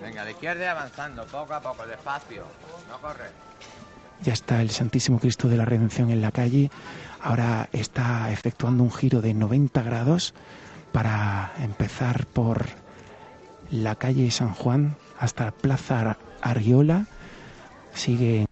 Venga, 0.00 0.22
a 0.22 0.24
la 0.24 0.30
izquierda 0.30 0.64
y 0.64 0.68
avanzando 0.68 1.26
poco 1.26 1.54
a 1.54 1.60
poco, 1.60 1.86
despacio. 1.86 2.44
No 2.88 2.98
corre. 3.00 3.30
Ya 4.22 4.32
está 4.32 4.62
el 4.62 4.70
Santísimo 4.70 5.18
Cristo 5.18 5.48
de 5.48 5.56
la 5.56 5.64
Redención 5.64 6.10
en 6.10 6.22
la 6.22 6.30
calle. 6.30 6.70
Ahora 7.20 7.68
está 7.72 8.30
efectuando 8.32 8.84
un 8.84 8.92
giro 8.92 9.20
de 9.20 9.34
90 9.34 9.82
grados 9.82 10.34
para 10.92 11.52
empezar 11.60 12.26
por 12.26 12.66
la 13.70 13.96
calle 13.96 14.30
San 14.30 14.54
Juan 14.54 14.96
hasta 15.18 15.50
Plaza 15.50 16.18
Ariola. 16.40 17.06
Sigue 17.94 18.46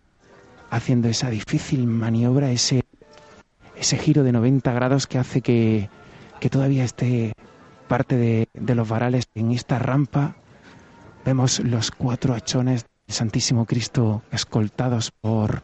haciendo 0.70 1.08
esa 1.08 1.30
difícil 1.30 1.86
maniobra, 1.86 2.50
ese 2.50 2.82
ese 3.80 3.96
giro 3.96 4.24
de 4.24 4.32
90 4.32 4.72
grados 4.72 5.06
que 5.06 5.18
hace 5.18 5.40
que, 5.40 5.88
que 6.38 6.50
todavía 6.50 6.84
esté 6.84 7.32
parte 7.88 8.16
de, 8.16 8.48
de, 8.52 8.74
los 8.74 8.86
varales 8.86 9.24
en 9.34 9.52
esta 9.52 9.78
rampa. 9.78 10.36
Vemos 11.24 11.60
los 11.60 11.90
cuatro 11.90 12.34
hachones 12.34 12.84
Santísimo 13.11 13.66
Cristo 13.66 14.22
escoltados 14.30 15.11
por 15.11 15.62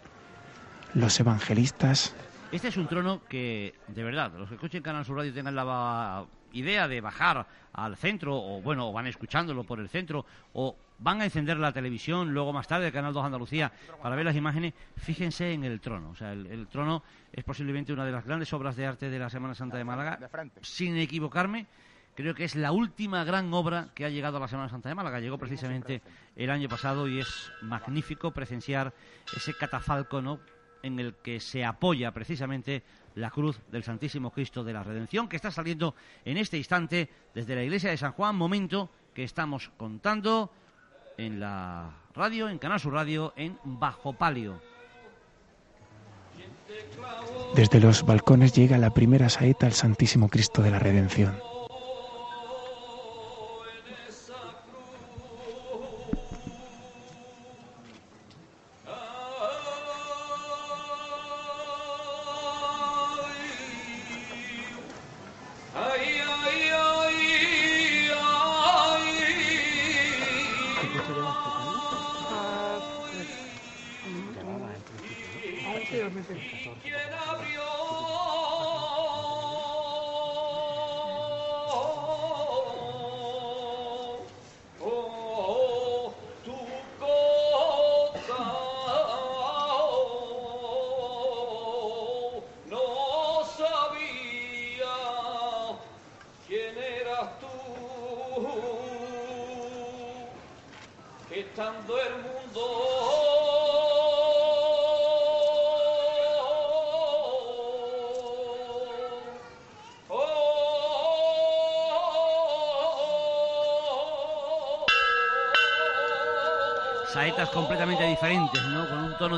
los 0.95 1.19
evangelistas. 1.21 2.15
Este 2.53 2.69
es 2.69 2.77
un 2.77 2.87
trono 2.87 3.23
que, 3.29 3.75
de 3.89 4.03
verdad, 4.03 4.33
los 4.37 4.49
que 4.49 4.55
escuchen 4.55 4.83
Canal 4.83 5.05
Sur 5.05 5.17
Radio 5.17 5.33
tengan 5.33 5.55
la 5.55 6.27
idea 6.53 6.89
de 6.89 7.01
bajar 7.01 7.47
al 7.73 7.97
centro, 7.97 8.35
o 8.37 8.63
bueno, 8.63 8.89
o 8.89 8.93
van 8.93 9.07
escuchándolo 9.07 9.65
por 9.65 9.81
el 9.81 9.89
centro, 9.89 10.25
o 10.55 10.77
van 10.99 11.21
a 11.21 11.25
encender 11.25 11.59
la 11.59 11.73
televisión, 11.73 12.33
luego 12.33 12.53
más 12.53 12.67
tarde 12.67 12.87
el 12.87 12.93
Canal 12.93 13.13
2 13.13 13.25
Andalucía, 13.27 13.71
para 14.01 14.17
ver 14.17 14.25
las 14.25 14.37
imágenes, 14.37 14.73
fíjense 14.97 15.53
en 15.53 15.65
el 15.65 15.81
trono. 15.81 16.11
O 16.11 16.15
sea, 16.15 16.33
el, 16.33 16.47
el, 16.47 16.67
trono 16.69 17.03
es 17.33 17.45
posiblemente 17.45 17.93
una 17.93 18.05
de 18.05 18.13
las 18.13 18.25
grandes 18.25 18.53
obras 18.53 18.77
de 18.77 18.87
arte 18.87 19.11
de 19.11 19.19
la 19.19 19.29
Semana 19.29 19.55
Santa 19.55 19.77
de 19.77 19.85
Málaga. 19.85 20.19
Sin 20.63 20.97
equivocarme, 20.97 21.67
creo 22.17 22.35
que 22.35 22.45
es 22.45 22.57
la 22.57 22.73
última 22.73 23.23
gran 23.25 23.53
obra 23.53 23.91
que 23.95 24.05
ha 24.05 24.09
llegado 24.09 24.39
a 24.39 24.41
la 24.41 24.49
Semana 24.49 24.69
Santa 24.69 24.89
de 24.89 24.95
Málaga. 24.95 25.21
Llegó 25.21 25.39
precisamente 25.39 26.03
el 26.35 26.51
año 26.51 26.69
pasado 26.69 27.07
y 27.07 27.21
es 27.21 27.53
magnífico 27.61 28.33
presenciar 28.33 28.93
ese 29.37 29.55
catafalco, 29.55 30.41
en 30.83 30.99
el 30.99 31.15
que 31.15 31.41
se 31.41 31.65
apoya 31.65 32.13
precisamente 32.13 32.83
la 33.15 33.31
cruz 33.31 33.61
del 33.71 33.85
Santísimo 33.85 34.31
Cristo 34.31 34.65
de 34.65 34.73
la 34.73 34.83
Redención, 34.83 35.29
que 35.29 35.37
está 35.37 35.51
saliendo 35.51 35.95
en 36.25 36.39
este 36.39 36.57
instante 36.57 37.09
desde 37.35 37.55
la 37.55 37.63
iglesia 37.63 37.91
de 37.91 37.97
San 37.97 38.13
Juan, 38.13 38.35
momento 38.35 38.91
que 39.15 39.23
estamos 39.23 39.71
contando 39.77 40.51
en 41.19 41.39
la 41.39 41.91
radio, 42.15 42.49
en 42.49 42.59
Canal 42.59 42.81
Sur 42.81 42.95
Radio, 42.95 43.33
en 43.37 43.59
Bajo 43.65 44.15
Palio. 44.15 44.61
Desde 47.55 47.81
los 47.81 48.05
balcones 48.05 48.53
llega 48.53 48.79
la 48.79 48.91
primera 48.91 49.29
saeta 49.29 49.67
al 49.67 49.73
Santísimo 49.73 50.29
Cristo 50.29 50.63
de 50.63 50.71
la 50.71 50.79
Redención. 50.79 51.56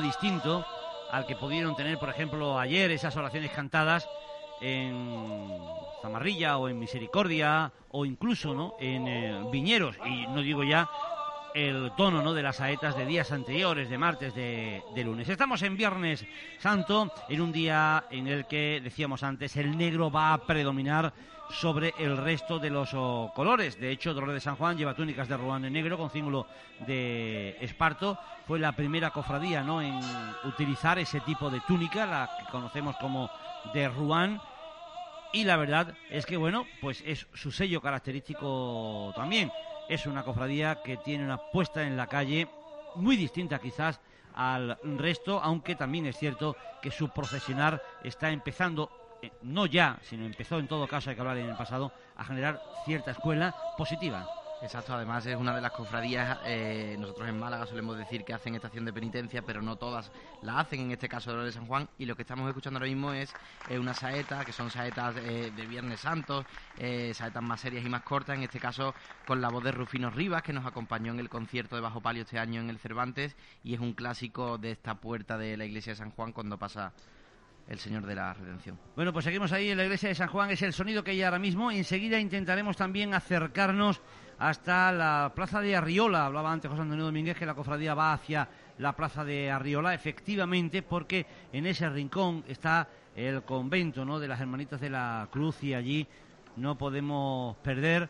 Distinto 0.09 0.65
al 1.11 1.27
que 1.27 1.37
pudieron 1.37 1.77
tener, 1.77 1.99
por 1.99 2.09
ejemplo, 2.09 2.59
ayer 2.59 2.91
esas 2.91 3.15
oraciones 3.15 3.51
cantadas 3.51 4.09
en 4.63 5.51
Zamarrilla 6.01 6.57
o 6.57 6.71
en 6.71 6.79
Misericordia 6.79 7.71
o 7.91 8.07
incluso, 8.07 8.55
¿no? 8.55 8.75
En 8.81 9.07
eh, 9.07 9.45
Viñeros 9.53 9.97
y 10.07 10.27
no 10.29 10.41
digo 10.41 10.65
ya 10.65 10.89
el 11.55 11.93
tono 11.95 12.23
¿no? 12.23 12.33
de 12.33 12.43
las 12.43 12.57
saetas 12.57 12.97
de 12.97 13.05
días 13.05 13.33
anteriores, 13.33 13.91
de 13.91 13.99
martes, 13.99 14.35
de, 14.35 14.83
de, 14.95 15.05
lunes. 15.05 15.29
Estamos 15.29 15.61
en 15.63 15.77
Viernes 15.77 16.25
Santo, 16.59 17.13
en 17.29 17.41
un 17.43 17.53
día 17.53 18.05
en 18.11 18.29
el 18.29 18.47
que, 18.47 18.81
decíamos 18.83 19.23
antes, 19.23 19.57
el 19.57 19.77
negro 19.77 20.11
va 20.11 20.33
a 20.33 20.39
predominar 20.39 21.13
sobre 21.51 21.95
el 21.99 22.17
resto 22.17 22.59
de 22.59 22.71
los 22.71 22.91
oh, 22.95 23.33
colores. 23.35 23.81
De 23.81 23.91
hecho, 23.91 24.15
Dolores 24.15 24.35
de 24.35 24.41
San 24.41 24.57
Juan 24.57 24.77
lleva 24.77 24.95
túnicas 24.95 25.29
de 25.29 25.37
ruán 25.37 25.63
de 25.63 25.71
negro 25.71 25.97
con 25.97 26.11
cíngulo 26.11 26.47
de 26.87 27.57
esparto. 27.61 28.19
Fue 28.47 28.59
la 28.59 28.73
primera 28.73 29.11
cofradía 29.11 29.63
¿no? 29.63 29.81
en 29.81 29.99
utilizar 30.45 30.99
ese 30.99 31.21
tipo 31.21 31.51
de 31.51 31.61
túnica, 31.61 32.07
la 32.07 32.31
que 32.39 32.51
conocemos 32.51 32.97
como 32.97 33.31
de 33.73 33.89
ruán. 33.89 34.41
Y 35.33 35.45
la 35.45 35.57
verdad 35.57 35.95
es 36.11 36.25
que, 36.25 36.37
bueno, 36.37 36.67
pues 36.81 37.03
es 37.05 37.27
su 37.35 37.51
sello 37.51 37.81
característico 37.81 39.13
también. 39.15 39.53
Es 39.89 40.07
una 40.07 40.23
cofradía 40.23 40.83
que 40.83 40.97
tiene 40.99 41.25
una 41.25 41.39
puesta 41.39 41.83
en 41.83 41.97
la 41.97 42.07
calle 42.07 42.49
muy 42.95 43.17
distinta 43.17 43.59
quizás 43.59 44.01
al 44.35 44.79
resto, 44.99 45.41
aunque 45.43 45.75
también 45.75 46.07
es 46.07 46.17
cierto 46.17 46.57
que 46.81 46.91
su 46.91 47.09
procesionar 47.09 47.83
está 48.05 48.31
empezando, 48.31 48.91
eh, 49.23 49.33
no 49.43 49.67
ya, 49.67 49.99
sino 50.03 50.25
empezó 50.25 50.59
en 50.59 50.69
todo 50.69 50.87
caso, 50.87 51.11
hay 51.11 51.17
que 51.17 51.21
hablar 51.23 51.39
en 51.39 51.49
el 51.49 51.57
pasado, 51.57 51.93
a 52.17 52.25
generar 52.25 52.63
cierta 52.85 53.11
escuela 53.11 53.55
positiva. 53.77 54.27
Exacto, 54.61 54.93
además 54.93 55.25
es 55.25 55.37
una 55.37 55.55
de 55.55 55.61
las 55.61 55.71
cofradías, 55.71 56.39
eh, 56.45 56.97
nosotros 56.99 57.29
en 57.29 57.39
Málaga 57.39 57.65
solemos 57.65 57.97
decir 57.97 58.25
que 58.25 58.35
hacen 58.35 58.57
estación 58.57 58.85
de 58.85 58.93
penitencia, 58.93 59.43
pero 59.43 59.63
no 59.63 59.77
todas 59.77 60.11
la 60.43 60.59
hacen, 60.59 60.81
en 60.81 60.91
este 60.91 61.09
caso 61.09 61.37
de 61.45 61.53
San 61.53 61.67
Juan, 61.67 61.89
y 61.97 62.07
lo 62.07 62.17
que 62.17 62.23
estamos 62.23 62.49
escuchando 62.49 62.79
ahora 62.79 62.89
mismo 62.89 63.13
es 63.13 63.33
eh, 63.69 63.79
una 63.79 63.95
saeta, 63.95 64.45
que 64.45 64.53
son 64.53 64.69
saetas 64.71 65.15
de 65.15 65.67
Viernes 65.69 66.01
Santo, 66.01 66.45
saetas 67.13 67.43
más 67.43 67.61
serias 67.61 67.85
y 67.87 67.89
más 67.89 68.03
cortas, 68.03 68.37
en 68.37 68.43
este 68.43 68.59
caso 68.59 68.95
con 69.29 69.41
la 69.41 69.49
voz 69.49 69.63
de 69.63 69.71
Rufino 69.71 70.11
Rivas, 70.11 70.43
que 70.43 70.53
nos 70.53 70.67
acompañó 70.67 71.13
en 71.13 71.21
el 71.21 71.29
concierto 71.29 71.77
de 71.77 71.83
Bajo 71.83 72.01
Palio 72.01 72.23
este 72.23 72.41
año 72.41 72.61
en 72.61 72.69
el 72.69 72.81
Cervantes, 72.81 73.37
y 73.63 73.75
es 73.75 73.81
un 73.81 73.93
clásico 73.93 74.59
de 74.59 74.73
esta 74.73 74.97
puerta 74.97 75.39
de 75.39 75.57
la 75.57 75.67
iglesia 75.67 75.93
de 75.93 75.99
San 75.99 76.11
Juan 76.11 76.33
cuando 76.33 76.59
pasa 76.59 76.93
el 77.69 77.79
Señor 77.79 78.07
de 78.07 78.15
la 78.15 78.33
Redención. 78.33 78.79
Bueno, 78.97 79.13
pues 79.13 79.25
seguimos 79.25 79.53
ahí 79.53 79.71
en 79.71 79.77
la 79.77 79.85
iglesia 79.85 80.09
de 80.09 80.15
San 80.15 80.29
Juan, 80.29 80.51
es 80.51 80.63
el 80.63 80.73
sonido 80.73 81.05
que 81.05 81.11
hay 81.11 81.23
ahora 81.23 81.39
mismo, 81.39 81.71
enseguida 81.71 82.19
intentaremos 82.19 82.77
también 82.77 83.15
acercarnos 83.15 84.01
hasta 84.39 84.93
la 84.93 85.33
plaza 85.35 85.61
de 85.61 85.77
Arriola. 85.77 86.27
Hablaba 86.27 86.53
antes 86.53 86.71
José 86.71 86.83
Antonio 86.83 87.05
Domínguez 87.05 87.37
que 87.37 87.47
la 87.47 87.55
cofradía 87.55 87.95
va 87.95 88.13
hacia 88.13 88.49
la 88.79 88.95
plaza 88.95 89.25
de 89.25 89.51
Arriola, 89.51 89.93
efectivamente, 89.95 90.83
porque 90.83 91.27
en 91.53 91.67
ese 91.67 91.89
rincón 91.91 92.45
está 92.49 92.89
el 93.15 93.43
convento 93.43 94.05
¿no? 94.05 94.19
de 94.19 94.29
las 94.29 94.41
Hermanitas 94.41 94.81
de 94.81 94.91
la 94.91 95.29
Cruz 95.31 95.63
y 95.63 95.75
allí 95.75 96.07
no 96.57 96.79
podemos 96.79 97.57
perder 97.59 98.09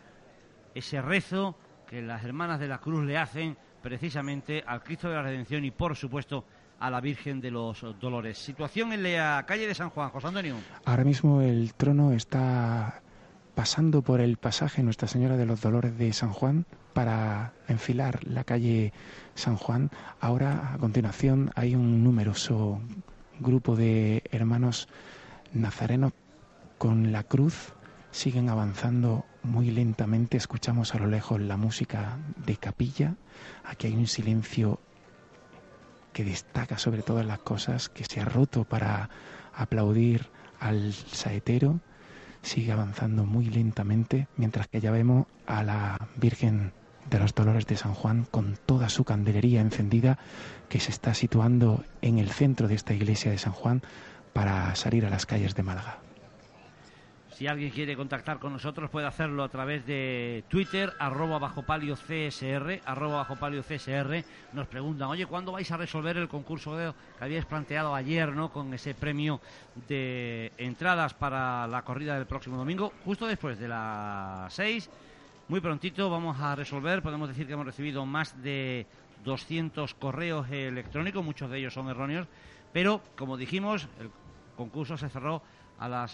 ese 0.74 1.00
rezo 1.00 1.56
que 1.88 2.02
las 2.02 2.22
Hermanas 2.22 2.60
de 2.60 2.68
la 2.68 2.78
Cruz 2.78 3.04
le 3.04 3.16
hacen 3.16 3.56
precisamente 3.82 4.62
al 4.66 4.82
Cristo 4.82 5.08
de 5.08 5.14
la 5.14 5.22
Redención 5.22 5.64
y, 5.64 5.70
por 5.70 5.96
supuesto, 5.96 6.44
a 6.78 6.90
la 6.90 7.00
Virgen 7.00 7.40
de 7.40 7.50
los 7.50 7.84
Dolores. 8.00 8.38
Situación 8.38 8.92
en 8.92 9.02
la 9.02 9.44
calle 9.46 9.66
de 9.66 9.74
San 9.74 9.90
Juan, 9.90 10.10
José 10.10 10.28
Antonio. 10.28 10.56
Ahora 10.84 11.04
mismo 11.04 11.40
el 11.40 11.74
trono 11.74 12.12
está 12.12 13.02
pasando 13.54 14.02
por 14.02 14.20
el 14.20 14.36
pasaje 14.36 14.82
Nuestra 14.82 15.08
Señora 15.08 15.36
de 15.36 15.46
los 15.46 15.60
Dolores 15.60 15.98
de 15.98 16.12
San 16.12 16.30
Juan 16.30 16.66
para 16.92 17.52
enfilar 17.66 18.24
la 18.26 18.44
calle 18.44 18.92
San 19.34 19.56
Juan. 19.56 19.90
Ahora, 20.20 20.74
a 20.74 20.78
continuación, 20.78 21.50
hay 21.54 21.74
un 21.74 22.04
numeroso 22.04 22.80
grupo 23.40 23.76
de 23.76 24.22
hermanos 24.30 24.88
nazarenos 25.52 26.12
con 26.78 27.12
la 27.12 27.24
cruz. 27.24 27.74
Siguen 28.10 28.48
avanzando 28.48 29.26
muy 29.42 29.70
lentamente. 29.70 30.36
Escuchamos 30.36 30.94
a 30.94 30.98
lo 30.98 31.06
lejos 31.06 31.40
la 31.40 31.56
música 31.56 32.18
de 32.36 32.56
capilla. 32.56 33.16
Aquí 33.64 33.88
hay 33.88 33.94
un 33.94 34.06
silencio 34.06 34.80
que 36.18 36.24
destaca 36.24 36.78
sobre 36.78 37.02
todas 37.02 37.24
las 37.24 37.38
cosas, 37.38 37.88
que 37.88 38.04
se 38.04 38.20
ha 38.20 38.24
roto 38.24 38.64
para 38.64 39.08
aplaudir 39.54 40.26
al 40.58 40.92
saetero 40.92 41.78
sigue 42.42 42.72
avanzando 42.72 43.24
muy 43.24 43.44
lentamente, 43.44 44.26
mientras 44.36 44.66
que 44.66 44.80
ya 44.80 44.90
vemos 44.90 45.26
a 45.46 45.62
la 45.62 46.08
Virgen 46.16 46.72
de 47.08 47.20
los 47.20 47.36
Dolores 47.36 47.68
de 47.68 47.76
San 47.76 47.94
Juan 47.94 48.26
con 48.32 48.58
toda 48.66 48.88
su 48.88 49.04
candelería 49.04 49.60
encendida 49.60 50.18
que 50.68 50.80
se 50.80 50.90
está 50.90 51.14
situando 51.14 51.84
en 52.02 52.18
el 52.18 52.30
centro 52.30 52.66
de 52.66 52.74
esta 52.74 52.94
iglesia 52.94 53.30
de 53.30 53.38
San 53.38 53.52
Juan 53.52 53.82
para 54.32 54.74
salir 54.74 55.06
a 55.06 55.10
las 55.10 55.24
calles 55.24 55.54
de 55.54 55.62
Málaga. 55.62 56.00
Si 57.38 57.46
alguien 57.46 57.70
quiere 57.70 57.94
contactar 57.94 58.40
con 58.40 58.52
nosotros 58.52 58.90
puede 58.90 59.06
hacerlo 59.06 59.44
a 59.44 59.48
través 59.48 59.86
de 59.86 60.42
Twitter, 60.48 60.92
arroba 60.98 61.38
bajo 61.38 61.62
palio 61.62 61.94
CSR, 61.94 62.80
bajo 62.84 63.36
palio. 63.36 63.62
Nos 64.52 64.66
preguntan, 64.66 65.08
oye, 65.08 65.24
¿cuándo 65.24 65.52
vais 65.52 65.70
a 65.70 65.76
resolver 65.76 66.16
el 66.16 66.26
concurso 66.26 66.76
que 66.76 66.92
habíais 67.24 67.44
planteado 67.44 67.94
ayer, 67.94 68.34
¿no? 68.34 68.50
Con 68.50 68.74
ese 68.74 68.92
premio 68.92 69.40
de 69.86 70.50
entradas 70.58 71.14
para 71.14 71.68
la 71.68 71.82
corrida 71.82 72.16
del 72.16 72.26
próximo 72.26 72.56
domingo, 72.56 72.92
justo 73.04 73.24
después 73.28 73.56
de 73.60 73.68
las 73.68 74.52
seis. 74.52 74.90
Muy 75.46 75.60
prontito 75.60 76.10
vamos 76.10 76.40
a 76.40 76.56
resolver, 76.56 77.02
podemos 77.02 77.28
decir 77.28 77.46
que 77.46 77.52
hemos 77.52 77.66
recibido 77.66 78.04
más 78.04 78.42
de 78.42 78.84
200 79.24 79.94
correos 79.94 80.50
electrónicos, 80.50 81.24
muchos 81.24 81.48
de 81.48 81.58
ellos 81.58 81.72
son 81.72 81.88
erróneos, 81.88 82.26
pero 82.72 83.00
como 83.16 83.36
dijimos, 83.36 83.86
el 84.00 84.10
concurso 84.56 84.96
se 84.96 85.08
cerró 85.08 85.40
a 85.78 85.88
las 85.88 86.12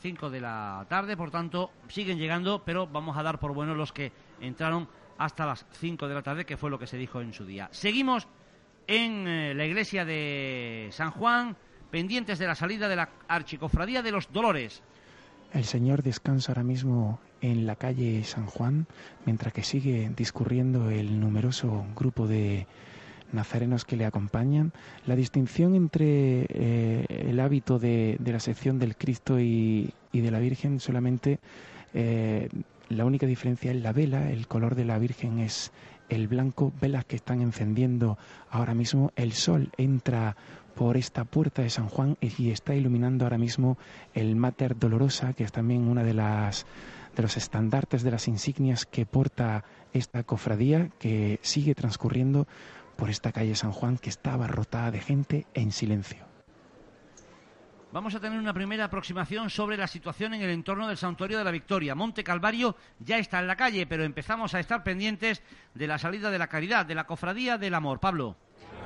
5 0.00 0.26
ah, 0.26 0.30
de 0.30 0.40
la 0.40 0.86
tarde, 0.88 1.16
por 1.16 1.30
tanto 1.30 1.70
siguen 1.88 2.18
llegando, 2.18 2.62
pero 2.64 2.86
vamos 2.86 3.16
a 3.16 3.22
dar 3.22 3.38
por 3.38 3.54
bueno 3.54 3.74
los 3.74 3.92
que 3.92 4.12
entraron 4.40 4.88
hasta 5.18 5.46
las 5.46 5.66
5 5.72 6.08
de 6.08 6.14
la 6.14 6.22
tarde, 6.22 6.46
que 6.46 6.56
fue 6.56 6.70
lo 6.70 6.78
que 6.78 6.86
se 6.86 6.96
dijo 6.96 7.20
en 7.20 7.32
su 7.32 7.44
día. 7.44 7.68
Seguimos 7.72 8.26
en 8.86 9.26
eh, 9.28 9.54
la 9.54 9.66
iglesia 9.66 10.04
de 10.04 10.88
San 10.92 11.10
Juan, 11.10 11.56
pendientes 11.90 12.38
de 12.38 12.46
la 12.46 12.54
salida 12.54 12.88
de 12.88 12.96
la 12.96 13.10
Archicofradía 13.28 14.02
de 14.02 14.12
los 14.12 14.32
Dolores. 14.32 14.82
El 15.52 15.64
Señor 15.64 16.02
descansa 16.02 16.52
ahora 16.52 16.62
mismo 16.62 17.20
en 17.40 17.66
la 17.66 17.76
calle 17.76 18.22
San 18.24 18.46
Juan, 18.46 18.86
mientras 19.26 19.52
que 19.52 19.62
sigue 19.62 20.10
discurriendo 20.16 20.90
el 20.90 21.18
numeroso 21.18 21.84
grupo 21.96 22.26
de 22.26 22.66
nazarenos 23.32 23.84
que 23.84 23.96
le 23.96 24.04
acompañan. 24.04 24.72
La 25.06 25.16
distinción 25.16 25.74
entre 25.74 26.46
eh, 26.48 27.06
el 27.08 27.40
hábito 27.40 27.78
de, 27.78 28.18
la 28.24 28.40
sección 28.40 28.78
del 28.78 28.96
Cristo 28.96 29.40
y, 29.40 29.92
de 30.12 30.30
la 30.30 30.38
Virgen 30.38 30.80
solamente, 30.80 31.38
eh, 31.94 32.48
la 32.88 33.04
única 33.04 33.26
diferencia 33.26 33.70
es 33.70 33.80
la 33.80 33.92
vela, 33.92 34.30
el 34.30 34.46
color 34.46 34.74
de 34.74 34.84
la 34.84 34.98
Virgen 34.98 35.38
es 35.38 35.72
el 36.08 36.26
blanco, 36.26 36.72
velas 36.80 37.04
que 37.04 37.16
están 37.16 37.40
encendiendo 37.40 38.18
ahora 38.50 38.74
mismo, 38.74 39.12
el 39.14 39.32
sol 39.32 39.70
entra 39.76 40.36
por 40.74 40.96
esta 40.96 41.24
puerta 41.24 41.62
de 41.62 41.70
San 41.70 41.88
Juan 41.88 42.16
y 42.20 42.50
está 42.50 42.74
iluminando 42.74 43.24
ahora 43.24 43.38
mismo 43.38 43.78
el 44.14 44.34
Mater 44.34 44.78
Dolorosa, 44.78 45.32
que 45.34 45.44
es 45.44 45.52
también 45.52 45.86
una 45.88 46.02
de 46.02 46.14
las 46.14 46.66
de 47.14 47.22
los 47.22 47.36
estandartes 47.36 48.02
de 48.02 48.10
las 48.10 48.28
insignias 48.28 48.86
que 48.86 49.04
porta 49.04 49.64
esta 49.92 50.22
cofradía 50.22 50.90
que 50.98 51.40
sigue 51.42 51.74
transcurriendo 51.74 52.46
por 53.00 53.08
esta 53.08 53.32
calle 53.32 53.56
San 53.56 53.72
Juan 53.72 53.96
que 53.96 54.10
estaba 54.10 54.46
rotada 54.46 54.90
de 54.90 55.00
gente 55.00 55.46
en 55.54 55.72
silencio. 55.72 56.18
Vamos 57.92 58.14
a 58.14 58.20
tener 58.20 58.38
una 58.38 58.52
primera 58.52 58.84
aproximación 58.84 59.48
sobre 59.48 59.78
la 59.78 59.88
situación 59.88 60.34
en 60.34 60.42
el 60.42 60.50
entorno 60.50 60.86
del 60.86 60.98
Santuario 60.98 61.38
de 61.38 61.44
la 61.44 61.50
Victoria. 61.50 61.96
Monte 61.96 62.22
Calvario 62.22 62.76
ya 63.00 63.18
está 63.18 63.40
en 63.40 63.48
la 63.48 63.56
calle, 63.56 63.86
pero 63.86 64.04
empezamos 64.04 64.54
a 64.54 64.60
estar 64.60 64.84
pendientes 64.84 65.42
de 65.74 65.86
la 65.88 65.98
salida 65.98 66.30
de 66.30 66.38
la 66.38 66.46
caridad, 66.46 66.84
de 66.84 66.94
la 66.94 67.04
cofradía 67.04 67.56
del 67.56 67.74
amor. 67.74 67.98
Pablo. 67.98 68.36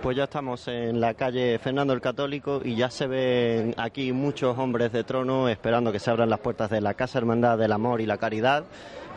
Pues 0.01 0.17
ya 0.17 0.25
estamos 0.25 0.69
en 0.69 1.01
la 1.01 1.15
calle 1.15 1.59
Fernando 1.59 1.93
el 1.93 2.01
Católico 2.01 2.63
y 2.65 2.77
ya 2.77 2.91
se 2.91 3.07
ven 3.07 3.75
aquí 3.77 4.13
muchos 4.13 4.57
hombres 4.57 4.93
de 4.93 5.03
trono 5.03 5.49
esperando 5.49 5.93
que 5.93 5.99
se 5.99 6.11
abran 6.11 6.31
las 6.31 6.41
puertas 6.41 6.71
de 6.71 6.81
la 6.81 6.95
Casa 6.95 7.19
Hermandad 7.19 7.59
del 7.59 7.73
Amor 7.73 8.01
y 8.01 8.07
la 8.07 8.17
Caridad 8.17 8.65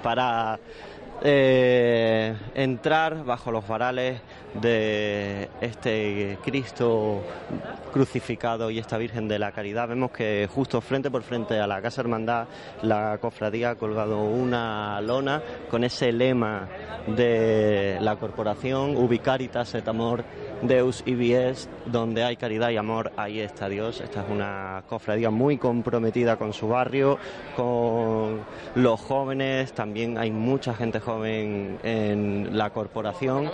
para 0.02 0.60
eh, 1.22 2.36
entrar 2.53 3.24
bajo 3.24 3.51
los 3.51 3.68
varales 3.68 4.22
de 4.61 5.49
este 5.61 6.38
Cristo 6.43 7.24
crucificado 7.91 8.70
y 8.70 8.80
esta 8.80 8.97
Virgen 8.97 9.28
de 9.28 9.39
la 9.39 9.51
Caridad. 9.51 9.88
Vemos 9.88 10.11
que 10.11 10.47
justo 10.53 10.82
frente 10.82 11.09
por 11.09 11.24
frente 11.24 11.59
a 11.59 11.68
la 11.68 11.82
Casa 11.82 12.01
Hermandad 12.01 12.47
la 12.82 13.18
cofradía 13.20 13.72
ha 13.72 13.76
colgado 13.76 14.24
una 14.24 15.01
lona 15.01 15.41
con 15.70 15.84
ese 15.84 16.11
lema 16.11 16.68
de 17.07 17.97
la 18.01 18.15
corporación 18.18 18.95
Ubicaritas 18.95 19.74
et 19.76 19.88
Amor 19.88 20.24
Deus 20.62 21.03
Bies, 21.05 21.70
donde 21.86 22.24
hay 22.24 22.36
caridad 22.36 22.70
y 22.70 22.78
amor, 22.78 23.12
ahí 23.18 23.39
está 23.39 23.70
Dios. 23.70 24.01
Esta 24.01 24.22
es 24.22 24.30
una 24.30 24.84
cofradía 24.88 25.30
muy 25.30 25.58
comprometida 25.58 26.38
con 26.38 26.53
su 26.53 26.68
barrio, 26.68 27.18
con 27.55 28.41
los 28.76 28.99
jóvenes, 28.99 29.74
también 29.74 30.18
hay 30.18 30.32
mucha 30.32 30.74
gente 30.74 30.99
joven 30.99 31.80
en 31.84 32.58
la 32.58 32.70
corporación. 32.72 33.49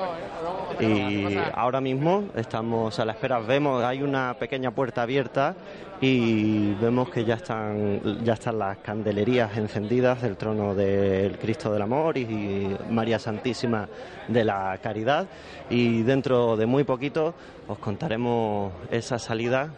Y 0.79 1.37
ahora 1.53 1.81
mismo 1.81 2.25
estamos 2.35 2.99
a 2.99 3.05
la 3.05 3.13
espera, 3.13 3.39
vemos, 3.39 3.83
hay 3.83 4.01
una 4.01 4.35
pequeña 4.39 4.71
puerta 4.71 5.03
abierta 5.03 5.55
y 6.01 6.73
vemos 6.75 7.09
que 7.09 7.23
ya 7.23 7.35
están, 7.35 8.23
ya 8.23 8.33
están 8.33 8.59
las 8.59 8.77
candelerías 8.79 9.55
encendidas 9.57 10.21
del 10.21 10.35
trono 10.37 10.75
del 10.75 11.37
Cristo 11.37 11.71
del 11.71 11.81
Amor 11.81 12.17
y 12.17 12.75
María 12.89 13.19
Santísima 13.19 13.87
de 14.27 14.43
la 14.43 14.77
Caridad. 14.81 15.27
Y 15.69 16.03
dentro 16.03 16.57
de 16.57 16.65
muy 16.65 16.83
poquito 16.83 17.33
os 17.67 17.77
contaremos 17.77 18.73
esa 18.91 19.19
salida 19.19 19.69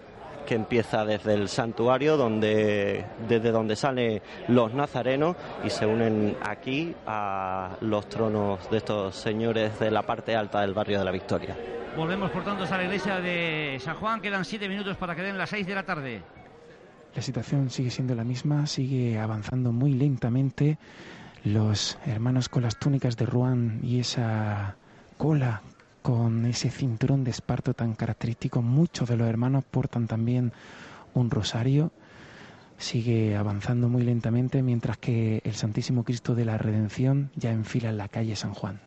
que 0.46 0.56
empieza 0.56 1.06
desde 1.06 1.34
el 1.34 1.50
santuario 1.50 2.18
donde 2.18 3.06
desde 3.28 3.52
donde 3.52 3.76
salen 3.76 4.22
los 4.48 4.74
nazarenos 4.74 5.36
y 5.64 5.70
se 5.70 5.86
unen 5.86 6.38
aquí 6.42 6.96
a 7.06 7.76
los 7.82 8.08
tronos 8.08 8.70
de 8.70 8.78
estos 8.78 9.16
señores 9.16 9.80
de 9.80 9.92
la 9.92 10.04
parte 10.04 10.36
alta 10.36 10.62
del 10.62 10.74
barrio 10.74 11.00
de 11.00 11.06
la 11.06 11.12
Victoria. 11.12 11.56
Volvemos 11.98 12.30
por 12.32 12.44
tanto 12.44 12.66
a 12.66 12.78
la 12.78 12.84
iglesia 12.84 13.20
de 13.20 13.78
San 13.80 13.96
Juan, 13.96 14.22
quedan 14.22 14.44
siete 14.44 14.68
minutos 14.68 14.98
para 14.98 15.16
que 15.16 15.22
den 15.22 15.38
las 15.38 15.50
seis 15.50 15.66
de 15.66 15.76
la 15.76 15.84
tarde. 15.84 16.22
La 17.16 17.22
situación 17.22 17.70
sigue 17.70 17.90
siendo 17.90 18.14
la 18.14 18.26
misma, 18.26 18.68
sigue 18.68 19.18
avanzando 19.18 19.72
muy 19.72 19.94
lentamente. 19.94 20.78
Los 21.46 21.98
hermanos 22.06 22.50
con 22.50 22.64
las 22.64 22.78
túnicas 22.78 23.16
de 23.16 23.26
Ruán 23.26 23.80
y 23.82 24.00
esa 24.00 24.76
cola 25.18 25.62
con 26.06 26.46
ese 26.46 26.70
cinturón 26.70 27.24
de 27.24 27.32
esparto 27.32 27.74
tan 27.74 27.96
característico, 27.96 28.62
muchos 28.62 29.10
de 29.10 29.18
los 29.18 29.28
hermanos 29.28 29.64
portan 29.64 30.06
también 30.06 30.54
un 31.16 31.32
rosario. 31.32 31.92
sigue 32.78 33.36
avanzando 33.36 33.90
muy 33.90 34.04
lentamente 34.04 34.62
mientras 34.62 35.00
que 35.00 35.42
el 35.44 35.56
Santísimo 35.56 36.04
Cristo 36.04 36.36
de 36.36 36.46
la 36.46 36.60
Redención 36.60 37.32
ya 37.36 37.52
enfila 37.52 37.90
en 37.90 37.98
la 37.98 38.08
calle 38.08 38.36
San 38.36 38.54
Juan. 38.54 38.82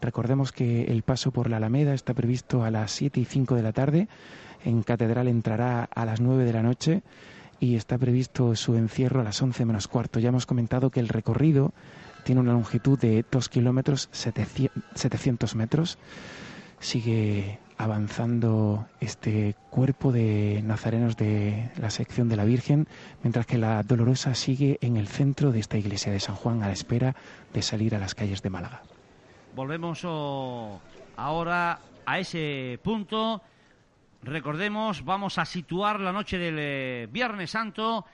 Recordemos 0.00 0.52
que 0.52 0.84
el 0.84 1.02
paso 1.02 1.32
por 1.32 1.50
la 1.50 1.58
Alameda 1.58 1.92
está 1.92 2.14
previsto 2.14 2.64
a 2.64 2.70
las 2.70 2.90
7 2.92 3.20
y 3.20 3.26
5 3.26 3.54
de 3.54 3.62
la 3.62 3.72
tarde, 3.74 4.08
en 4.64 4.84
Catedral 4.84 5.28
entrará 5.28 5.84
a 5.94 6.06
las 6.06 6.18
9 6.18 6.46
de 6.46 6.52
la 6.54 6.62
noche 6.62 7.02
y 7.60 7.76
está 7.76 7.98
previsto 7.98 8.56
su 8.56 8.76
encierro 8.76 9.20
a 9.20 9.24
las 9.24 9.42
11 9.42 9.66
menos 9.66 9.86
cuarto. 9.86 10.18
Ya 10.18 10.30
hemos 10.30 10.46
comentado 10.46 10.88
que 10.88 11.00
el 11.00 11.08
recorrido 11.08 11.74
tiene 12.24 12.40
una 12.40 12.52
longitud 12.52 12.98
de 12.98 13.24
2 13.30 13.48
kilómetros 13.48 14.08
700 14.12 15.54
metros. 15.54 15.98
Sigue 16.80 17.58
avanzando 17.76 18.86
este 19.00 19.54
cuerpo 19.70 20.12
de 20.12 20.62
nazarenos 20.64 21.16
de 21.16 21.70
la 21.80 21.90
sección 21.90 22.28
de 22.28 22.36
la 22.36 22.44
Virgen, 22.44 22.86
mientras 23.22 23.46
que 23.46 23.58
la 23.58 23.82
Dolorosa 23.82 24.34
sigue 24.34 24.78
en 24.80 24.96
el 24.96 25.08
centro 25.08 25.52
de 25.52 25.60
esta 25.60 25.78
iglesia 25.78 26.12
de 26.12 26.20
San 26.20 26.36
Juan 26.36 26.62
a 26.62 26.68
la 26.68 26.72
espera 26.72 27.14
de 27.52 27.62
salir 27.62 27.94
a 27.94 27.98
las 27.98 28.14
calles 28.14 28.42
de 28.42 28.50
Málaga. 28.50 28.82
Volvemos 29.54 30.00
oh, 30.04 30.80
ahora 31.16 31.80
a 32.06 32.18
ese 32.18 32.78
punto. 32.82 33.42
Recordemos, 34.22 35.04
vamos 35.04 35.38
a 35.38 35.44
situar 35.44 36.00
la 36.00 36.12
noche 36.12 36.38
del 36.38 36.56
eh, 36.58 37.08
Viernes 37.10 37.50
Santo 37.50 38.04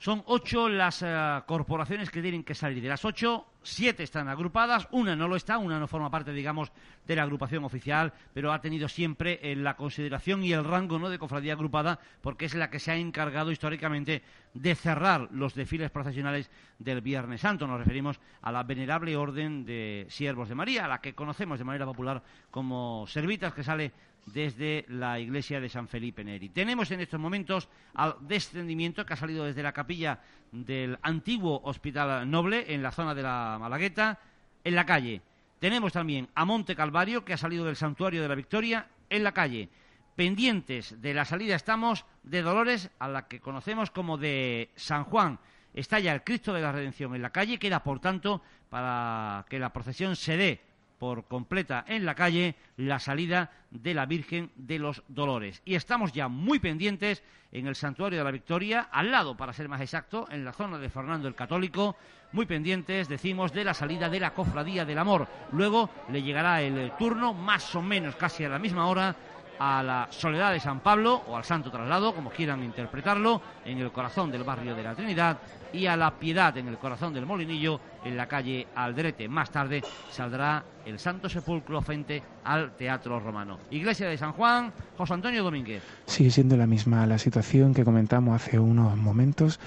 son 0.00 0.22
ocho 0.26 0.68
las 0.68 1.02
eh, 1.02 1.42
corporaciones 1.46 2.10
que 2.10 2.22
tienen 2.22 2.42
que 2.42 2.54
salir. 2.54 2.82
De 2.82 2.88
las 2.88 3.04
ocho, 3.04 3.46
siete 3.62 4.02
están 4.02 4.28
agrupadas, 4.28 4.88
una 4.90 5.16
no 5.16 5.28
lo 5.28 5.36
está, 5.36 5.58
una 5.58 5.78
no 5.78 5.86
forma 5.86 6.10
parte, 6.10 6.32
digamos, 6.32 6.72
de 7.06 7.16
la 7.16 7.22
agrupación 7.22 7.64
oficial, 7.64 8.12
pero 8.32 8.52
ha 8.52 8.60
tenido 8.60 8.88
siempre 8.88 9.38
eh, 9.42 9.56
la 9.56 9.76
consideración 9.76 10.42
y 10.42 10.52
el 10.52 10.64
rango 10.64 10.98
¿no? 10.98 11.10
de 11.10 11.18
cofradía 11.18 11.54
agrupada, 11.54 11.98
porque 12.20 12.46
es 12.46 12.54
la 12.54 12.70
que 12.70 12.78
se 12.78 12.92
ha 12.92 12.96
encargado 12.96 13.50
históricamente 13.50 14.22
de 14.54 14.74
cerrar 14.74 15.28
los 15.32 15.54
desfiles 15.54 15.90
procesionales 15.90 16.50
del 16.78 17.00
Viernes 17.00 17.42
Santo. 17.42 17.66
Nos 17.66 17.78
referimos 17.78 18.20
a 18.42 18.52
la 18.52 18.62
venerable 18.62 19.16
orden 19.16 19.64
de 19.64 20.06
siervos 20.08 20.48
de 20.48 20.54
María, 20.54 20.84
a 20.84 20.88
la 20.88 21.00
que 21.00 21.14
conocemos 21.14 21.58
de 21.58 21.64
manera 21.64 21.86
popular 21.86 22.22
como 22.50 23.06
servitas, 23.06 23.54
que 23.54 23.62
sale 23.64 23.92
desde 24.32 24.84
la 24.88 25.18
iglesia 25.18 25.60
de 25.60 25.68
San 25.68 25.88
Felipe 25.88 26.24
Neri. 26.24 26.48
Tenemos 26.48 26.90
en 26.90 27.00
estos 27.00 27.20
momentos 27.20 27.68
al 27.94 28.16
descendimiento 28.20 29.04
que 29.04 29.12
ha 29.12 29.16
salido 29.16 29.44
desde 29.44 29.62
la 29.62 29.72
capilla 29.72 30.20
del 30.52 30.98
antiguo 31.02 31.60
Hospital 31.64 32.30
Noble 32.30 32.72
en 32.72 32.82
la 32.82 32.92
zona 32.92 33.14
de 33.14 33.22
la 33.22 33.56
Malagueta, 33.60 34.18
en 34.64 34.74
la 34.74 34.86
calle. 34.86 35.22
Tenemos 35.58 35.92
también 35.92 36.28
a 36.34 36.44
Monte 36.44 36.74
Calvario 36.74 37.24
que 37.24 37.32
ha 37.32 37.36
salido 37.36 37.64
del 37.64 37.76
Santuario 37.76 38.22
de 38.22 38.28
la 38.28 38.34
Victoria 38.34 38.86
en 39.08 39.24
la 39.24 39.32
calle. 39.32 39.68
Pendientes 40.16 41.00
de 41.00 41.14
la 41.14 41.24
salida 41.24 41.54
estamos 41.54 42.04
de 42.22 42.42
Dolores 42.42 42.90
a 42.98 43.08
la 43.08 43.28
que 43.28 43.40
conocemos 43.40 43.90
como 43.90 44.18
de 44.18 44.70
San 44.76 45.04
Juan. 45.04 45.38
Está 45.72 45.98
ya 46.00 46.12
el 46.12 46.24
Cristo 46.24 46.52
de 46.52 46.62
la 46.62 46.72
Redención 46.72 47.14
en 47.14 47.22
la 47.22 47.30
calle, 47.30 47.58
queda 47.58 47.82
por 47.82 48.00
tanto 48.00 48.42
para 48.68 49.46
que 49.48 49.58
la 49.58 49.72
procesión 49.72 50.16
se 50.16 50.36
dé 50.36 50.69
por 51.00 51.26
completa 51.26 51.82
en 51.88 52.04
la 52.04 52.14
calle 52.14 52.54
la 52.76 52.98
salida 52.98 53.50
de 53.70 53.94
la 53.94 54.04
Virgen 54.04 54.50
de 54.54 54.78
los 54.78 55.02
Dolores. 55.08 55.62
Y 55.64 55.74
estamos 55.74 56.12
ya 56.12 56.28
muy 56.28 56.58
pendientes 56.58 57.24
en 57.52 57.66
el 57.66 57.74
Santuario 57.74 58.18
de 58.18 58.24
la 58.24 58.30
Victoria, 58.30 58.88
al 58.92 59.10
lado, 59.10 59.34
para 59.34 59.54
ser 59.54 59.66
más 59.68 59.80
exacto, 59.80 60.28
en 60.30 60.44
la 60.44 60.52
zona 60.52 60.78
de 60.78 60.90
Fernando 60.90 61.26
el 61.26 61.34
Católico, 61.34 61.96
muy 62.32 62.44
pendientes, 62.44 63.08
decimos, 63.08 63.52
de 63.52 63.64
la 63.64 63.74
salida 63.74 64.10
de 64.10 64.20
la 64.20 64.34
Cofradía 64.34 64.84
del 64.84 64.98
Amor. 64.98 65.26
Luego 65.52 65.88
le 66.10 66.22
llegará 66.22 66.60
el 66.60 66.92
turno, 66.98 67.32
más 67.32 67.74
o 67.74 67.82
menos 67.82 68.14
casi 68.16 68.44
a 68.44 68.50
la 68.50 68.58
misma 68.58 68.86
hora, 68.86 69.16
a 69.60 69.82
la 69.82 70.08
Soledad 70.10 70.52
de 70.52 70.58
San 70.58 70.80
Pablo 70.80 71.22
o 71.28 71.36
al 71.36 71.44
Santo 71.44 71.70
Traslado, 71.70 72.14
como 72.14 72.30
quieran 72.30 72.64
interpretarlo, 72.64 73.42
en 73.66 73.78
el 73.78 73.92
corazón 73.92 74.32
del 74.32 74.42
barrio 74.42 74.74
de 74.74 74.82
la 74.82 74.94
Trinidad 74.94 75.38
y 75.72 75.84
a 75.86 75.98
la 75.98 76.18
Piedad 76.18 76.56
en 76.56 76.66
el 76.66 76.78
corazón 76.78 77.12
del 77.12 77.26
Molinillo 77.26 77.78
en 78.02 78.16
la 78.16 78.26
calle 78.26 78.66
Alderete. 78.74 79.28
Más 79.28 79.50
tarde 79.50 79.82
saldrá 80.10 80.64
el 80.86 80.98
Santo 80.98 81.28
Sepulcro 81.28 81.82
frente 81.82 82.22
al 82.42 82.74
Teatro 82.74 83.20
Romano. 83.20 83.58
Iglesia 83.70 84.08
de 84.08 84.16
San 84.16 84.32
Juan, 84.32 84.72
José 84.96 85.12
Antonio 85.12 85.44
Domínguez. 85.44 85.82
Sigue 86.06 86.30
siendo 86.30 86.56
la 86.56 86.66
misma 86.66 87.06
la 87.06 87.18
situación 87.18 87.74
que 87.74 87.84
comentamos 87.84 88.34
hace 88.34 88.58
unos 88.58 88.96
momentos. 88.96 89.60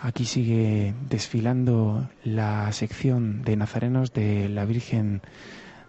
Aquí 0.00 0.24
sigue 0.24 0.94
desfilando 1.08 2.08
la 2.24 2.72
sección 2.72 3.42
de 3.42 3.56
nazarenos 3.56 4.14
de 4.14 4.48
la 4.48 4.64
Virgen 4.64 5.20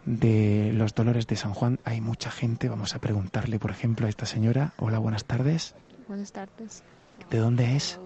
de 0.05 0.71
los 0.73 0.93
Dolores 0.95 1.27
de 1.27 1.35
San 1.35 1.53
Juan. 1.53 1.79
Hay 1.83 2.01
mucha 2.01 2.31
gente. 2.31 2.69
Vamos 2.69 2.95
a 2.95 2.99
preguntarle, 2.99 3.59
por 3.59 3.71
ejemplo, 3.71 4.07
a 4.07 4.09
esta 4.09 4.25
señora. 4.25 4.73
Hola, 4.77 4.99
buenas 4.99 5.25
tardes. 5.25 5.75
Buenas 6.07 6.31
tardes. 6.31 6.83
¿De 7.29 7.37
dónde 7.37 7.75
es? 7.75 7.99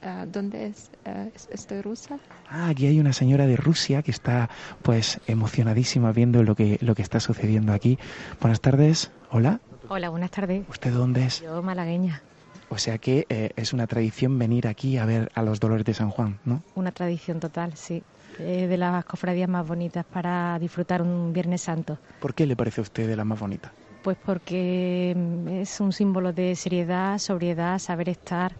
Ah, 0.00 0.26
¿Dónde 0.26 0.66
es? 0.66 0.90
Ah, 1.04 1.26
¿Estoy 1.50 1.82
rusa? 1.82 2.18
Ah, 2.48 2.68
aquí 2.68 2.86
hay 2.86 3.00
una 3.00 3.12
señora 3.12 3.46
de 3.46 3.56
Rusia 3.56 4.02
que 4.02 4.12
está 4.12 4.48
pues 4.82 5.20
emocionadísima 5.26 6.12
viendo 6.12 6.42
lo 6.44 6.54
que, 6.54 6.78
lo 6.80 6.94
que 6.94 7.02
está 7.02 7.20
sucediendo 7.20 7.72
aquí. 7.72 7.98
Buenas 8.40 8.60
tardes. 8.60 9.10
Hola. 9.30 9.60
Hola, 9.88 10.08
buenas 10.08 10.30
tardes. 10.30 10.64
¿Usted 10.68 10.92
dónde 10.92 11.24
es? 11.24 11.42
Yo 11.42 11.62
malagueña. 11.62 12.22
O 12.68 12.78
sea 12.78 12.96
que 12.96 13.26
eh, 13.28 13.50
es 13.56 13.74
una 13.74 13.86
tradición 13.86 14.38
venir 14.38 14.66
aquí 14.66 14.96
a 14.96 15.04
ver 15.04 15.30
a 15.34 15.42
los 15.42 15.60
Dolores 15.60 15.84
de 15.84 15.92
San 15.92 16.10
Juan, 16.10 16.38
¿no? 16.44 16.62
Una 16.74 16.90
tradición 16.92 17.38
total, 17.38 17.76
sí. 17.76 18.02
Es 18.38 18.68
de 18.68 18.76
las 18.76 19.04
cofradías 19.04 19.48
más 19.48 19.66
bonitas 19.66 20.04
para 20.04 20.58
disfrutar 20.58 21.02
un 21.02 21.32
Viernes 21.32 21.62
Santo. 21.62 21.98
¿Por 22.20 22.34
qué 22.34 22.46
le 22.46 22.56
parece 22.56 22.80
a 22.80 22.82
usted 22.82 23.06
de 23.06 23.16
la 23.16 23.24
más 23.24 23.38
bonita? 23.38 23.72
Pues 24.02 24.16
porque 24.24 25.14
mm, 25.16 25.48
es 25.48 25.80
un 25.80 25.92
símbolo 25.92 26.32
de 26.32 26.56
seriedad, 26.56 27.18
sobriedad, 27.18 27.78
saber 27.78 28.08
estar 28.08 28.52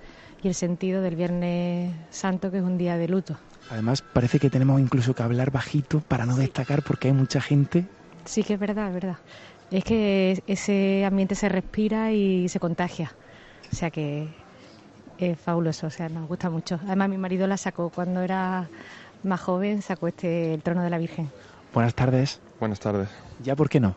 y 0.42 0.48
el 0.48 0.54
sentido 0.54 1.02
del 1.02 1.16
Viernes 1.16 1.94
Santo, 2.10 2.50
que 2.50 2.58
es 2.58 2.62
un 2.64 2.78
día 2.78 2.96
de 2.96 3.08
luto. 3.08 3.36
Además, 3.70 4.02
parece 4.02 4.38
que 4.38 4.50
tenemos 4.50 4.80
incluso 4.80 5.14
que 5.14 5.22
hablar 5.22 5.50
bajito 5.50 6.00
para 6.00 6.26
no 6.26 6.36
destacar 6.36 6.82
porque 6.82 7.08
hay 7.08 7.14
mucha 7.14 7.40
gente. 7.40 7.84
Sí 8.24 8.42
que 8.42 8.54
es 8.54 8.60
verdad, 8.60 8.88
es 8.88 8.94
verdad. 8.94 9.16
Es 9.70 9.84
que 9.84 10.42
ese 10.46 11.04
ambiente 11.06 11.34
se 11.34 11.48
respira 11.48 12.12
y 12.12 12.48
se 12.48 12.60
contagia. 12.60 13.12
O 13.72 13.74
sea 13.74 13.90
que 13.90 14.28
es 15.18 15.38
fabuloso, 15.40 15.86
o 15.86 15.90
sea, 15.90 16.08
nos 16.08 16.28
gusta 16.28 16.50
mucho. 16.50 16.78
Además, 16.84 17.08
mi 17.08 17.16
marido 17.16 17.46
la 17.46 17.56
sacó 17.56 17.90
cuando 17.90 18.20
era 18.20 18.68
más 19.24 19.40
joven, 19.40 19.82
sacó 19.82 20.08
este 20.08 20.54
el 20.54 20.62
trono 20.62 20.82
de 20.82 20.90
la 20.90 20.98
Virgen. 20.98 21.30
Buenas 21.74 21.94
tardes. 21.94 22.40
Buenas 22.60 22.80
tardes. 22.80 23.08
¿Ya 23.42 23.56
por 23.56 23.68
qué 23.68 23.80
no? 23.80 23.96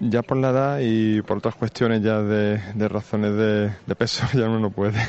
Ya 0.00 0.22
por 0.22 0.36
la 0.36 0.50
edad 0.50 0.78
y 0.82 1.22
por 1.22 1.38
otras 1.38 1.54
cuestiones 1.54 2.02
ya 2.02 2.20
de, 2.20 2.60
de 2.74 2.88
razones 2.88 3.34
de, 3.34 3.72
de 3.86 3.94
peso 3.96 4.24
ya 4.34 4.48
uno 4.48 4.60
no 4.60 4.70
puede. 4.70 5.00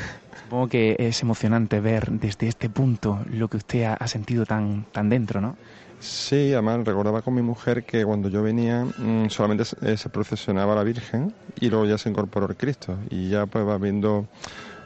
Supongo 0.44 0.68
que 0.68 0.96
es 0.98 1.22
emocionante 1.22 1.80
ver 1.80 2.10
desde 2.10 2.48
este 2.48 2.68
punto 2.70 3.20
lo 3.30 3.48
que 3.48 3.56
usted 3.56 3.84
ha, 3.84 3.94
ha 3.94 4.06
sentido 4.06 4.46
tan, 4.46 4.84
tan 4.92 5.08
dentro, 5.08 5.40
¿no? 5.40 5.56
Sí, 5.98 6.52
además 6.52 6.84
recordaba 6.84 7.22
con 7.22 7.34
mi 7.34 7.42
mujer 7.42 7.84
que 7.84 8.04
cuando 8.04 8.28
yo 8.28 8.42
venía 8.42 8.84
mm, 8.84 9.28
solamente 9.30 9.64
se, 9.64 9.76
eh, 9.92 9.96
se 9.96 10.08
procesionaba 10.08 10.74
la 10.74 10.84
Virgen 10.84 11.32
y 11.58 11.70
luego 11.70 11.86
ya 11.86 11.98
se 11.98 12.10
incorporó 12.10 12.46
el 12.46 12.56
Cristo 12.56 12.96
y 13.10 13.30
ya 13.30 13.46
pues 13.46 13.66
va 13.66 13.78
viendo 13.78 14.26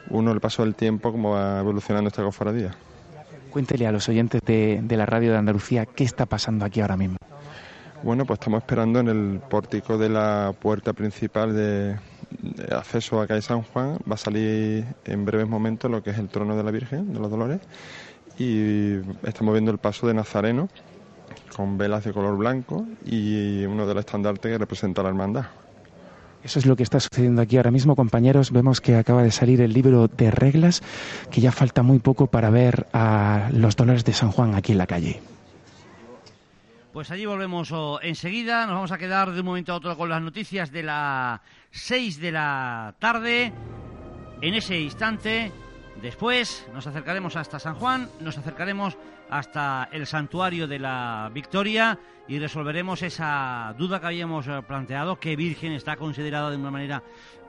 uno 0.09 0.31
el 0.31 0.39
paso 0.39 0.63
del 0.63 0.73
tiempo 0.73 1.11
cómo 1.11 1.31
va 1.31 1.59
evolucionando 1.59 2.07
esta 2.07 2.23
cofradía. 2.23 2.71
Cuéntele 3.51 3.85
a 3.85 3.91
los 3.91 4.07
oyentes 4.09 4.41
de, 4.45 4.79
de 4.81 4.97
la 4.97 5.05
radio 5.05 5.31
de 5.31 5.37
Andalucía 5.37 5.85
qué 5.85 6.03
está 6.03 6.25
pasando 6.25 6.65
aquí 6.65 6.81
ahora 6.81 6.97
mismo. 6.97 7.17
Bueno, 8.03 8.25
pues 8.25 8.39
estamos 8.39 8.63
esperando 8.63 8.99
en 8.99 9.09
el 9.09 9.39
pórtico 9.47 9.99
de 9.99 10.09
la 10.09 10.55
puerta 10.59 10.91
principal 10.93 11.53
de, 11.53 11.97
acceso 12.71 13.21
a 13.21 13.27
calle 13.27 13.43
San 13.43 13.61
Juan. 13.61 13.99
Va 14.09 14.15
a 14.15 14.17
salir 14.17 14.85
en 15.05 15.25
breves 15.25 15.47
momentos 15.47 15.91
lo 15.91 16.01
que 16.01 16.09
es 16.09 16.17
el 16.17 16.27
trono 16.27 16.57
de 16.57 16.63
la 16.63 16.71
Virgen 16.71 17.13
de 17.13 17.19
los 17.19 17.29
Dolores 17.29 17.59
y 18.39 18.95
estamos 19.23 19.53
viendo 19.53 19.71
el 19.71 19.77
paso 19.77 20.07
de 20.07 20.15
Nazareno 20.15 20.67
con 21.55 21.77
velas 21.77 22.03
de 22.03 22.11
color 22.11 22.37
blanco 22.37 22.85
y 23.05 23.65
uno 23.65 23.85
de 23.85 23.93
los 23.93 24.01
estandartes 24.01 24.51
que 24.51 24.57
representa 24.57 25.03
la 25.03 25.09
hermandad. 25.09 25.45
Eso 26.43 26.59
es 26.59 26.65
lo 26.65 26.75
que 26.75 26.83
está 26.83 26.99
sucediendo 26.99 27.41
aquí 27.41 27.57
ahora 27.57 27.71
mismo, 27.71 27.95
compañeros. 27.95 28.51
Vemos 28.51 28.81
que 28.81 28.95
acaba 28.95 29.21
de 29.21 29.31
salir 29.31 29.61
el 29.61 29.73
libro 29.73 30.07
de 30.07 30.31
reglas, 30.31 30.81
que 31.29 31.39
ya 31.39 31.51
falta 31.51 31.83
muy 31.83 31.99
poco 31.99 32.27
para 32.27 32.49
ver 32.49 32.87
a 32.93 33.49
los 33.53 33.75
dolores 33.75 34.03
de 34.05 34.13
San 34.13 34.31
Juan 34.31 34.55
aquí 34.55 34.71
en 34.71 34.79
la 34.79 34.87
calle. 34.87 35.21
Pues 36.93 37.09
allí 37.11 37.25
volvemos 37.25 37.71
oh, 37.71 37.99
enseguida. 38.01 38.65
Nos 38.65 38.75
vamos 38.75 38.91
a 38.91 38.97
quedar 38.97 39.31
de 39.31 39.39
un 39.39 39.45
momento 39.45 39.71
a 39.71 39.75
otro 39.75 39.95
con 39.95 40.09
las 40.09 40.21
noticias 40.21 40.71
de 40.71 40.83
las 40.83 41.39
6 41.69 42.19
de 42.19 42.31
la 42.31 42.95
tarde. 42.99 43.53
En 44.41 44.53
ese 44.55 44.79
instante, 44.79 45.51
después 46.01 46.67
nos 46.73 46.87
acercaremos 46.87 47.35
hasta 47.35 47.59
San 47.59 47.75
Juan, 47.75 48.09
nos 48.19 48.37
acercaremos 48.37 48.97
hasta 49.31 49.89
el 49.91 50.05
santuario 50.05 50.67
de 50.67 50.77
la 50.77 51.31
Victoria 51.33 51.97
y 52.27 52.37
resolveremos 52.37 53.01
esa 53.01 53.73
duda 53.77 53.99
que 53.99 54.07
habíamos 54.07 54.47
eh, 54.47 54.61
planteado, 54.67 55.19
que 55.19 55.35
Virgen 55.35 55.71
está 55.71 55.95
considerada 55.95 56.51
de 56.51 56.57
una 56.57 56.69
manera 56.69 57.01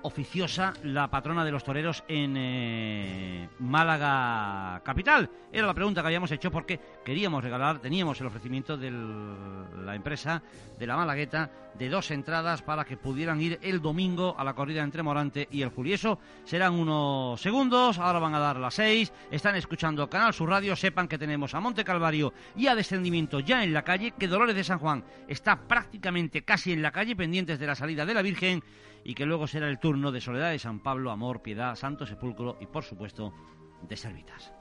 oficiosa 0.02 0.72
la 0.82 1.08
patrona 1.08 1.44
de 1.44 1.52
los 1.52 1.64
toreros 1.64 2.04
en 2.08 2.34
eh, 2.36 3.48
Málaga 3.60 4.80
capital. 4.84 5.30
Era 5.52 5.66
la 5.66 5.74
pregunta 5.74 6.02
que 6.02 6.08
habíamos 6.08 6.30
hecho 6.30 6.50
porque 6.50 6.80
queríamos 7.04 7.42
regalar, 7.42 7.78
teníamos 7.78 8.20
el 8.20 8.26
ofrecimiento 8.26 8.76
de 8.76 8.90
la 8.90 9.94
empresa 9.94 10.42
de 10.78 10.86
la 10.86 10.96
Malagueta 10.96 11.50
de 11.78 11.88
dos 11.88 12.10
entradas 12.10 12.62
para 12.62 12.84
que 12.84 12.96
pudieran 12.96 13.40
ir 13.40 13.58
el 13.62 13.80
domingo 13.80 14.34
a 14.36 14.44
la 14.44 14.54
corrida 14.54 14.82
entre 14.82 15.02
Morante 15.02 15.48
y 15.50 15.62
el 15.62 15.70
Julieso. 15.70 16.18
Serán 16.44 16.74
unos 16.74 17.40
segundos, 17.40 17.98
ahora 17.98 18.18
van 18.18 18.34
a 18.34 18.40
dar 18.40 18.56
las 18.56 18.74
seis, 18.74 19.12
están 19.30 19.56
escuchando 19.56 20.08
Canal 20.08 20.34
Sur 20.34 20.50
Radio, 20.50 20.76
sepan 20.76 21.08
que 21.08 21.18
tenemos 21.18 21.54
a 21.54 21.60
Monte 21.72 21.84
Calvario 21.84 22.34
y 22.54 22.66
a 22.66 22.74
descendimiento 22.74 23.40
ya 23.40 23.64
en 23.64 23.72
la 23.72 23.82
calle, 23.82 24.12
que 24.18 24.28
Dolores 24.28 24.54
de 24.54 24.62
San 24.62 24.78
Juan 24.78 25.02
está 25.26 25.66
prácticamente 25.66 26.44
casi 26.44 26.70
en 26.70 26.82
la 26.82 26.90
calle, 26.90 27.16
pendientes 27.16 27.58
de 27.58 27.66
la 27.66 27.74
salida 27.74 28.04
de 28.04 28.12
la 28.12 28.20
Virgen, 28.20 28.62
y 29.04 29.14
que 29.14 29.24
luego 29.24 29.46
será 29.46 29.70
el 29.70 29.78
turno 29.78 30.12
de 30.12 30.20
Soledad 30.20 30.50
de 30.50 30.58
San 30.58 30.80
Pablo, 30.80 31.10
Amor, 31.10 31.40
Piedad, 31.40 31.74
Santo 31.74 32.04
Sepulcro 32.04 32.58
y, 32.60 32.66
por 32.66 32.84
supuesto, 32.84 33.32
de 33.88 33.96
Servitas. 33.96 34.52